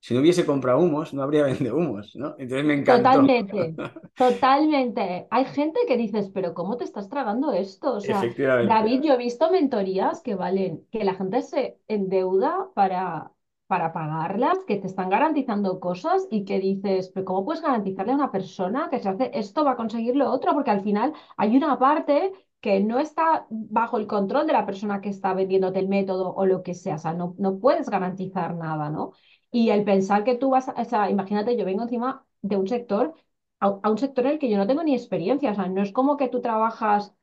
Si 0.00 0.14
no 0.14 0.20
hubiese 0.20 0.46
comprahumos, 0.46 1.12
no 1.14 1.22
habría 1.22 1.44
vendehumos, 1.44 2.16
¿no? 2.16 2.34
Entonces 2.38 2.64
me 2.64 2.74
encantó. 2.74 3.02
Totalmente, 3.08 3.74
totalmente. 4.16 5.28
Hay 5.30 5.44
gente 5.46 5.80
que 5.86 5.96
dices, 5.96 6.30
pero 6.30 6.54
¿cómo 6.54 6.76
te 6.76 6.84
estás 6.84 7.08
tragando 7.08 7.52
esto? 7.52 7.94
O 7.94 8.00
sea, 8.00 8.34
David, 8.58 9.02
yo 9.02 9.14
he 9.14 9.16
visto 9.18 9.50
mentorías 9.50 10.22
que 10.22 10.34
valen, 10.34 10.86
que 10.90 11.04
la 11.04 11.14
gente 11.14 11.42
se 11.42 11.78
endeuda 11.88 12.68
para, 12.74 13.32
para 13.66 13.92
pagarlas, 13.92 14.58
que 14.66 14.76
te 14.76 14.86
están 14.86 15.10
garantizando 15.10 15.78
cosas 15.80 16.26
y 16.30 16.44
que 16.44 16.58
dices, 16.58 17.10
pero 17.14 17.24
¿cómo 17.26 17.44
puedes 17.44 17.62
garantizarle 17.62 18.12
a 18.12 18.16
una 18.16 18.32
persona 18.32 18.88
que 18.90 18.98
se 18.98 19.08
hace 19.08 19.30
esto 19.34 19.64
va 19.64 19.72
a 19.72 19.76
conseguir 19.76 20.16
lo 20.16 20.30
otro? 20.30 20.52
Porque 20.54 20.70
al 20.70 20.82
final 20.82 21.12
hay 21.36 21.56
una 21.56 21.78
parte 21.78 22.32
que 22.60 22.80
no 22.80 22.98
está 22.98 23.46
bajo 23.50 23.96
el 23.98 24.06
control 24.06 24.46
de 24.46 24.52
la 24.52 24.66
persona 24.66 25.00
que 25.00 25.08
está 25.08 25.32
vendiéndote 25.32 25.78
el 25.78 25.88
método 25.88 26.34
o 26.34 26.44
lo 26.44 26.62
que 26.62 26.74
sea, 26.74 26.96
o 26.96 26.98
sea, 26.98 27.14
no, 27.14 27.34
no 27.38 27.58
puedes 27.58 27.88
garantizar 27.88 28.54
nada, 28.54 28.90
¿no? 28.90 29.12
Y 29.50 29.70
el 29.70 29.84
pensar 29.84 30.24
que 30.24 30.36
tú 30.36 30.50
vas, 30.50 30.68
a, 30.68 30.72
o 30.80 30.84
sea, 30.84 31.10
imagínate, 31.10 31.56
yo 31.56 31.64
vengo 31.64 31.82
encima 31.82 32.24
de 32.42 32.56
un 32.56 32.68
sector, 32.68 33.14
a, 33.60 33.90
un 33.90 33.98
sector 33.98 34.26
en 34.26 34.32
el 34.32 34.38
que 34.38 34.48
yo 34.50 34.56
no 34.58 34.66
tengo 34.66 34.82
ni 34.82 34.94
experiencia, 34.94 35.52
o 35.52 35.54
sea, 35.54 35.68
no 35.68 35.82
es 35.82 35.92
como 35.92 36.16
que 36.16 36.28
tú 36.28 36.40
trabajas, 36.40 37.14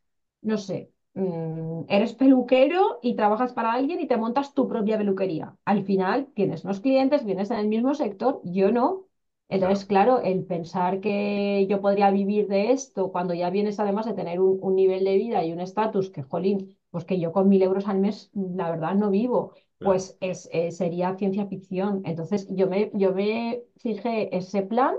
no 0.42 0.58
sé, 0.58 0.92
mm, 1.14 1.84
eres 1.90 2.14
peluquero 2.14 3.00
y 3.02 3.16
trabajas 3.16 3.54
para 3.54 3.74
alguien 3.74 4.00
y 4.00 4.08
te 4.08 4.18
montas 4.18 4.54
tu 4.54 4.68
propia 4.68 4.98
peluquería. 4.98 5.56
Al 5.66 5.84
final 5.84 6.28
tienes 6.34 6.64
unos 6.64 6.80
clientes, 6.82 7.26
vienes 7.26 7.52
en 7.52 7.58
el 7.60 7.68
mismo 7.68 7.94
sector, 7.96 8.42
yo 8.44 8.72
no. 8.72 9.08
Entonces, 9.50 9.86
claro, 9.86 10.22
el 10.22 10.44
pensar 10.46 11.00
que 11.00 11.66
yo 11.70 11.80
podría 11.82 12.12
vivir 12.12 12.48
de 12.48 12.72
esto 12.72 13.12
cuando 13.14 13.34
ya 13.34 13.50
vienes 13.50 13.80
además 13.80 14.06
de 14.06 14.14
tener 14.14 14.42
un, 14.42 14.76
nivel 14.76 15.06
de 15.06 15.16
vida 15.16 15.44
y 15.46 15.54
un 15.54 15.62
estatus 15.62 16.10
que, 16.10 16.22
jolín, 16.24 16.78
pues 16.92 17.06
que 17.06 17.20
yo 17.20 17.32
con 17.32 17.48
mil 17.48 17.62
euros 17.62 17.88
al 17.88 18.00
mes, 18.00 18.30
la 18.34 18.70
verdad, 18.70 18.96
no 18.96 19.10
vivo, 19.10 19.54
pues 19.80 20.18
es, 20.22 20.50
eh, 20.52 20.72
sería 20.72 21.16
ciencia 21.16 21.48
ficción. 21.48 22.02
Entonces, 22.06 22.48
yo 22.50 22.68
me, 22.68 22.92
yo 22.94 23.14
me 23.14 23.62
fijé 23.78 24.36
ese 24.36 24.64
plan 24.64 24.96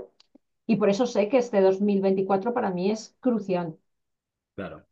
y 0.67 0.77
por 0.77 0.89
eso 0.89 1.05
sé 1.05 1.29
que 1.29 1.37
este 1.37 1.61
2024 1.61 2.53
para 2.53 2.71
mí 2.71 2.91
es 2.91 3.15
crucial. 3.19 3.77
Claro. 4.55 4.85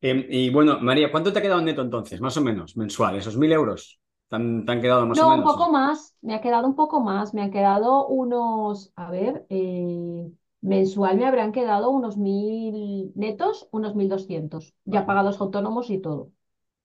Em, 0.00 0.24
y 0.28 0.50
bueno, 0.50 0.78
María, 0.80 1.10
¿cuánto 1.10 1.32
te 1.32 1.40
ha 1.40 1.42
quedado 1.42 1.60
neto 1.60 1.82
entonces, 1.82 2.20
más 2.20 2.36
o 2.36 2.40
menos, 2.40 2.76
mensual? 2.76 3.16
¿Esos 3.16 3.36
mil 3.36 3.52
euros? 3.52 4.00
¿Te 4.28 4.36
han, 4.36 4.64
quedado 4.80 5.06
más 5.06 5.18
o 5.18 5.22
menos? 5.22 5.36
No, 5.36 5.50
un 5.50 5.58
poco 5.58 5.72
más, 5.72 6.16
me 6.22 6.34
ha 6.34 6.40
quedado 6.40 6.66
un 6.66 6.76
poco 6.76 7.00
más, 7.00 7.34
me 7.34 7.42
han 7.42 7.50
quedado 7.50 8.06
unos, 8.06 8.92
a 8.94 9.10
ver, 9.10 9.46
eh, 9.48 10.30
mensual 10.60 11.16
me 11.16 11.26
habrán 11.26 11.52
quedado 11.52 11.90
unos 11.90 12.16
mil 12.16 13.12
netos, 13.16 13.68
unos 13.72 13.94
mil 13.96 14.08
doscientos, 14.08 14.74
ya 14.84 15.06
pagados 15.06 15.40
autónomos 15.40 15.90
y 15.90 15.98
todo. 15.98 16.30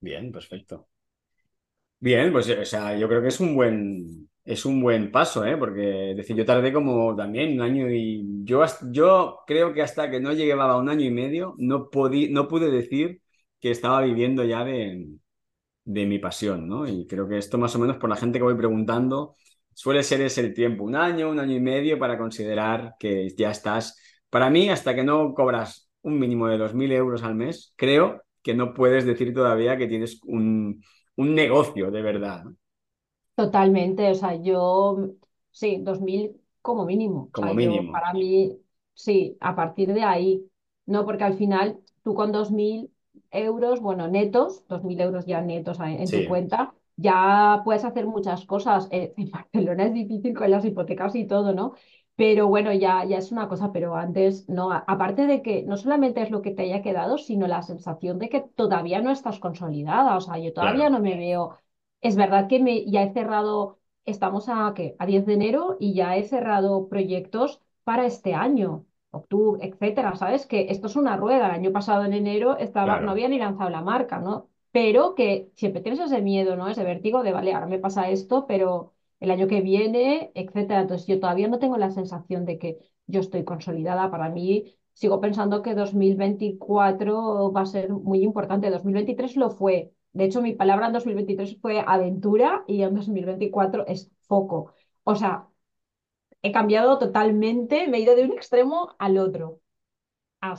Bien, 0.00 0.30
perfecto. 0.30 0.88
Bien, 2.04 2.30
pues 2.32 2.48
o 2.50 2.64
sea, 2.66 2.96
yo 2.98 3.08
creo 3.08 3.22
que 3.22 3.28
es 3.28 3.40
un 3.40 3.54
buen, 3.54 4.28
es 4.44 4.66
un 4.66 4.82
buen 4.82 5.10
paso, 5.10 5.42
¿eh? 5.46 5.56
Porque 5.56 5.80
decir, 6.14 6.36
yo 6.36 6.44
tardé 6.44 6.70
como 6.70 7.16
también 7.16 7.54
un 7.54 7.62
año 7.62 7.90
y 7.90 8.44
yo, 8.44 8.62
yo 8.90 9.38
creo 9.46 9.72
que 9.72 9.80
hasta 9.80 10.10
que 10.10 10.20
no 10.20 10.34
llevaba 10.34 10.76
un 10.76 10.90
año 10.90 11.06
y 11.06 11.10
medio 11.10 11.54
no, 11.56 11.88
podí, 11.88 12.28
no 12.28 12.46
pude 12.46 12.70
decir 12.70 13.22
que 13.58 13.70
estaba 13.70 14.02
viviendo 14.02 14.44
ya 14.44 14.64
de, 14.64 15.08
de 15.84 16.06
mi 16.06 16.18
pasión, 16.18 16.68
¿no? 16.68 16.86
Y 16.88 17.06
creo 17.06 17.28
que 17.28 17.38
esto 17.38 17.58
más 17.58 17.76
o 17.76 17.80
menos 17.80 17.98
por 17.98 18.10
la 18.10 18.16
gente 18.16 18.38
que 18.38 18.44
voy 18.44 18.56
preguntando 18.56 19.36
suele 19.74 20.02
ser 20.02 20.20
ese 20.22 20.42
el 20.42 20.54
tiempo, 20.54 20.84
un 20.84 20.96
año, 20.96 21.30
un 21.30 21.40
año 21.40 21.56
y 21.56 21.60
medio 21.60 21.98
para 21.98 22.18
considerar 22.18 22.94
que 22.98 23.30
ya 23.36 23.50
estás. 23.50 23.98
Para 24.30 24.50
mí, 24.50 24.70
hasta 24.70 24.94
que 24.94 25.04
no 25.04 25.34
cobras 25.34 25.90
un 26.02 26.18
mínimo 26.18 26.48
de 26.48 26.58
2.000 26.58 26.92
euros 26.92 27.22
al 27.22 27.34
mes, 27.34 27.72
creo 27.76 28.22
que 28.42 28.54
no 28.54 28.74
puedes 28.74 29.06
decir 29.06 29.34
todavía 29.34 29.76
que 29.78 29.86
tienes 29.88 30.20
un, 30.24 30.82
un 31.16 31.34
negocio 31.34 31.90
de 31.90 32.02
verdad. 32.02 32.44
Totalmente, 33.36 34.10
o 34.10 34.14
sea, 34.14 34.36
yo, 34.36 35.10
sí, 35.50 35.78
2.000 35.82 36.40
como 36.62 36.84
mínimo. 36.84 37.30
Como 37.32 37.52
mínimo. 37.54 37.92
para 37.92 38.12
mí, 38.12 38.56
sí, 38.94 39.36
a 39.40 39.56
partir 39.56 39.92
de 39.92 40.04
ahí, 40.04 40.48
no, 40.86 41.04
porque 41.04 41.24
al 41.24 41.34
final 41.34 41.80
tú 42.02 42.14
con 42.14 42.30
2.000 42.32 42.90
euros, 43.30 43.80
bueno, 43.80 44.08
netos, 44.08 44.64
2.000 44.68 45.00
euros 45.00 45.26
ya 45.26 45.40
netos 45.40 45.78
en 45.80 46.08
tu 46.08 46.28
cuenta, 46.28 46.74
ya 46.96 47.62
puedes 47.64 47.84
hacer 47.84 48.06
muchas 48.06 48.46
cosas. 48.46 48.88
Eh, 48.90 49.14
en 49.16 49.30
Barcelona 49.30 49.86
es 49.86 49.94
difícil 49.94 50.34
con 50.34 50.50
las 50.50 50.64
hipotecas 50.64 51.14
y 51.16 51.26
todo, 51.26 51.52
¿no? 51.52 51.74
Pero 52.16 52.46
bueno, 52.46 52.72
ya, 52.72 53.04
ya 53.04 53.18
es 53.18 53.32
una 53.32 53.48
cosa, 53.48 53.72
pero 53.72 53.96
antes 53.96 54.48
no. 54.48 54.70
Aparte 54.72 55.26
de 55.26 55.42
que 55.42 55.64
no 55.64 55.76
solamente 55.76 56.22
es 56.22 56.30
lo 56.30 56.42
que 56.42 56.52
te 56.52 56.62
haya 56.62 56.82
quedado, 56.82 57.18
sino 57.18 57.48
la 57.48 57.62
sensación 57.62 58.18
de 58.20 58.28
que 58.28 58.40
todavía 58.40 59.02
no 59.02 59.10
estás 59.10 59.40
consolidada. 59.40 60.16
O 60.16 60.20
sea, 60.20 60.38
yo 60.38 60.52
todavía 60.52 60.90
no 60.90 61.00
me 61.00 61.16
veo. 61.16 61.58
Es 62.00 62.14
verdad 62.16 62.48
que 62.48 62.60
me, 62.60 62.84
ya 62.88 63.02
he 63.02 63.12
cerrado, 63.12 63.80
estamos 64.04 64.48
a, 64.48 64.72
¿qué? 64.76 64.94
a 64.98 65.06
10 65.06 65.26
de 65.26 65.34
enero 65.34 65.76
y 65.80 65.94
ya 65.94 66.16
he 66.16 66.22
cerrado 66.24 66.88
proyectos 66.88 67.60
para 67.82 68.06
este 68.06 68.34
año 68.34 68.86
octubre, 69.10 69.64
etcétera, 69.66 70.14
¿sabes? 70.16 70.46
Que 70.46 70.66
esto 70.70 70.86
es 70.88 70.96
una 70.96 71.16
rueda. 71.16 71.46
El 71.46 71.52
año 71.52 71.72
pasado 71.72 72.04
en 72.04 72.12
enero 72.12 72.56
estaba, 72.58 73.00
no 73.00 73.10
había 73.10 73.28
ni 73.28 73.38
lanzado 73.38 73.70
la 73.70 73.80
marca, 73.82 74.20
¿no? 74.20 74.48
Pero 74.72 75.14
que 75.14 75.50
siempre 75.54 75.82
tienes 75.82 76.00
ese 76.00 76.20
miedo, 76.20 76.56
¿no? 76.56 76.68
Ese 76.68 76.84
vértigo 76.84 77.22
de, 77.22 77.32
vale, 77.32 77.52
ahora 77.54 77.66
me 77.66 77.78
pasa 77.78 78.08
esto, 78.10 78.46
pero 78.46 78.92
el 79.20 79.30
año 79.30 79.48
que 79.48 79.60
viene, 79.60 80.32
etcétera. 80.34 80.82
Entonces 80.82 81.06
yo 81.06 81.20
todavía 81.20 81.48
no 81.48 81.58
tengo 81.58 81.76
la 81.76 81.90
sensación 81.90 82.44
de 82.44 82.58
que 82.58 82.78
yo 83.06 83.20
estoy 83.20 83.44
consolidada. 83.44 84.10
Para 84.10 84.28
mí, 84.28 84.76
sigo 84.92 85.20
pensando 85.20 85.62
que 85.62 85.74
2024 85.74 87.52
va 87.52 87.60
a 87.62 87.66
ser 87.66 87.90
muy 87.90 88.22
importante. 88.22 88.70
2023 88.70 89.36
lo 89.36 89.50
fue. 89.50 89.92
De 90.12 90.24
hecho, 90.24 90.40
mi 90.40 90.52
palabra 90.52 90.86
en 90.86 90.92
2023 90.92 91.58
fue 91.60 91.82
aventura 91.84 92.64
y 92.66 92.82
en 92.82 92.94
2024 92.94 93.86
es 93.86 94.10
foco. 94.26 94.72
O 95.02 95.14
sea, 95.16 95.48
he 96.40 96.52
cambiado 96.52 96.98
totalmente, 96.98 97.88
me 97.88 97.98
he 97.98 98.00
ido 98.02 98.14
de 98.14 98.24
un 98.24 98.32
extremo 98.32 98.94
al 98.98 99.18
otro. 99.18 99.60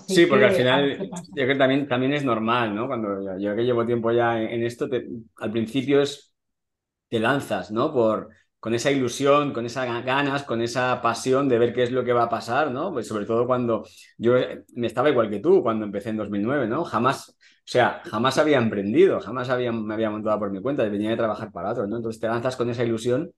sí, 0.07 0.25
porque 0.25 0.45
al 0.45 0.51
final 0.51 0.97
yo 0.97 1.31
creo 1.33 1.47
que 1.47 1.55
también, 1.55 1.87
también 1.87 2.13
es 2.13 2.25
normal, 2.25 2.75
¿no? 2.75 2.87
Cuando 2.87 3.37
yo, 3.37 3.55
que 3.55 3.63
llevo 3.63 3.85
tiempo 3.85 4.11
ya 4.11 4.41
en, 4.41 4.63
esto, 4.63 4.87
al 5.37 5.51
principio 5.51 6.01
es 6.01 6.33
te 7.07 7.19
lanzas, 7.19 7.71
¿no? 7.71 7.93
Por, 7.93 8.29
con 8.65 8.73
esa 8.73 8.89
ilusión, 8.89 9.53
con 9.53 9.67
esas 9.67 9.85
ganas, 10.03 10.41
con 10.43 10.59
esa 10.59 10.99
pasión 10.99 11.47
de 11.47 11.59
ver 11.59 11.71
qué 11.71 11.83
es 11.83 11.91
lo 11.91 12.03
que 12.03 12.13
va 12.13 12.23
a 12.23 12.29
pasar, 12.29 12.71
¿no? 12.71 12.91
Pues 12.91 13.07
sobre 13.07 13.27
todo 13.27 13.45
cuando 13.45 13.85
yo 14.17 14.33
me 14.73 14.87
estaba 14.87 15.11
igual 15.11 15.29
que 15.29 15.39
tú 15.39 15.61
cuando 15.61 15.85
empecé 15.85 16.09
en 16.09 16.17
2009, 16.17 16.67
¿no? 16.67 16.83
Jamás, 16.83 17.29
o 17.29 17.35
sea, 17.63 18.01
jamás 18.05 18.39
había 18.39 18.57
emprendido, 18.57 19.19
jamás 19.19 19.49
había, 19.49 19.71
me 19.71 19.93
había 19.93 20.09
montado 20.09 20.39
por 20.39 20.49
mi 20.51 20.61
cuenta, 20.61 20.83
venía 20.89 21.11
de 21.11 21.17
trabajar 21.17 21.51
para 21.51 21.73
otros, 21.73 21.87
¿no? 21.87 21.97
Entonces 21.97 22.19
te 22.19 22.27
lanzas 22.27 22.55
con 22.55 22.67
esa 22.71 22.83
ilusión 22.83 23.31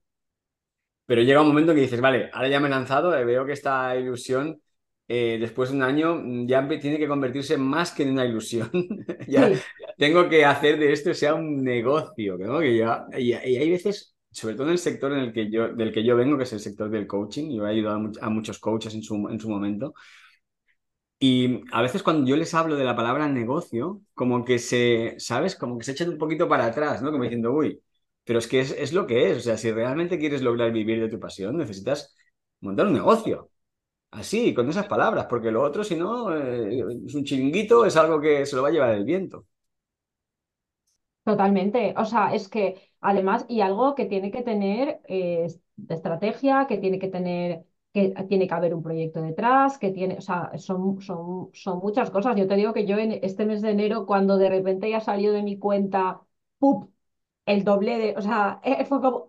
pero 1.06 1.22
llega 1.22 1.42
un 1.42 1.48
momento 1.48 1.74
que 1.74 1.82
dices, 1.82 2.02
vale, 2.02 2.30
ahora 2.34 2.50
ya 2.50 2.60
me 2.60 2.68
he 2.68 2.70
lanzado, 2.70 3.16
eh, 3.18 3.24
veo 3.26 3.46
que 3.46 3.54
esta 3.54 3.96
ilusión 3.98 4.62
eh, 5.08 5.38
después 5.40 5.70
de 5.70 5.78
un 5.78 5.84
año 5.84 6.16
mm, 6.16 6.48
ya 6.48 6.68
tiene 6.80 6.98
que 7.00 7.08
convertirse 7.08 7.58
más 7.58 7.92
que 7.92 8.04
en 8.04 8.12
una 8.12 8.26
ilusión. 8.26 8.70
ya 9.28 9.52
tengo 9.98 10.28
que 10.30 10.46
hacer 10.46 10.78
de 10.78 10.92
esto 10.92 11.14
sea 11.14 11.36
un 11.36 11.64
negocio, 11.64 12.38
¿no? 12.38 12.60
Que 12.60 12.78
ya, 12.78 13.06
y, 13.18 13.34
hay 13.34 13.72
veces, 13.72 14.17
sobre 14.38 14.56
todo 14.56 14.68
en 14.68 14.74
el 14.74 14.78
sector 14.78 15.12
en 15.14 15.20
el 15.20 15.34
que 15.34 15.50
yo, 15.50 15.70
del 15.74 15.92
que 15.92 16.04
yo 16.04 16.16
vengo, 16.16 16.38
que 16.38 16.44
es 16.44 16.54
el 16.54 16.60
sector 16.60 16.90
del 16.92 17.08
coaching, 17.08 17.50
yo 17.52 17.66
he 17.68 17.72
ayudado 17.72 18.12
a, 18.22 18.30
muchos 18.30 18.60
coaches 18.60 18.94
en 18.94 19.02
su, 19.02 19.16
en 19.30 19.40
su 19.40 19.50
momento. 19.50 19.96
Y 21.20 21.62
a 21.72 21.82
veces 21.82 22.04
cuando 22.04 22.28
yo 22.28 22.36
les 22.36 22.54
hablo 22.54 22.76
de 22.76 22.84
la 22.84 22.96
palabra 22.96 23.28
negocio, 23.28 24.02
como 24.14 24.46
que 24.46 24.60
se, 24.60 25.16
¿sabes? 25.18 25.56
Como 25.56 25.78
que 25.80 25.86
se 25.86 25.94
echan 25.94 26.10
un 26.10 26.18
poquito 26.20 26.48
para 26.48 26.68
atrás, 26.68 27.02
¿no? 27.02 27.12
Como 27.12 27.24
diciendo, 27.24 27.52
uy, 27.52 27.82
pero 28.24 28.40
es 28.40 28.48
que 28.48 28.60
es, 28.60 28.94
lo 28.94 29.08
que 29.08 29.32
es. 29.32 29.38
O 29.38 29.42
sea, 29.42 29.58
si 29.58 29.72
realmente 29.72 30.20
quieres 30.20 30.42
lograr 30.44 30.72
vivir 30.72 31.00
de 31.02 31.10
tu 31.10 31.20
pasión, 31.20 31.58
necesitas 31.58 32.16
montar 32.62 32.88
un 32.88 32.94
negocio. 32.94 33.50
Así, 34.12 34.54
con 34.54 34.70
esas 34.70 34.88
palabras, 34.88 35.28
porque 35.30 35.52
lo 35.52 35.64
otro, 35.64 35.84
si 35.84 35.96
no, 35.96 36.36
eh, 36.36 36.84
es 37.08 37.16
un 37.16 37.24
chiringuito, 37.26 37.86
es 37.86 37.96
algo 37.98 38.22
que 38.22 38.46
se 38.46 38.56
lo 38.56 38.64
va 38.64 38.70
a 38.70 38.72
llevar 38.72 38.96
el 38.96 39.06
viento. 39.06 39.46
Totalmente. 41.30 41.94
O 41.98 42.06
sea, 42.06 42.34
es 42.34 42.48
que 42.48 42.66
además, 43.02 43.46
y 43.50 43.60
algo 43.62 43.96
que 43.96 44.06
tiene 44.06 44.32
que 44.32 44.44
tener 44.44 45.02
eh, 45.08 45.48
estrategia, 45.90 46.68
que 46.68 46.78
tiene 46.78 47.00
que 47.00 47.10
tener, 47.10 47.66
que 47.94 48.10
tiene 48.30 48.48
que 48.48 48.54
haber 48.54 48.74
un 48.74 48.82
proyecto 48.82 49.22
detrás, 49.22 49.78
que 49.78 49.92
tiene, 49.92 50.16
o 50.18 50.22
sea, 50.22 50.52
son, 50.58 51.02
son, 51.02 51.50
son 51.54 51.80
muchas 51.80 52.10
cosas. 52.12 52.36
Yo 52.38 52.48
te 52.48 52.56
digo 52.56 52.74
que 52.74 52.86
yo 52.86 52.98
en 52.98 53.12
este 53.24 53.46
mes 53.46 53.62
de 53.62 53.72
enero, 53.72 54.06
cuando 54.06 54.38
de 54.38 54.50
repente 54.50 54.90
ya 54.90 55.02
salió 55.02 55.34
de 55.34 55.44
mi 55.44 55.60
cuenta, 55.60 56.22
¡pup! 56.60 56.92
El 57.48 57.64
doble 57.64 57.98
de, 57.98 58.16
o 58.18 58.22
sea, 58.22 58.60
eh, 58.66 58.86
fue 58.86 59.02
como, 59.02 59.28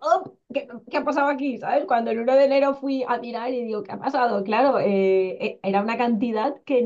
¿qué, 0.52 0.68
ha 0.98 1.04
pasado 1.04 1.28
aquí? 1.28 1.58
¿Sabes? 1.58 1.86
Cuando 1.86 2.10
el 2.10 2.20
1 2.20 2.34
de 2.36 2.44
enero 2.44 2.74
fui 2.74 3.04
a 3.08 3.18
mirar 3.18 3.50
y 3.52 3.64
digo, 3.64 3.82
¿qué 3.82 3.92
ha 3.92 3.98
pasado? 3.98 4.44
Claro, 4.44 4.78
eh, 4.80 5.38
eh, 5.44 5.60
era 5.62 5.82
una 5.82 5.96
cantidad 5.96 6.60
que, 6.64 6.84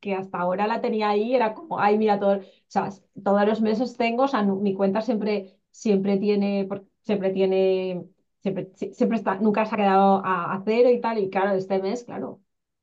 que 0.00 0.14
hasta 0.14 0.38
ahora 0.38 0.66
la 0.66 0.80
tenía 0.80 1.08
ahí, 1.10 1.34
era 1.34 1.54
como, 1.54 1.80
ay, 1.80 1.98
mira, 1.98 2.18
todo, 2.20 2.36
o 2.38 2.42
sea, 2.68 2.90
todos 3.24 3.46
los 3.46 3.60
meses 3.60 3.96
tengo, 3.96 4.24
o 4.24 4.28
sea, 4.28 4.42
mi 4.42 4.74
cuenta 4.74 5.00
siempre, 5.02 5.58
siempre 5.70 6.18
tiene, 6.18 6.68
siempre 7.02 7.30
tiene, 7.30 8.04
siempre, 8.40 8.70
siempre 8.74 9.16
está, 9.18 9.36
nunca 9.36 9.64
se 9.66 9.74
ha 9.74 9.78
quedado 9.78 10.22
a, 10.24 10.62
cero 10.64 10.90
y 10.90 11.00
tal, 11.00 11.18
y 11.18 11.30
claro, 11.30 11.52
este 11.56 11.80
mes, 11.80 12.04
claro, 12.04 12.40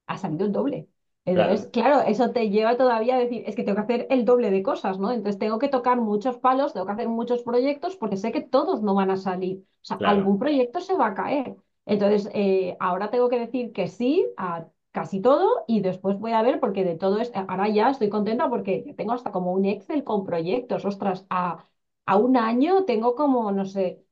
ha 0.07 0.17
salido 0.17 0.45
el 0.45 0.51
doble. 0.51 0.89
Entonces, 1.25 1.67
claro. 1.71 2.01
eso 2.01 2.31
te 2.31 2.49
lleva 2.49 2.75
todavía 2.77 3.15
a 3.15 3.19
decir, 3.19 3.43
es 3.47 3.55
que 3.55 3.63
tengo 3.63 3.77
que 3.77 3.81
hacer 3.83 4.07
el 4.09 4.25
doble 4.25 4.51
de 4.51 4.61
cosas, 4.63 4.99
¿no? 4.99 5.11
Entonces 5.11 5.39
tengo 5.39 5.57
que 5.59 5.69
tocar 5.69 5.99
muchos 6.01 6.37
palos, 6.37 6.73
tengo 6.73 6.85
que 6.85 6.91
hacer 6.93 7.07
muchos 7.09 7.43
proyectos 7.43 7.95
porque 7.95 8.17
sé 8.17 8.31
que 8.33 8.41
todos 8.41 8.81
no 8.83 8.93
van 8.95 9.09
a 9.11 9.15
salir. 9.17 9.59
O 9.81 9.85
sea, 9.85 9.97
algún 10.03 10.37
proyecto 10.39 10.81
se 10.81 10.95
va 10.95 11.07
a 11.07 11.13
caer. 11.15 11.55
Entonces, 11.85 12.29
eh, 12.33 12.75
ahora 12.79 13.09
tengo 13.09 13.29
que 13.29 13.39
decir 13.39 13.71
que 13.73 13.87
sí 13.87 14.25
a 14.37 14.67
casi 14.91 15.21
todo 15.21 15.63
y 15.67 15.81
después 15.81 16.19
voy 16.19 16.33
a 16.33 16.41
ver 16.43 16.59
porque 16.59 16.83
de 16.83 16.95
todo 16.95 17.19
es, 17.19 17.31
ahora 17.35 17.67
ya 17.69 17.89
estoy 17.89 18.09
contenta 18.09 18.49
porque 18.49 18.93
tengo 18.97 19.13
hasta 19.13 19.31
como 19.31 19.53
un 19.53 19.65
Excel 19.65 20.03
con 20.03 20.23
proyectos, 20.25 20.85
ostras, 20.85 21.25
a, 21.29 21.65
a 22.05 22.17
un 22.17 22.37
año 22.37 22.85
tengo 22.85 23.15
como, 23.15 23.51
no 23.51 23.65
sé, 23.65 24.03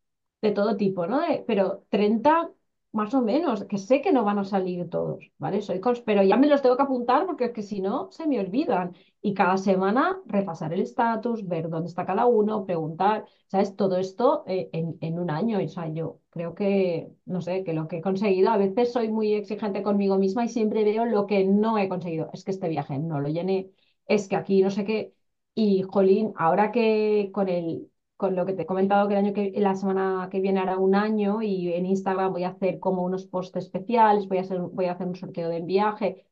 de 0.41 0.51
todo 0.51 0.78
tipo, 0.78 1.05
¿no? 1.07 1.22
pero 1.47 1.84
30 1.89 2.49
más 2.94 3.14
o 3.14 3.22
menos, 3.22 3.64
que 3.66 3.78
sé 3.78 4.02
que 4.02 4.12
no 4.12 4.24
van 4.26 4.39
a 4.39 4.44
salir 4.44 4.89
todos, 4.89 5.32
¿vale? 5.38 5.62
Soy 5.62 5.80
pero 6.06 6.24
ya 6.24 6.36
me 6.38 6.48
los 6.48 6.62
tengo 6.62 6.76
que 6.76 6.84
apuntar 6.84 7.26
porque 7.26 7.46
es 7.46 7.52
que 7.52 7.64
si 7.64 7.82
no, 7.82 8.12
se 8.12 8.28
me 8.28 8.39
olvidan. 8.39 8.96
Y 9.22 9.34
cada 9.34 9.58
semana 9.58 10.20
repasar 10.26 10.74
el 10.74 10.82
estatus, 10.82 11.48
ver 11.48 11.70
dónde 11.70 11.88
está 11.89 12.06
cada 12.06 12.26
uno, 12.26 12.66
preguntar, 12.66 13.26
¿sabes? 13.48 13.76
Todo 13.76 13.98
esto 13.98 14.44
eh, 14.48 14.70
en, 14.74 14.98
en, 15.02 15.20
un 15.20 15.30
año. 15.30 15.60
O 15.64 15.68
sea, 15.68 15.88
yo 15.89 16.20
creo 16.30 16.54
que, 16.56 17.12
no 17.26 17.42
sé, 17.42 17.64
que 17.64 17.74
lo 17.74 17.88
que 17.88 17.98
he 17.98 18.02
conseguido, 18.02 18.50
a 18.50 18.58
veces 18.58 18.92
soy 18.92 19.10
muy 19.10 19.34
exigente 19.34 19.84
conmigo 19.84 20.18
misma 20.18 20.46
y 20.46 20.50
siempre 20.50 20.84
veo 20.84 21.06
lo 21.06 21.28
que 21.28 21.46
no 21.46 21.78
he 21.78 21.88
conseguido. 21.89 22.30
Es 22.34 22.44
que 22.44 22.52
este 22.52 22.68
viaje 22.70 22.98
no 23.00 23.20
lo 23.22 23.30
llené, 23.30 23.72
es 24.08 24.28
que 24.28 24.36
aquí 24.36 24.62
no 24.62 24.72
sé 24.72 24.86
qué. 24.86 25.14
Y, 25.54 25.84
jolín, 25.84 26.34
ahora 26.38 26.72
que 26.72 27.30
con 27.34 27.50
el, 27.50 27.91
con 28.22 28.36
lo 28.36 28.46
que 28.46 28.54
te 28.54 28.62
he 28.64 28.66
comentado 28.68 29.08
que 29.08 29.16
el 29.16 29.26
año 29.26 29.34
que 29.34 29.52
la 29.58 29.74
semana 29.76 30.30
que 30.32 30.40
viene 30.42 30.60
hará 30.60 30.78
un 30.78 30.94
año 30.94 31.42
y 31.42 31.74
en 31.74 31.88
Instagram 31.88 32.32
voy 32.32 32.44
a 32.44 32.50
hacer 32.50 32.80
como 32.80 33.04
unos 33.04 33.26
posts 33.26 33.58
especiales, 33.58 34.28
voy 34.28 34.38
a 34.38 34.42
hacer, 34.42 34.60
voy 34.60 34.86
a 34.86 34.92
hacer 34.92 35.08
un 35.08 35.16
sorteo 35.16 35.50
de 35.50 35.62
viaje. 35.62 36.28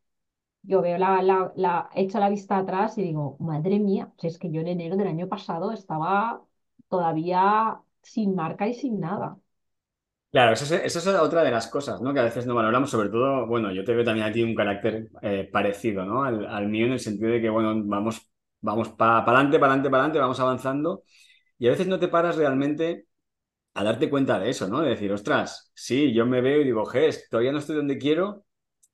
Yo 0.62 0.82
veo 0.84 1.00
la, 1.00 1.22
la, 1.24 1.52
la, 1.56 1.90
la 1.96 2.30
vista 2.30 2.58
atrás 2.60 2.98
y 3.00 3.04
digo, 3.04 3.38
madre 3.40 3.80
mía, 3.80 4.14
si 4.20 4.28
es 4.28 4.38
que 4.38 4.52
yo 4.52 4.62
en 4.62 4.68
enero 4.68 4.98
del 4.98 5.08
año 5.08 5.28
pasado 5.28 5.72
estaba 5.72 6.44
todavía 6.90 7.82
sin 8.04 8.36
marca 8.36 8.68
y 8.68 8.76
sin 8.76 9.00
nada. 9.00 9.40
Claro, 10.32 10.54
eso 10.54 10.66
es, 10.76 10.84
eso 10.84 11.00
es 11.00 11.08
otra 11.08 11.44
de 11.44 11.50
las 11.50 11.68
cosas, 11.68 12.02
¿no? 12.02 12.14
Que 12.14 12.20
a 12.20 12.24
veces 12.24 12.46
no 12.46 12.54
valoramos, 12.54 12.92
sobre 12.92 13.10
todo, 13.10 13.48
bueno, 13.48 13.72
yo 13.72 13.84
te 13.84 13.96
veo 13.96 14.06
también 14.06 14.28
a 14.28 14.32
ti 14.32 14.44
un 14.44 14.54
carácter 14.54 15.10
eh, 15.24 15.50
parecido, 15.52 16.06
¿no? 16.06 16.24
Al, 16.24 16.46
al, 16.46 16.68
mío 16.68 16.86
en 16.86 16.92
el 16.94 17.00
sentido 17.00 17.32
de 17.32 17.42
que, 17.42 17.50
bueno, 17.50 17.74
vamos, 17.86 18.30
vamos 18.62 18.90
para 18.90 19.24
adelante, 19.24 19.58
para 19.58 19.72
adelante, 19.74 19.90
para 19.90 20.04
adelante, 20.04 20.20
vamos 20.20 20.40
avanzando 20.40 21.04
y 21.60 21.68
a 21.68 21.72
veces 21.72 21.88
no 21.88 22.00
te 22.00 22.08
paras 22.10 22.38
realmente 22.38 23.08
a 23.74 23.84
darte 23.84 24.10
cuenta 24.10 24.40
de 24.40 24.50
eso, 24.50 24.68
¿no? 24.68 24.82
De 24.82 24.90
decir, 24.90 25.12
ostras, 25.12 25.72
sí, 25.76 26.14
yo 26.14 26.26
me 26.26 26.42
veo 26.42 26.62
y 26.62 26.66
digo, 26.66 26.86
ges, 26.86 27.28
todavía 27.30 27.52
no 27.52 27.60
estoy 27.60 27.76
donde 27.78 27.98
quiero, 27.98 28.46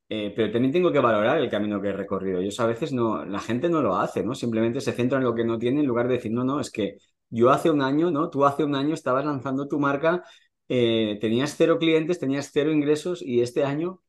eh, 0.09 0.34
pero 0.36 0.51
también 0.51 0.72
tengo 0.74 0.91
que 0.91 0.99
valorar 0.99 1.38
el 1.39 1.49
camino 1.49 1.82
que 1.82 1.89
he 1.89 1.93
recorrido. 1.93 2.41
Y 2.41 2.49
eso 2.49 2.63
a 2.63 2.68
veces 2.68 2.93
no, 2.93 3.26
la 3.26 3.39
gente 3.39 3.70
no 3.70 3.82
lo 3.82 3.97
hace, 3.97 4.24
¿no? 4.24 4.36
Simplemente 4.36 4.82
se 4.82 4.93
centra 4.93 5.18
en 5.18 5.24
lo 5.26 5.36
que 5.36 5.45
no 5.45 5.57
tiene 5.59 5.82
en 5.82 5.88
lugar 5.88 6.07
de 6.07 6.16
decir, 6.16 6.32
no, 6.32 6.43
no, 6.43 6.59
es 6.59 6.72
que 6.72 6.97
yo 7.30 7.49
hace 7.51 7.70
un 7.72 7.82
año, 7.82 8.11
¿no? 8.11 8.30
Tú 8.30 8.45
hace 8.45 8.63
un 8.63 8.76
año 8.76 8.93
estabas 8.93 9.26
lanzando 9.26 9.68
tu 9.68 9.80
marca, 9.80 10.24
eh, 10.70 11.18
tenías 11.22 11.55
cero 11.57 11.80
clientes, 11.80 12.20
tenías 12.20 12.51
cero 12.53 12.72
ingresos 12.72 13.22
y 13.22 13.41
este 13.41 13.63
año 13.63 14.01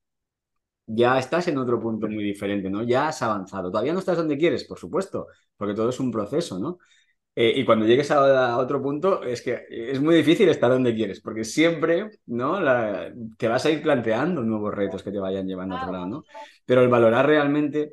ya 0.87 1.19
estás 1.19 1.49
en 1.49 1.59
otro 1.59 1.81
punto 1.81 2.09
muy 2.09 2.23
diferente, 2.25 2.71
¿no? 2.71 2.83
Ya 2.83 3.09
has 3.09 3.23
avanzado. 3.23 3.71
Todavía 3.71 3.93
no 3.93 3.99
estás 3.99 4.17
donde 4.19 4.39
quieres, 4.39 4.65
por 4.65 4.79
supuesto, 4.79 5.27
porque 5.57 5.75
todo 5.75 5.91
es 5.91 6.01
un 6.01 6.11
proceso, 6.11 6.59
¿no? 6.59 6.79
Eh, 7.39 7.53
y 7.55 7.65
cuando 7.67 7.85
llegues 7.85 8.11
a, 8.11 8.57
otro 8.57 8.81
punto, 8.81 9.23
es 9.23 9.43
que 9.43 9.67
es 9.69 10.01
muy 10.01 10.17
difícil 10.17 10.49
estar 10.49 10.71
donde 10.71 10.95
quieres, 10.95 11.21
porque 11.21 11.45
siempre 11.45 12.09
¿no? 12.25 12.59
te 13.37 13.47
vas 13.47 13.67
a 13.67 13.71
ir 13.71 13.83
planteando 13.83 14.43
nuevos 14.43 14.75
retos 14.75 15.03
que 15.03 15.13
te 15.13 15.19
vayan 15.19 15.47
llevando 15.47 15.77
a 15.77 15.83
otro 15.83 15.93
lado, 15.93 16.07
¿no? 16.07 16.25
Pero 16.65 16.83
el 16.83 16.89
valorar 16.89 17.27
realmente 17.27 17.93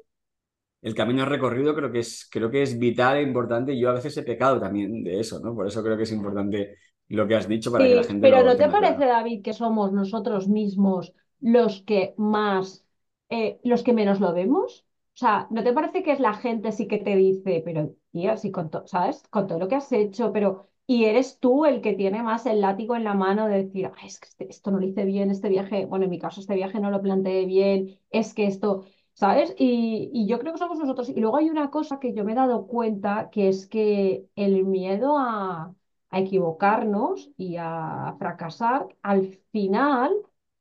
el 0.81 0.95
camino 0.95 1.25
recorrido 1.25 1.75
creo 1.75 1.91
que 1.91 1.99
es, 1.99 2.27
creo 2.29 2.49
que 2.49 2.61
es 2.61 2.77
vital 2.77 3.17
e 3.17 3.21
importante. 3.21 3.73
Y 3.73 3.79
yo 3.79 3.89
a 3.89 3.93
veces 3.93 4.15
he 4.17 4.23
pecado 4.23 4.59
también 4.59 5.03
de 5.03 5.19
eso, 5.19 5.39
¿no? 5.39 5.55
Por 5.55 5.67
eso 5.67 5.83
creo 5.83 5.97
que 5.97 6.03
es 6.03 6.11
importante 6.11 6.77
lo 7.07 7.27
que 7.27 7.35
has 7.35 7.47
dicho 7.47 7.71
para 7.71 7.85
que 7.85 7.95
la 7.95 8.03
gente. 8.03 8.29
Pero 8.29 8.43
¿no 8.43 8.55
te 8.55 8.69
parece, 8.69 9.05
David, 9.05 9.41
que 9.41 9.53
somos 9.53 9.91
nosotros 9.91 10.47
mismos 10.47 11.13
los 11.39 11.81
que 11.83 12.13
más, 12.17 12.85
eh, 13.29 13.59
los 13.63 13.83
que 13.83 13.93
menos 13.93 14.19
lo 14.19 14.33
vemos? 14.33 14.85
O 15.15 15.17
sea, 15.17 15.47
¿no 15.51 15.63
te 15.63 15.73
parece 15.73 16.01
que 16.03 16.11
es 16.11 16.19
la 16.19 16.33
gente 16.33 16.71
sí 16.71 16.87
que 16.87 16.97
te 16.97 17.15
dice, 17.15 17.61
pero 17.63 17.95
tía, 18.11 18.35
sí, 18.37 18.51
con 18.51 18.69
todo, 18.71 18.87
¿sabes? 18.87 19.21
Con 19.29 19.47
todo 19.47 19.59
lo 19.59 19.67
que 19.67 19.75
has 19.75 19.91
hecho, 19.91 20.31
pero. 20.33 20.67
Y 20.85 21.05
eres 21.05 21.39
tú 21.39 21.63
el 21.65 21.79
que 21.81 21.93
tiene 21.93 22.21
más 22.23 22.45
el 22.45 22.59
látigo 22.59 22.95
en 22.97 23.05
la 23.05 23.13
mano 23.13 23.47
de 23.47 23.63
decir, 23.63 23.89
es 24.03 24.19
que 24.19 24.27
este, 24.27 24.49
esto 24.49 24.69
no 24.71 24.79
lo 24.79 24.85
hice 24.85 25.05
bien, 25.05 25.31
este 25.31 25.47
viaje, 25.47 25.85
bueno, 25.85 26.03
en 26.05 26.11
mi 26.11 26.19
caso, 26.19 26.41
este 26.41 26.55
viaje 26.55 26.79
no 26.81 26.91
lo 26.91 27.01
planteé 27.01 27.45
bien, 27.45 27.99
es 28.09 28.33
que 28.33 28.47
esto, 28.47 28.83
¿sabes? 29.13 29.55
Y, 29.57 30.09
y 30.13 30.27
yo 30.27 30.39
creo 30.39 30.51
que 30.53 30.59
somos 30.59 30.77
nosotros. 30.79 31.07
Y 31.09 31.19
luego 31.21 31.37
hay 31.37 31.49
una 31.49 31.69
cosa 31.71 31.99
que 31.99 32.13
yo 32.13 32.25
me 32.25 32.33
he 32.33 32.35
dado 32.35 32.67
cuenta, 32.67 33.29
que 33.31 33.47
es 33.47 33.65
que 33.67 34.27
el 34.35 34.65
miedo 34.65 35.17
a, 35.17 35.73
a 36.09 36.19
equivocarnos 36.19 37.31
y 37.37 37.55
a 37.59 38.15
fracasar, 38.19 38.87
al 39.03 39.27
final 39.51 40.11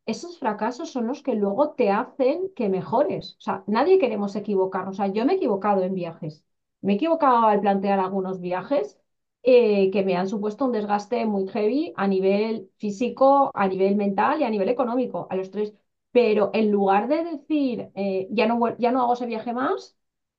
esos 0.07 0.39
fracasos 0.39 0.91
son 0.91 1.07
los 1.07 1.23
que 1.23 1.35
luego 1.35 1.71
te 1.73 1.91
hacen 1.91 2.51
que 2.57 2.69
mejores. 2.69 3.37
O 3.39 3.41
sea, 3.41 3.65
nadie 3.67 3.99
queremos 3.99 4.35
equivocarnos. 4.37 4.95
O 4.97 5.03
sea, 5.03 5.07
yo 5.13 5.25
me 5.25 5.35
he 5.35 5.37
equivocado 5.37 5.83
en 5.83 5.95
viajes. 5.95 6.45
Me 6.81 6.93
he 6.95 6.97
equivocado 6.97 7.47
al 7.47 7.61
plantear 7.61 8.01
algunos 8.01 8.41
viajes 8.41 8.99
eh, 9.43 9.91
que 9.91 10.05
me 10.05 10.17
han 10.17 10.29
supuesto 10.29 10.65
un 10.67 10.73
desgaste 10.73 11.25
muy 11.27 11.49
heavy 11.49 11.93
a 11.97 12.07
nivel 12.09 12.71
físico, 12.79 13.51
a 13.55 13.69
nivel 13.69 13.97
mental 13.97 14.41
y 14.41 14.45
a 14.45 14.51
nivel 14.51 14.69
económico, 14.69 15.27
a 15.31 15.37
los 15.37 15.51
tres. 15.51 15.75
Pero 16.11 16.51
en 16.55 16.71
lugar 16.71 17.09
de 17.09 17.25
decir, 17.25 17.91
eh, 17.95 18.29
ya, 18.31 18.47
no, 18.47 18.77
ya 18.79 18.93
no 18.93 19.03
hago 19.03 19.15
ese 19.15 19.27
viaje 19.27 19.53
más, 19.53 19.97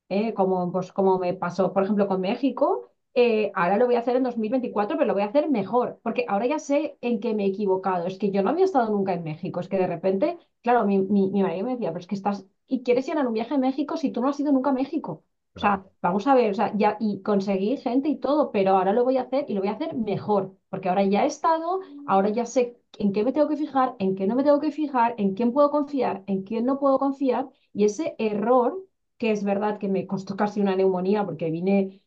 eh, 0.10 0.34
como, 0.34 0.72
pues, 0.72 0.92
como 0.94 1.18
me 1.20 1.34
pasó, 1.34 1.74
por 1.74 1.84
ejemplo, 1.84 2.08
con 2.08 2.22
México, 2.22 2.93
eh, 3.16 3.52
ahora 3.56 3.78
lo 3.78 3.86
voy 3.86 3.96
a 3.96 4.00
hacer 4.00 4.16
en 4.16 4.24
2024, 4.24 4.98
pero 4.98 5.08
lo 5.08 5.14
voy 5.14 5.24
a 5.24 5.28
hacer 5.28 5.50
mejor, 5.50 6.00
porque 6.04 6.26
ahora 6.28 6.48
ya 6.48 6.60
sé 6.60 6.98
en 7.02 7.20
qué 7.20 7.34
me 7.34 7.46
he 7.46 7.48
equivocado. 7.48 8.08
Es 8.08 8.18
que 8.18 8.32
yo 8.32 8.42
no 8.44 8.50
había 8.50 8.66
estado 8.66 8.92
nunca 8.92 9.14
en 9.14 9.24
México, 9.24 9.60
es 9.60 9.68
que 9.68 9.78
de 9.78 9.88
repente, 9.88 10.38
claro, 10.62 10.86
mi, 10.86 11.00
mi, 11.00 11.44
marido 11.44 11.66
me 11.66 11.74
decía, 11.74 11.90
pero 11.90 12.00
es 12.00 12.08
que 12.08 12.16
estás 12.16 12.46
y 12.68 12.84
quieres 12.84 13.08
ir 13.08 13.18
a 13.18 13.28
un 13.28 13.34
viaje 13.34 13.54
a 13.54 13.58
México 13.58 13.98
si 13.98 14.12
tú 14.12 14.22
no 14.22 14.30
has 14.30 14.40
ido 14.40 14.52
nunca 14.52 14.72
a 14.72 14.74
México. 14.74 15.24
O 15.56 15.60
sea, 15.60 15.86
vamos 16.02 16.26
a 16.26 16.34
ver, 16.34 16.52
o 16.52 16.54
sea, 16.56 16.74
ya 16.76 16.98
y 17.00 17.22
conseguí 17.22 17.78
gente 17.78 18.10
y 18.10 18.18
todo, 18.20 18.52
pero 18.52 18.72
ahora 18.72 18.92
lo 18.94 19.04
voy 19.04 19.18
a 19.18 19.24
hacer 19.24 19.46
y 19.48 19.54
lo 19.54 19.62
voy 19.62 19.70
a 19.70 19.74
hacer 19.74 19.96
mejor, 19.96 20.58
porque 20.70 20.90
ahora 20.90 21.04
ya 21.04 21.24
he 21.26 21.28
estado, 21.28 21.82
ahora 22.08 22.30
ya 22.30 22.46
sé 22.48 22.80
en 22.98 23.14
qué 23.14 23.24
me 23.24 23.32
tengo 23.34 23.48
que 23.48 23.58
fijar, 23.58 23.96
en 24.00 24.16
qué 24.16 24.26
no 24.26 24.36
me 24.36 24.44
tengo 24.44 24.60
que 24.60 24.72
fijar, 24.72 25.14
en 25.18 25.36
quién 25.36 25.54
puedo 25.54 25.70
confiar, 25.70 26.24
en 26.26 26.44
quién 26.44 26.66
no 26.66 26.80
puedo 26.80 26.98
confiar, 26.98 27.50
y 27.72 27.84
ese 27.86 28.16
error, 28.18 28.84
que 29.18 29.32
es 29.32 29.44
verdad 29.44 29.78
que 29.78 29.90
me 29.90 30.08
costó 30.08 30.36
casi 30.36 30.60
una 30.60 30.76
neumonía 30.76 31.24
porque 31.26 31.52
vine 31.52 32.03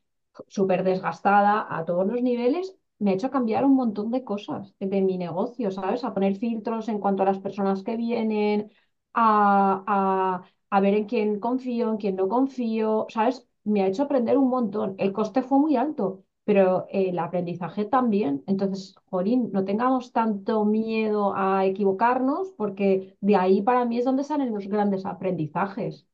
súper 0.49 0.85
desgastada 0.85 1.67
a 1.69 1.85
todos 1.85 2.07
los 2.07 2.23
niveles, 2.23 2.77
me 2.99 3.11
ha 3.11 3.15
hecho 3.15 3.31
cambiar 3.31 3.65
un 3.65 3.75
montón 3.75 4.11
de 4.11 4.25
cosas 4.25 4.75
de 4.81 5.03
mi 5.03 5.19
negocio, 5.19 5.71
¿sabes? 5.71 6.05
A 6.05 6.15
poner 6.15 6.37
filtros 6.37 6.89
en 6.89 6.99
cuanto 6.99 7.23
a 7.23 7.27
las 7.27 7.39
personas 7.39 7.83
que 7.83 7.97
vienen, 7.97 8.71
a, 9.15 10.43
a, 10.71 10.81
ver 10.81 10.95
en 10.95 11.05
quién 11.07 11.41
confío, 11.41 11.91
en 11.91 11.97
quién 11.99 12.17
no 12.17 12.29
confío, 12.29 13.07
¿sabes? 13.09 13.47
Me 13.65 13.83
ha 13.83 13.87
hecho 13.89 14.05
aprender 14.05 14.39
un 14.39 14.49
montón. 14.49 14.95
El 14.99 15.13
coste 15.13 15.43
fue 15.43 15.59
muy 15.59 15.77
alto, 15.77 16.25
pero 16.45 16.87
el 16.91 17.19
aprendizaje 17.19 17.85
también. 17.85 18.43
Entonces, 18.47 18.95
Jorín, 19.11 19.51
no 19.53 19.65
tengamos 19.65 20.13
tanto 20.13 20.65
miedo 20.65 21.35
a 21.35 21.65
equivocarnos, 21.67 22.53
porque 22.57 23.17
de 23.21 23.37
ahí 23.37 23.63
para 23.63 23.85
mí 23.85 23.99
es 23.99 24.05
donde 24.05 24.25
salen 24.25 24.53
los 24.55 24.67
grandes 24.69 25.05
aprendizajes. 25.07 26.07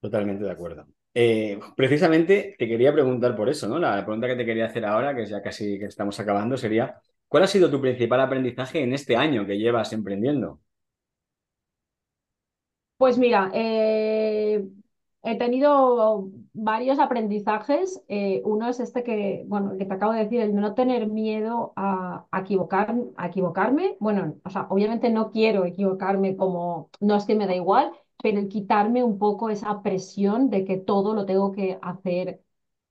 Totalmente 0.00 0.44
de 0.44 0.50
acuerdo. 0.50 0.86
Eh, 1.14 1.58
precisamente 1.76 2.56
te 2.58 2.66
quería 2.66 2.92
preguntar 2.92 3.36
por 3.36 3.48
eso, 3.48 3.68
¿no? 3.68 3.78
La 3.78 4.04
pregunta 4.04 4.26
que 4.28 4.36
te 4.36 4.46
quería 4.46 4.66
hacer 4.66 4.84
ahora, 4.86 5.14
que 5.14 5.26
ya 5.26 5.42
casi 5.42 5.78
que 5.78 5.86
estamos 5.86 6.18
acabando, 6.20 6.56
sería, 6.56 7.00
¿cuál 7.28 7.42
ha 7.44 7.46
sido 7.46 7.70
tu 7.70 7.80
principal 7.80 8.20
aprendizaje 8.20 8.82
en 8.82 8.94
este 8.94 9.16
año 9.16 9.46
que 9.46 9.58
llevas 9.58 9.92
emprendiendo? 9.92 10.60
Pues 12.96 13.18
mira, 13.18 13.50
eh, 13.52 14.64
he 15.24 15.38
tenido 15.38 16.30
varios 16.52 16.98
aprendizajes. 17.00 18.02
Eh, 18.08 18.42
uno 18.44 18.68
es 18.68 18.78
este 18.80 19.02
que, 19.02 19.44
bueno, 19.48 19.76
que 19.76 19.84
te 19.84 19.94
acabo 19.94 20.12
de 20.12 20.20
decir, 20.24 20.40
el 20.40 20.54
no 20.54 20.74
tener 20.74 21.08
miedo 21.08 21.72
a, 21.76 22.26
equivocar, 22.40 22.94
a 23.16 23.26
equivocarme. 23.26 23.96
Bueno, 23.98 24.36
o 24.44 24.50
sea, 24.50 24.66
obviamente 24.70 25.10
no 25.10 25.30
quiero 25.32 25.64
equivocarme 25.64 26.36
como, 26.36 26.90
no 27.00 27.16
es 27.16 27.24
que 27.24 27.34
me 27.34 27.46
da 27.46 27.54
igual, 27.56 27.92
pero 28.22 28.38
el 28.40 28.48
quitarme 28.48 29.04
un 29.04 29.18
poco 29.18 29.50
esa 29.50 29.82
presión 29.82 30.50
de 30.50 30.64
que 30.64 30.78
todo 30.78 31.14
lo 31.14 31.26
tengo 31.26 31.52
que 31.52 31.78
hacer 31.82 32.42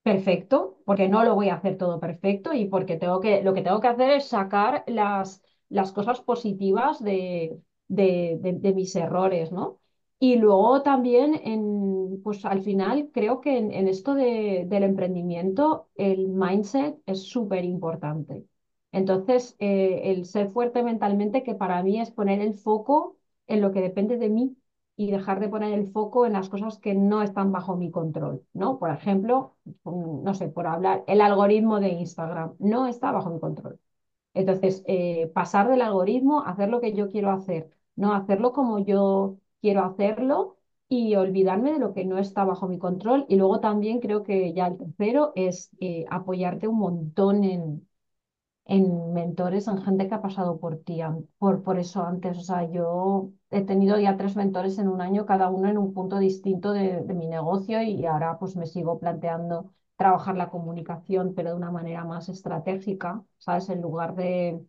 perfecto, 0.04 0.80
porque 0.86 1.08
no 1.10 1.24
lo 1.24 1.36
voy 1.36 1.50
a 1.50 1.56
hacer 1.56 1.78
todo 1.78 2.00
perfecto 2.00 2.54
y 2.54 2.66
porque 2.66 2.98
tengo 2.98 3.20
que, 3.20 3.42
lo 3.44 3.54
que 3.54 3.62
tengo 3.62 3.80
que 3.82 3.88
hacer 3.88 4.12
es 4.12 4.26
sacar 4.26 4.84
las, 4.88 5.44
las 5.70 5.92
cosas 5.92 6.22
positivas 6.22 7.04
de, 7.04 7.60
de, 7.88 8.74
mis 8.76 8.96
errores, 8.96 9.52
¿no? 9.52 9.80
Y 10.20 10.36
luego 10.36 10.84
también, 10.84 11.40
en, 11.44 12.22
pues 12.24 12.46
al 12.46 12.62
final, 12.62 13.10
creo 13.12 13.42
que 13.42 13.58
en, 13.58 13.88
esto 13.88 14.14
del 14.14 14.84
emprendimiento, 14.84 15.90
el 15.96 16.28
mindset 16.30 17.00
es 17.08 17.24
súper 17.24 17.66
importante. 17.66 18.46
Entonces, 18.92 19.56
eh, 19.60 20.02
el 20.06 20.26
ser 20.26 20.52
fuerte 20.52 20.84
mentalmente, 20.84 21.44
que 21.44 21.56
para 21.56 21.82
mí 21.84 22.00
es 22.00 22.12
poner 22.12 22.40
el 22.42 22.54
foco 22.54 23.18
en 23.48 23.62
lo 23.62 23.72
que 23.72 23.82
depende 23.82 24.18
de 24.18 24.30
mí 24.30 24.56
y 25.08 25.12
dejar 25.12 25.40
de 25.40 25.50
poner 25.50 25.74
el 25.74 25.88
foco 25.92 26.26
en 26.26 26.34
las 26.34 26.50
cosas 26.50 26.78
que 26.80 26.94
no 26.94 27.22
están 27.24 27.52
bajo 27.52 27.76
mi 27.76 27.90
control, 27.92 28.46
¿no? 28.54 28.78
Por 28.80 28.92
ejemplo, 28.92 29.56
mm, 29.84 30.24
no 30.24 30.34
sé, 30.36 30.48
por 30.50 30.68
hablar, 30.68 31.04
el 31.08 31.22
algoritmo 31.22 31.80
de 31.80 31.90
Instagram 31.90 32.56
no 32.60 32.88
está 32.88 33.12
bajo 33.12 33.30
mi 33.32 33.40
control. 33.40 33.80
Entonces, 34.34 34.84
eh, 34.88 35.32
pasar 35.34 35.70
del 35.70 35.82
algoritmo 35.82 36.44
hacer 36.46 36.70
lo 36.70 36.82
que 36.82 36.94
yo 36.94 37.10
quiero 37.10 37.32
hacer, 37.32 37.72
no 37.96 38.14
hacerlo 38.14 38.54
como 38.54 38.80
yo 38.80 39.38
quiero 39.62 39.84
hacerlo 39.84 40.58
y 40.90 41.16
olvidarme 41.16 41.74
de 41.74 41.80
lo 41.80 41.94
que 41.94 42.06
no 42.06 42.18
está 42.18 42.44
bajo 42.46 42.68
mi 42.68 42.78
control. 42.80 43.26
Y 43.30 43.38
luego 43.38 43.60
también 43.60 44.00
creo 44.00 44.24
que 44.24 44.54
ya 44.54 44.68
el 44.68 44.78
tercero 44.78 45.34
es 45.36 45.72
eh, 45.80 46.06
apoyarte 46.10 46.68
un 46.68 46.78
montón 46.80 47.44
en, 47.44 47.88
en 48.66 49.14
mentores, 49.14 49.68
en 49.68 49.82
gente 49.82 50.08
que 50.08 50.16
ha 50.16 50.22
pasado 50.22 50.60
por 50.60 50.78
ti, 50.78 51.02
por, 51.38 51.64
por 51.64 51.78
eso 51.80 52.04
antes. 52.04 52.38
O 52.38 52.42
sea, 52.42 52.70
yo 52.70 53.32
he 53.50 53.62
tenido 53.64 54.00
ya 54.00 54.18
tres 54.18 54.36
mentores 54.36 54.78
en 54.80 54.88
un 54.88 55.02
año, 55.02 55.26
cada 55.26 55.50
uno 55.50 55.70
en 55.70 55.78
un 55.78 55.94
punto 55.94 56.20
distinto 56.20 56.72
de, 56.74 57.02
de 57.02 57.14
mi 57.14 57.28
negocio 57.28 57.82
y 57.82 58.06
ahora 58.06 58.38
pues 58.40 58.56
me 58.56 58.66
sigo 58.68 59.00
planteando 59.00 59.72
trabajar 59.98 60.36
la 60.38 60.50
comunicación, 60.50 61.34
pero 61.36 61.52
de 61.52 61.56
una 61.58 61.72
manera 61.72 62.06
más 62.06 62.30
estratégica, 62.30 63.24
¿sabes? 63.38 63.70
En 63.70 63.82
lugar 63.82 64.16
de, 64.16 64.66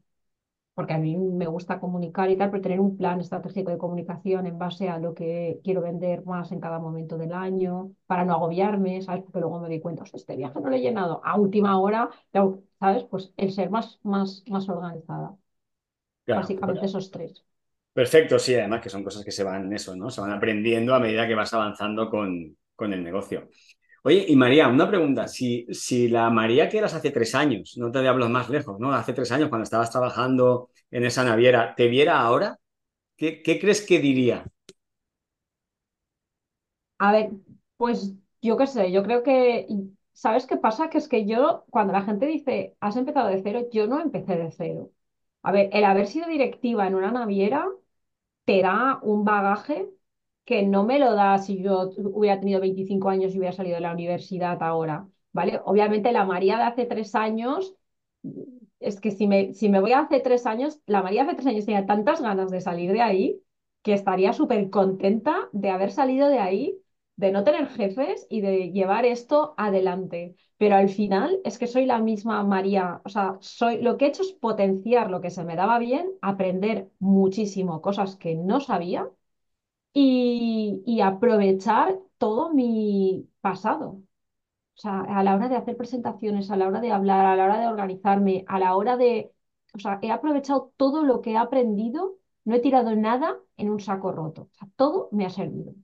porque 0.75 0.95
a 0.95 0.99
mí 0.99 1.17
me 1.17 1.47
gusta 1.47 1.79
comunicar 1.81 2.31
y 2.31 2.37
tal, 2.37 2.51
pero 2.51 2.63
tener 2.63 2.81
un 2.81 2.97
plan 2.97 3.21
estratégico 3.21 3.71
de 3.71 3.79
comunicación 3.79 4.47
en 4.47 4.59
base 4.59 4.89
a 4.89 4.99
lo 4.99 5.15
que 5.15 5.61
quiero 5.65 5.83
vender 5.83 6.25
más 6.25 6.51
en 6.53 6.61
cada 6.61 6.79
momento 6.79 7.19
del 7.19 7.33
año, 7.33 7.93
para 8.07 8.25
no 8.25 8.35
agobiarme, 8.35 9.03
¿sabes? 9.03 9.23
Porque 9.23 9.41
luego 9.41 9.61
me 9.61 9.69
di 9.69 9.81
cuenta, 9.81 10.05
este 10.13 10.37
viaje 10.37 10.61
no 10.61 10.71
lo 10.71 10.77
he 10.77 10.81
llenado 10.81 11.21
a 11.25 11.39
última 11.39 11.79
hora, 11.79 12.11
¿sabes? 12.81 13.05
Pues 13.05 13.33
el 13.37 13.53
ser 13.53 13.71
más, 13.71 14.01
más, 14.03 14.43
más 14.49 14.69
organizada. 14.69 15.37
Básicamente 16.27 16.87
esos 16.87 17.11
tres. 17.11 17.45
Perfecto, 17.93 18.39
sí, 18.39 18.55
además 18.55 18.81
que 18.81 18.89
son 18.89 19.05
cosas 19.05 19.25
que 19.25 19.31
se 19.31 19.45
van 19.45 19.71
eso, 19.73 19.95
¿no? 19.95 20.11
Se 20.11 20.21
van 20.23 20.33
aprendiendo 20.33 20.95
a 20.95 20.99
medida 21.01 21.29
que 21.29 21.35
vas 21.35 21.53
avanzando 21.53 22.09
con, 22.09 22.57
con 22.75 22.93
el 22.93 23.03
negocio. 23.05 23.49
Oye, 24.05 24.25
y 24.29 24.37
María, 24.37 24.69
una 24.69 24.89
pregunta. 24.89 25.29
Si, 25.29 25.67
si 25.71 26.09
la 26.09 26.29
María 26.31 26.69
que 26.69 26.79
eras 26.79 26.95
hace 26.95 27.11
tres 27.13 27.35
años, 27.35 27.75
no 27.77 27.91
te 27.93 28.07
hablo 28.07 28.29
más 28.29 28.49
lejos, 28.51 28.79
¿no? 28.81 28.93
Hace 28.93 29.13
tres 29.13 29.31
años, 29.33 29.49
cuando 29.49 29.63
estabas 29.65 29.91
trabajando 29.91 30.71
en 30.91 31.05
esa 31.05 31.25
naviera, 31.25 31.75
¿te 31.77 31.87
viera 31.89 32.21
ahora? 32.21 32.59
¿Qué, 33.17 33.43
qué 33.43 33.61
crees 33.61 33.83
que 33.87 34.01
diría? 34.01 34.45
A 36.99 37.13
ver, 37.13 37.31
pues 37.77 38.15
yo 38.41 38.57
qué 38.57 38.67
sé, 38.67 38.93
yo 38.93 39.03
creo 39.03 39.23
que, 39.23 39.67
¿sabes 40.13 40.47
qué 40.47 40.57
pasa? 40.57 40.89
Que 40.91 40.99
es 40.99 41.09
que 41.09 41.27
yo, 41.27 41.65
cuando 41.71 41.93
la 41.93 42.03
gente 42.03 42.27
dice, 42.27 42.77
has 42.81 42.97
empezado 42.97 43.29
de 43.29 43.43
cero, 43.43 43.63
yo 43.73 43.87
no 43.87 44.01
empecé 44.01 44.37
de 44.37 44.51
cero. 44.53 44.91
A 45.43 45.53
ver, 45.53 45.69
el 45.73 45.85
haber 45.85 46.07
sido 46.07 46.29
directiva 46.29 46.87
en 46.87 46.95
una 46.95 47.11
naviera 47.13 47.67
te 48.45 48.63
da 48.63 49.01
un 49.03 49.25
bagaje 49.25 49.91
que 50.45 50.63
no 50.65 50.85
me 50.85 50.99
lo 50.99 51.15
da 51.15 51.39
si 51.39 51.63
yo 51.63 51.91
hubiera 51.99 52.41
tenido 52.41 52.61
25 52.61 53.09
años 53.11 53.35
y 53.35 53.39
hubiera 53.39 53.55
salido 53.57 53.77
de 53.77 53.81
la 53.83 53.93
universidad 53.93 54.63
ahora, 54.63 55.09
¿vale? 55.33 55.61
Obviamente 55.65 56.13
la 56.13 56.25
María 56.25 56.57
de 56.59 56.65
hace 56.65 56.87
tres 56.87 57.15
años, 57.15 57.75
es 58.81 59.01
que 59.01 59.11
si 59.11 59.27
me, 59.27 59.55
si 59.55 59.69
me 59.69 59.81
voy 59.81 59.93
a 59.93 60.01
hace 60.01 60.21
tres 60.21 60.47
años, 60.47 60.81
la 60.87 61.03
María 61.03 61.23
de 61.25 61.29
hace 61.31 61.37
tres 61.37 61.47
años 61.49 61.67
tenía 61.67 61.87
tantas 61.87 62.21
ganas 62.21 62.51
de 62.51 62.61
salir 62.61 62.93
de 62.93 63.01
ahí 63.03 63.43
que 63.83 63.95
estaría 63.95 64.33
súper 64.33 64.71
contenta 64.71 65.49
de 65.53 65.71
haber 65.71 65.91
salido 65.93 66.29
de 66.29 66.39
ahí, 66.39 66.79
de 67.17 67.33
no 67.33 67.45
tener 67.45 67.67
jefes 67.69 68.27
y 68.31 68.41
de 68.41 68.71
llevar 68.73 69.05
esto 69.05 69.55
adelante. 69.57 70.37
Pero 70.57 70.77
al 70.77 70.89
final 70.89 71.41
es 71.45 71.59
que 71.59 71.67
soy 71.67 71.87
la 71.87 71.99
misma 71.99 72.43
María, 72.45 73.01
o 73.05 73.09
sea, 73.09 73.37
soy, 73.41 73.83
lo 73.83 73.97
que 73.97 74.05
he 74.07 74.09
hecho 74.09 74.23
es 74.23 74.33
potenciar 74.33 75.11
lo 75.11 75.21
que 75.21 75.31
se 75.31 75.45
me 75.45 75.57
daba 75.57 75.79
bien, 75.79 76.09
aprender 76.21 76.89
muchísimo 77.01 77.81
cosas 77.83 78.17
que 78.17 78.35
no 78.37 78.61
sabía 78.61 79.09
y, 79.93 81.01
aprovechar 81.03 81.99
todo 82.19 82.53
mi 82.55 83.29
pasado. 83.41 84.03
O 84.77 84.79
sea, 84.81 85.01
a 85.03 85.23
la 85.25 85.35
hora 85.37 85.49
de 85.49 85.57
hacer 85.57 85.77
presentaciones, 85.77 86.51
a 86.51 86.57
la 86.57 86.69
hora 86.69 86.81
de 86.81 86.93
hablar, 86.93 87.27
a 87.27 87.37
la 87.37 87.45
hora 87.45 87.61
de 87.61 87.69
organizarme, 87.69 88.45
a 88.49 88.59
la 88.59 88.77
hora 88.77 88.97
de... 88.97 89.33
O 89.75 89.79
sea, 89.79 89.99
he 90.03 90.11
aprovechado 90.11 90.73
todo 90.77 91.05
lo 91.05 91.21
que 91.23 91.33
he 91.33 91.37
aprendido, 91.37 92.17
no 92.45 92.55
he 92.55 92.61
tirado 92.61 92.95
nada 92.97 93.39
en 93.57 93.71
un 93.71 93.81
saco 93.81 94.13
roto. 94.13 94.43
O 94.43 94.55
sea, 94.55 94.69
todo 94.77 95.09
me 95.13 95.27
ha 95.27 95.31
servido. 95.31 95.75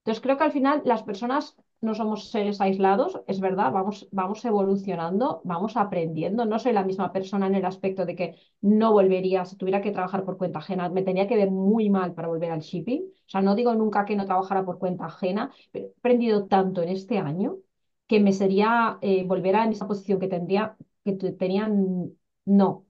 Entonces 0.00 0.22
creo 0.22 0.36
que 0.36 0.44
al 0.44 0.52
final 0.52 0.82
las 0.84 1.02
personas 1.04 1.56
no 1.82 1.94
somos 1.94 2.30
seres 2.30 2.60
aislados, 2.60 3.20
es 3.26 3.40
verdad, 3.40 3.72
vamos, 3.72 4.08
vamos 4.12 4.44
evolucionando, 4.44 5.42
vamos 5.44 5.76
aprendiendo. 5.76 6.44
No 6.46 6.58
soy 6.58 6.72
la 6.72 6.84
misma 6.84 7.12
persona 7.12 7.46
en 7.48 7.54
el 7.56 7.64
aspecto 7.66 8.06
de 8.06 8.16
que 8.16 8.36
no 8.60 8.92
volvería, 8.92 9.44
si 9.44 9.56
tuviera 9.56 9.82
que 9.82 9.90
trabajar 9.92 10.24
por 10.24 10.38
cuenta 10.38 10.60
ajena, 10.60 10.88
me 10.88 11.02
tenía 11.02 11.26
que 11.28 11.36
ver 11.36 11.50
muy 11.50 11.90
mal 11.90 12.14
para 12.14 12.28
volver 12.28 12.50
al 12.52 12.60
shipping. 12.60 13.02
O 13.26 13.28
sea, 13.30 13.42
no 13.42 13.54
digo 13.54 13.74
nunca 13.74 14.04
que 14.04 14.16
no 14.16 14.24
trabajara 14.26 14.64
por 14.64 14.78
cuenta 14.78 15.06
ajena, 15.06 15.52
pero 15.72 15.86
he 15.88 15.90
aprendido 15.98 16.46
tanto 16.46 16.82
en 16.82 16.88
este 16.90 17.18
año 17.18 17.58
que 18.06 18.20
me 18.20 18.32
sería 18.32 18.98
eh, 19.02 19.24
volver 19.26 19.56
a 19.56 19.64
esa 19.68 19.86
posición 19.86 20.18
que 20.20 20.28
tendría, 20.28 20.76
que 21.04 21.12
tenían, 21.14 22.12
no. 22.44 22.86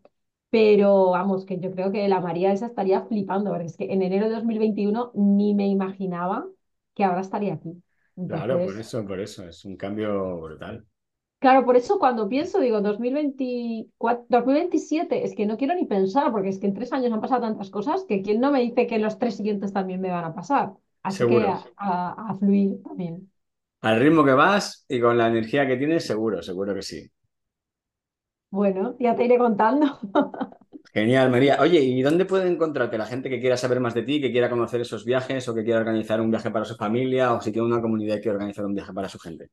Pero 0.50 1.10
vamos, 1.10 1.46
que 1.46 1.58
yo 1.58 1.70
creo 1.72 1.90
que 1.92 2.08
la 2.08 2.20
María 2.20 2.52
esa 2.52 2.66
estaría 2.66 3.02
flipando, 3.06 3.50
porque 3.50 3.66
es 3.66 3.76
que 3.76 3.84
en 3.92 4.02
enero 4.02 4.26
de 4.28 4.34
2021 4.34 5.10
ni 5.14 5.54
me 5.54 5.66
imaginaba 5.68 6.46
que 6.94 7.04
ahora 7.04 7.20
estaría 7.22 7.54
aquí. 7.54 7.82
Claro, 8.14 8.64
por 8.64 8.78
eso, 8.78 9.06
por 9.06 9.20
eso, 9.20 9.48
es 9.48 9.64
un 9.64 9.76
cambio 9.76 10.40
brutal. 10.40 10.84
Claro, 11.38 11.64
por 11.64 11.76
eso 11.76 11.98
cuando 11.98 12.28
pienso, 12.28 12.60
digo, 12.60 12.80
2024, 12.80 14.26
2027, 14.28 15.24
es 15.24 15.34
que 15.34 15.44
no 15.44 15.56
quiero 15.56 15.74
ni 15.74 15.86
pensar, 15.86 16.30
porque 16.30 16.50
es 16.50 16.60
que 16.60 16.66
en 16.68 16.74
tres 16.74 16.92
años 16.92 17.12
han 17.12 17.20
pasado 17.20 17.40
tantas 17.40 17.68
cosas 17.68 18.04
que 18.06 18.22
quién 18.22 18.40
no 18.40 18.52
me 18.52 18.60
dice 18.60 18.86
que 18.86 19.00
los 19.00 19.18
tres 19.18 19.36
siguientes 19.36 19.72
también 19.72 20.00
me 20.00 20.10
van 20.10 20.24
a 20.24 20.34
pasar. 20.34 20.74
Así 21.02 21.26
que 21.26 21.44
a, 21.76 22.36
fluir 22.38 22.80
también. 22.84 23.28
Al 23.80 23.98
ritmo 23.98 24.24
que 24.24 24.34
vas 24.34 24.84
y 24.88 25.00
con 25.00 25.18
la 25.18 25.26
energía 25.26 25.66
que 25.66 25.76
tienes, 25.76 26.06
seguro, 26.06 26.42
seguro 26.42 26.74
que 26.74 26.82
sí. 26.82 27.10
Bueno, 28.52 28.94
ya 28.98 29.16
te 29.16 29.24
iré 29.24 29.38
contando. 29.38 29.86
Genial, 30.92 31.30
María. 31.30 31.56
Oye, 31.58 31.80
¿y 31.80 32.02
dónde 32.02 32.26
puede 32.26 32.50
encontrarte 32.50 32.98
la 32.98 33.06
gente 33.06 33.30
que 33.30 33.40
quiera 33.40 33.56
saber 33.56 33.80
más 33.80 33.94
de 33.94 34.02
ti, 34.02 34.20
que 34.20 34.30
quiera 34.30 34.50
conocer 34.50 34.82
esos 34.82 35.06
viajes 35.06 35.48
o 35.48 35.54
que 35.54 35.64
quiera 35.64 35.80
organizar 35.80 36.20
un 36.20 36.30
viaje 36.30 36.50
para 36.50 36.66
su 36.66 36.76
familia 36.76 37.32
o 37.32 37.40
si 37.40 37.50
tiene 37.50 37.66
una 37.66 37.80
comunidad 37.80 38.20
que 38.20 38.28
organizar 38.28 38.66
un 38.66 38.74
viaje 38.74 38.92
para 38.92 39.08
su 39.08 39.18
gente? 39.18 39.48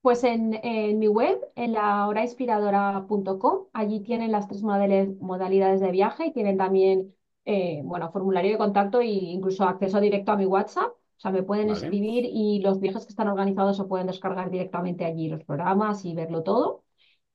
Pues 0.00 0.24
en, 0.24 0.58
mi 0.98 1.08
web, 1.08 1.38
en 1.56 1.74
la 1.74 2.08
horainspiradora.com, 2.08 3.66
allí 3.74 4.00
tienen 4.00 4.32
las 4.32 4.48
tres 4.48 4.62
modalidades 4.62 5.80
de 5.80 5.90
viaje 5.90 6.24
y 6.24 6.32
tienen 6.32 6.56
también, 6.56 7.14
eh, 7.44 7.82
bueno, 7.84 8.10
formulario 8.12 8.52
de 8.52 8.58
contacto 8.58 9.02
e 9.02 9.08
incluso 9.08 9.64
acceso 9.64 10.00
directo 10.00 10.32
a 10.32 10.36
mi 10.36 10.46
WhatsApp. 10.46 10.90
O 10.90 11.20
sea, 11.20 11.32
me 11.32 11.42
pueden 11.42 11.68
escribir 11.68 12.24
y 12.24 12.60
los 12.62 12.80
viajes 12.80 13.04
que 13.04 13.10
están 13.10 13.28
organizados 13.28 13.76
se 13.76 13.84
pueden 13.84 14.06
descargar 14.06 14.50
directamente 14.50 15.04
allí, 15.04 15.28
los 15.28 15.44
programas 15.44 16.06
y 16.06 16.14
verlo 16.14 16.42
todo. 16.42 16.82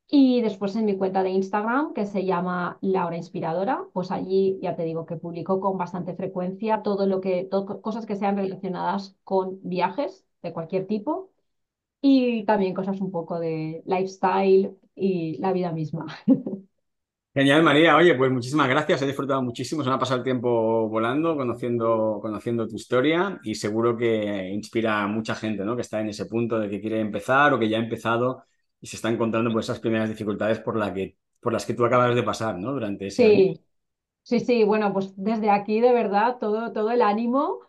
Y 0.09 0.41
después 0.41 0.75
en 0.77 0.85
mi 0.85 0.97
cuenta 0.97 1.21
de 1.21 1.31
Instagram, 1.31 1.93
que 1.93 2.05
se 2.05 2.23
llama 2.23 2.77
Laura 2.81 3.17
Inspiradora, 3.17 3.83
pues 3.91 4.09
allí 4.09 4.57
ya 4.61 4.75
te 4.75 4.83
digo 4.83 5.05
que 5.05 5.17
publico 5.17 5.59
con 5.59 5.77
bastante 5.77 6.15
frecuencia 6.15 6.81
todo 6.81 7.05
lo 7.07 7.19
que, 7.19 7.49
cosas 7.81 8.05
que 8.05 8.15
sean 8.15 8.37
relacionadas 8.37 9.17
con 9.25 9.59
viajes 9.63 10.25
de 10.41 10.53
cualquier 10.53 10.87
tipo 10.87 11.29
y 12.01 12.45
también 12.45 12.73
cosas 12.73 13.01
un 13.01 13.11
poco 13.11 13.39
de 13.39 13.83
lifestyle 13.85 14.77
y 14.95 15.37
la 15.39 15.51
vida 15.51 15.73
misma. 15.73 16.05
Genial, 17.33 17.61
María. 17.61 17.95
Oye, 17.95 18.15
pues 18.15 18.31
muchísimas 18.31 18.67
gracias. 18.67 18.99
He 19.03 19.05
disfrutado 19.05 19.43
muchísimo. 19.43 19.83
Se 19.83 19.89
me 19.89 19.95
ha 19.95 19.99
pasado 19.99 20.17
el 20.17 20.23
tiempo 20.23 20.89
volando, 20.89 21.35
conociendo, 21.37 22.17
conociendo 22.19 22.67
tu 22.67 22.75
historia 22.75 23.39
y 23.43 23.53
seguro 23.53 23.95
que 23.95 24.49
inspira 24.49 25.03
a 25.03 25.07
mucha 25.07 25.35
gente 25.35 25.63
¿no? 25.63 25.75
que 25.75 25.83
está 25.83 26.01
en 26.01 26.09
ese 26.09 26.25
punto 26.25 26.57
de 26.57 26.67
que 26.67 26.81
quiere 26.81 26.99
empezar 26.99 27.53
o 27.53 27.59
que 27.59 27.69
ya 27.69 27.77
ha 27.77 27.83
empezado 27.83 28.43
y 28.81 28.87
se 28.87 28.95
está 28.97 29.09
encontrando 29.09 29.51
pues, 29.51 29.65
esas 29.65 29.79
primeras 29.79 30.09
dificultades 30.09 30.59
por, 30.59 30.77
la 30.77 30.93
que, 30.93 31.17
por 31.39 31.53
las 31.53 31.65
que 31.65 31.73
tú 31.73 31.85
acabas 31.85 32.15
de 32.15 32.23
pasar, 32.23 32.57
¿no? 32.59 32.71
Durante 32.73 33.07
ese 33.07 33.29
sí. 33.29 33.63
Sí, 34.23 34.39
sí, 34.41 34.63
bueno, 34.65 34.93
pues 34.93 35.13
desde 35.17 35.51
aquí 35.51 35.81
de 35.81 35.93
verdad 35.93 36.37
todo, 36.39 36.73
todo 36.73 36.91
el 36.91 37.01
ánimo, 37.01 37.59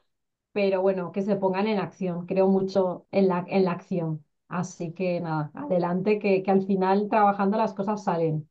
pero 0.53 0.83
bueno, 0.83 1.13
que 1.13 1.23
se 1.23 1.37
pongan 1.37 1.67
en 1.69 1.79
acción. 1.81 2.27
Creo 2.27 2.49
mucho 2.49 3.07
en 3.13 3.29
la, 3.29 3.45
en 3.49 3.65
la 3.67 3.73
acción. 3.73 4.25
Así 4.49 4.93
que 4.95 5.21
nada, 5.21 5.51
adelante, 5.55 6.19
que, 6.21 6.43
que 6.45 6.51
al 6.53 6.67
final 6.67 7.09
trabajando 7.11 7.59
las 7.59 7.75
cosas 7.75 8.05
salen. 8.05 8.49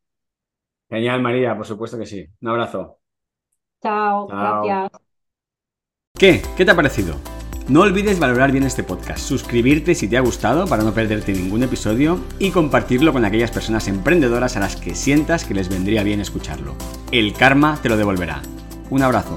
Genial, 0.90 1.22
María, 1.22 1.56
por 1.56 1.66
supuesto 1.66 1.98
que 1.98 2.04
sí. 2.06 2.26
Un 2.42 2.48
abrazo. 2.48 2.98
Chao, 3.82 4.28
Chao. 4.28 4.80
gracias. 4.80 4.92
¿Qué? 6.18 6.42
¿Qué 6.56 6.64
te 6.64 6.70
ha 6.70 6.76
parecido? 6.76 7.37
No 7.68 7.82
olvides 7.82 8.18
valorar 8.18 8.50
bien 8.50 8.64
este 8.64 8.82
podcast, 8.82 9.18
suscribirte 9.18 9.94
si 9.94 10.08
te 10.08 10.16
ha 10.16 10.22
gustado 10.22 10.66
para 10.66 10.82
no 10.84 10.94
perderte 10.94 11.34
ningún 11.34 11.62
episodio 11.62 12.18
y 12.38 12.50
compartirlo 12.50 13.12
con 13.12 13.26
aquellas 13.26 13.50
personas 13.50 13.88
emprendedoras 13.88 14.56
a 14.56 14.60
las 14.60 14.76
que 14.76 14.94
sientas 14.94 15.44
que 15.44 15.52
les 15.52 15.68
vendría 15.68 16.02
bien 16.02 16.20
escucharlo. 16.20 16.74
El 17.12 17.34
karma 17.34 17.78
te 17.82 17.90
lo 17.90 17.98
devolverá. 17.98 18.40
Un 18.88 19.02
abrazo. 19.02 19.36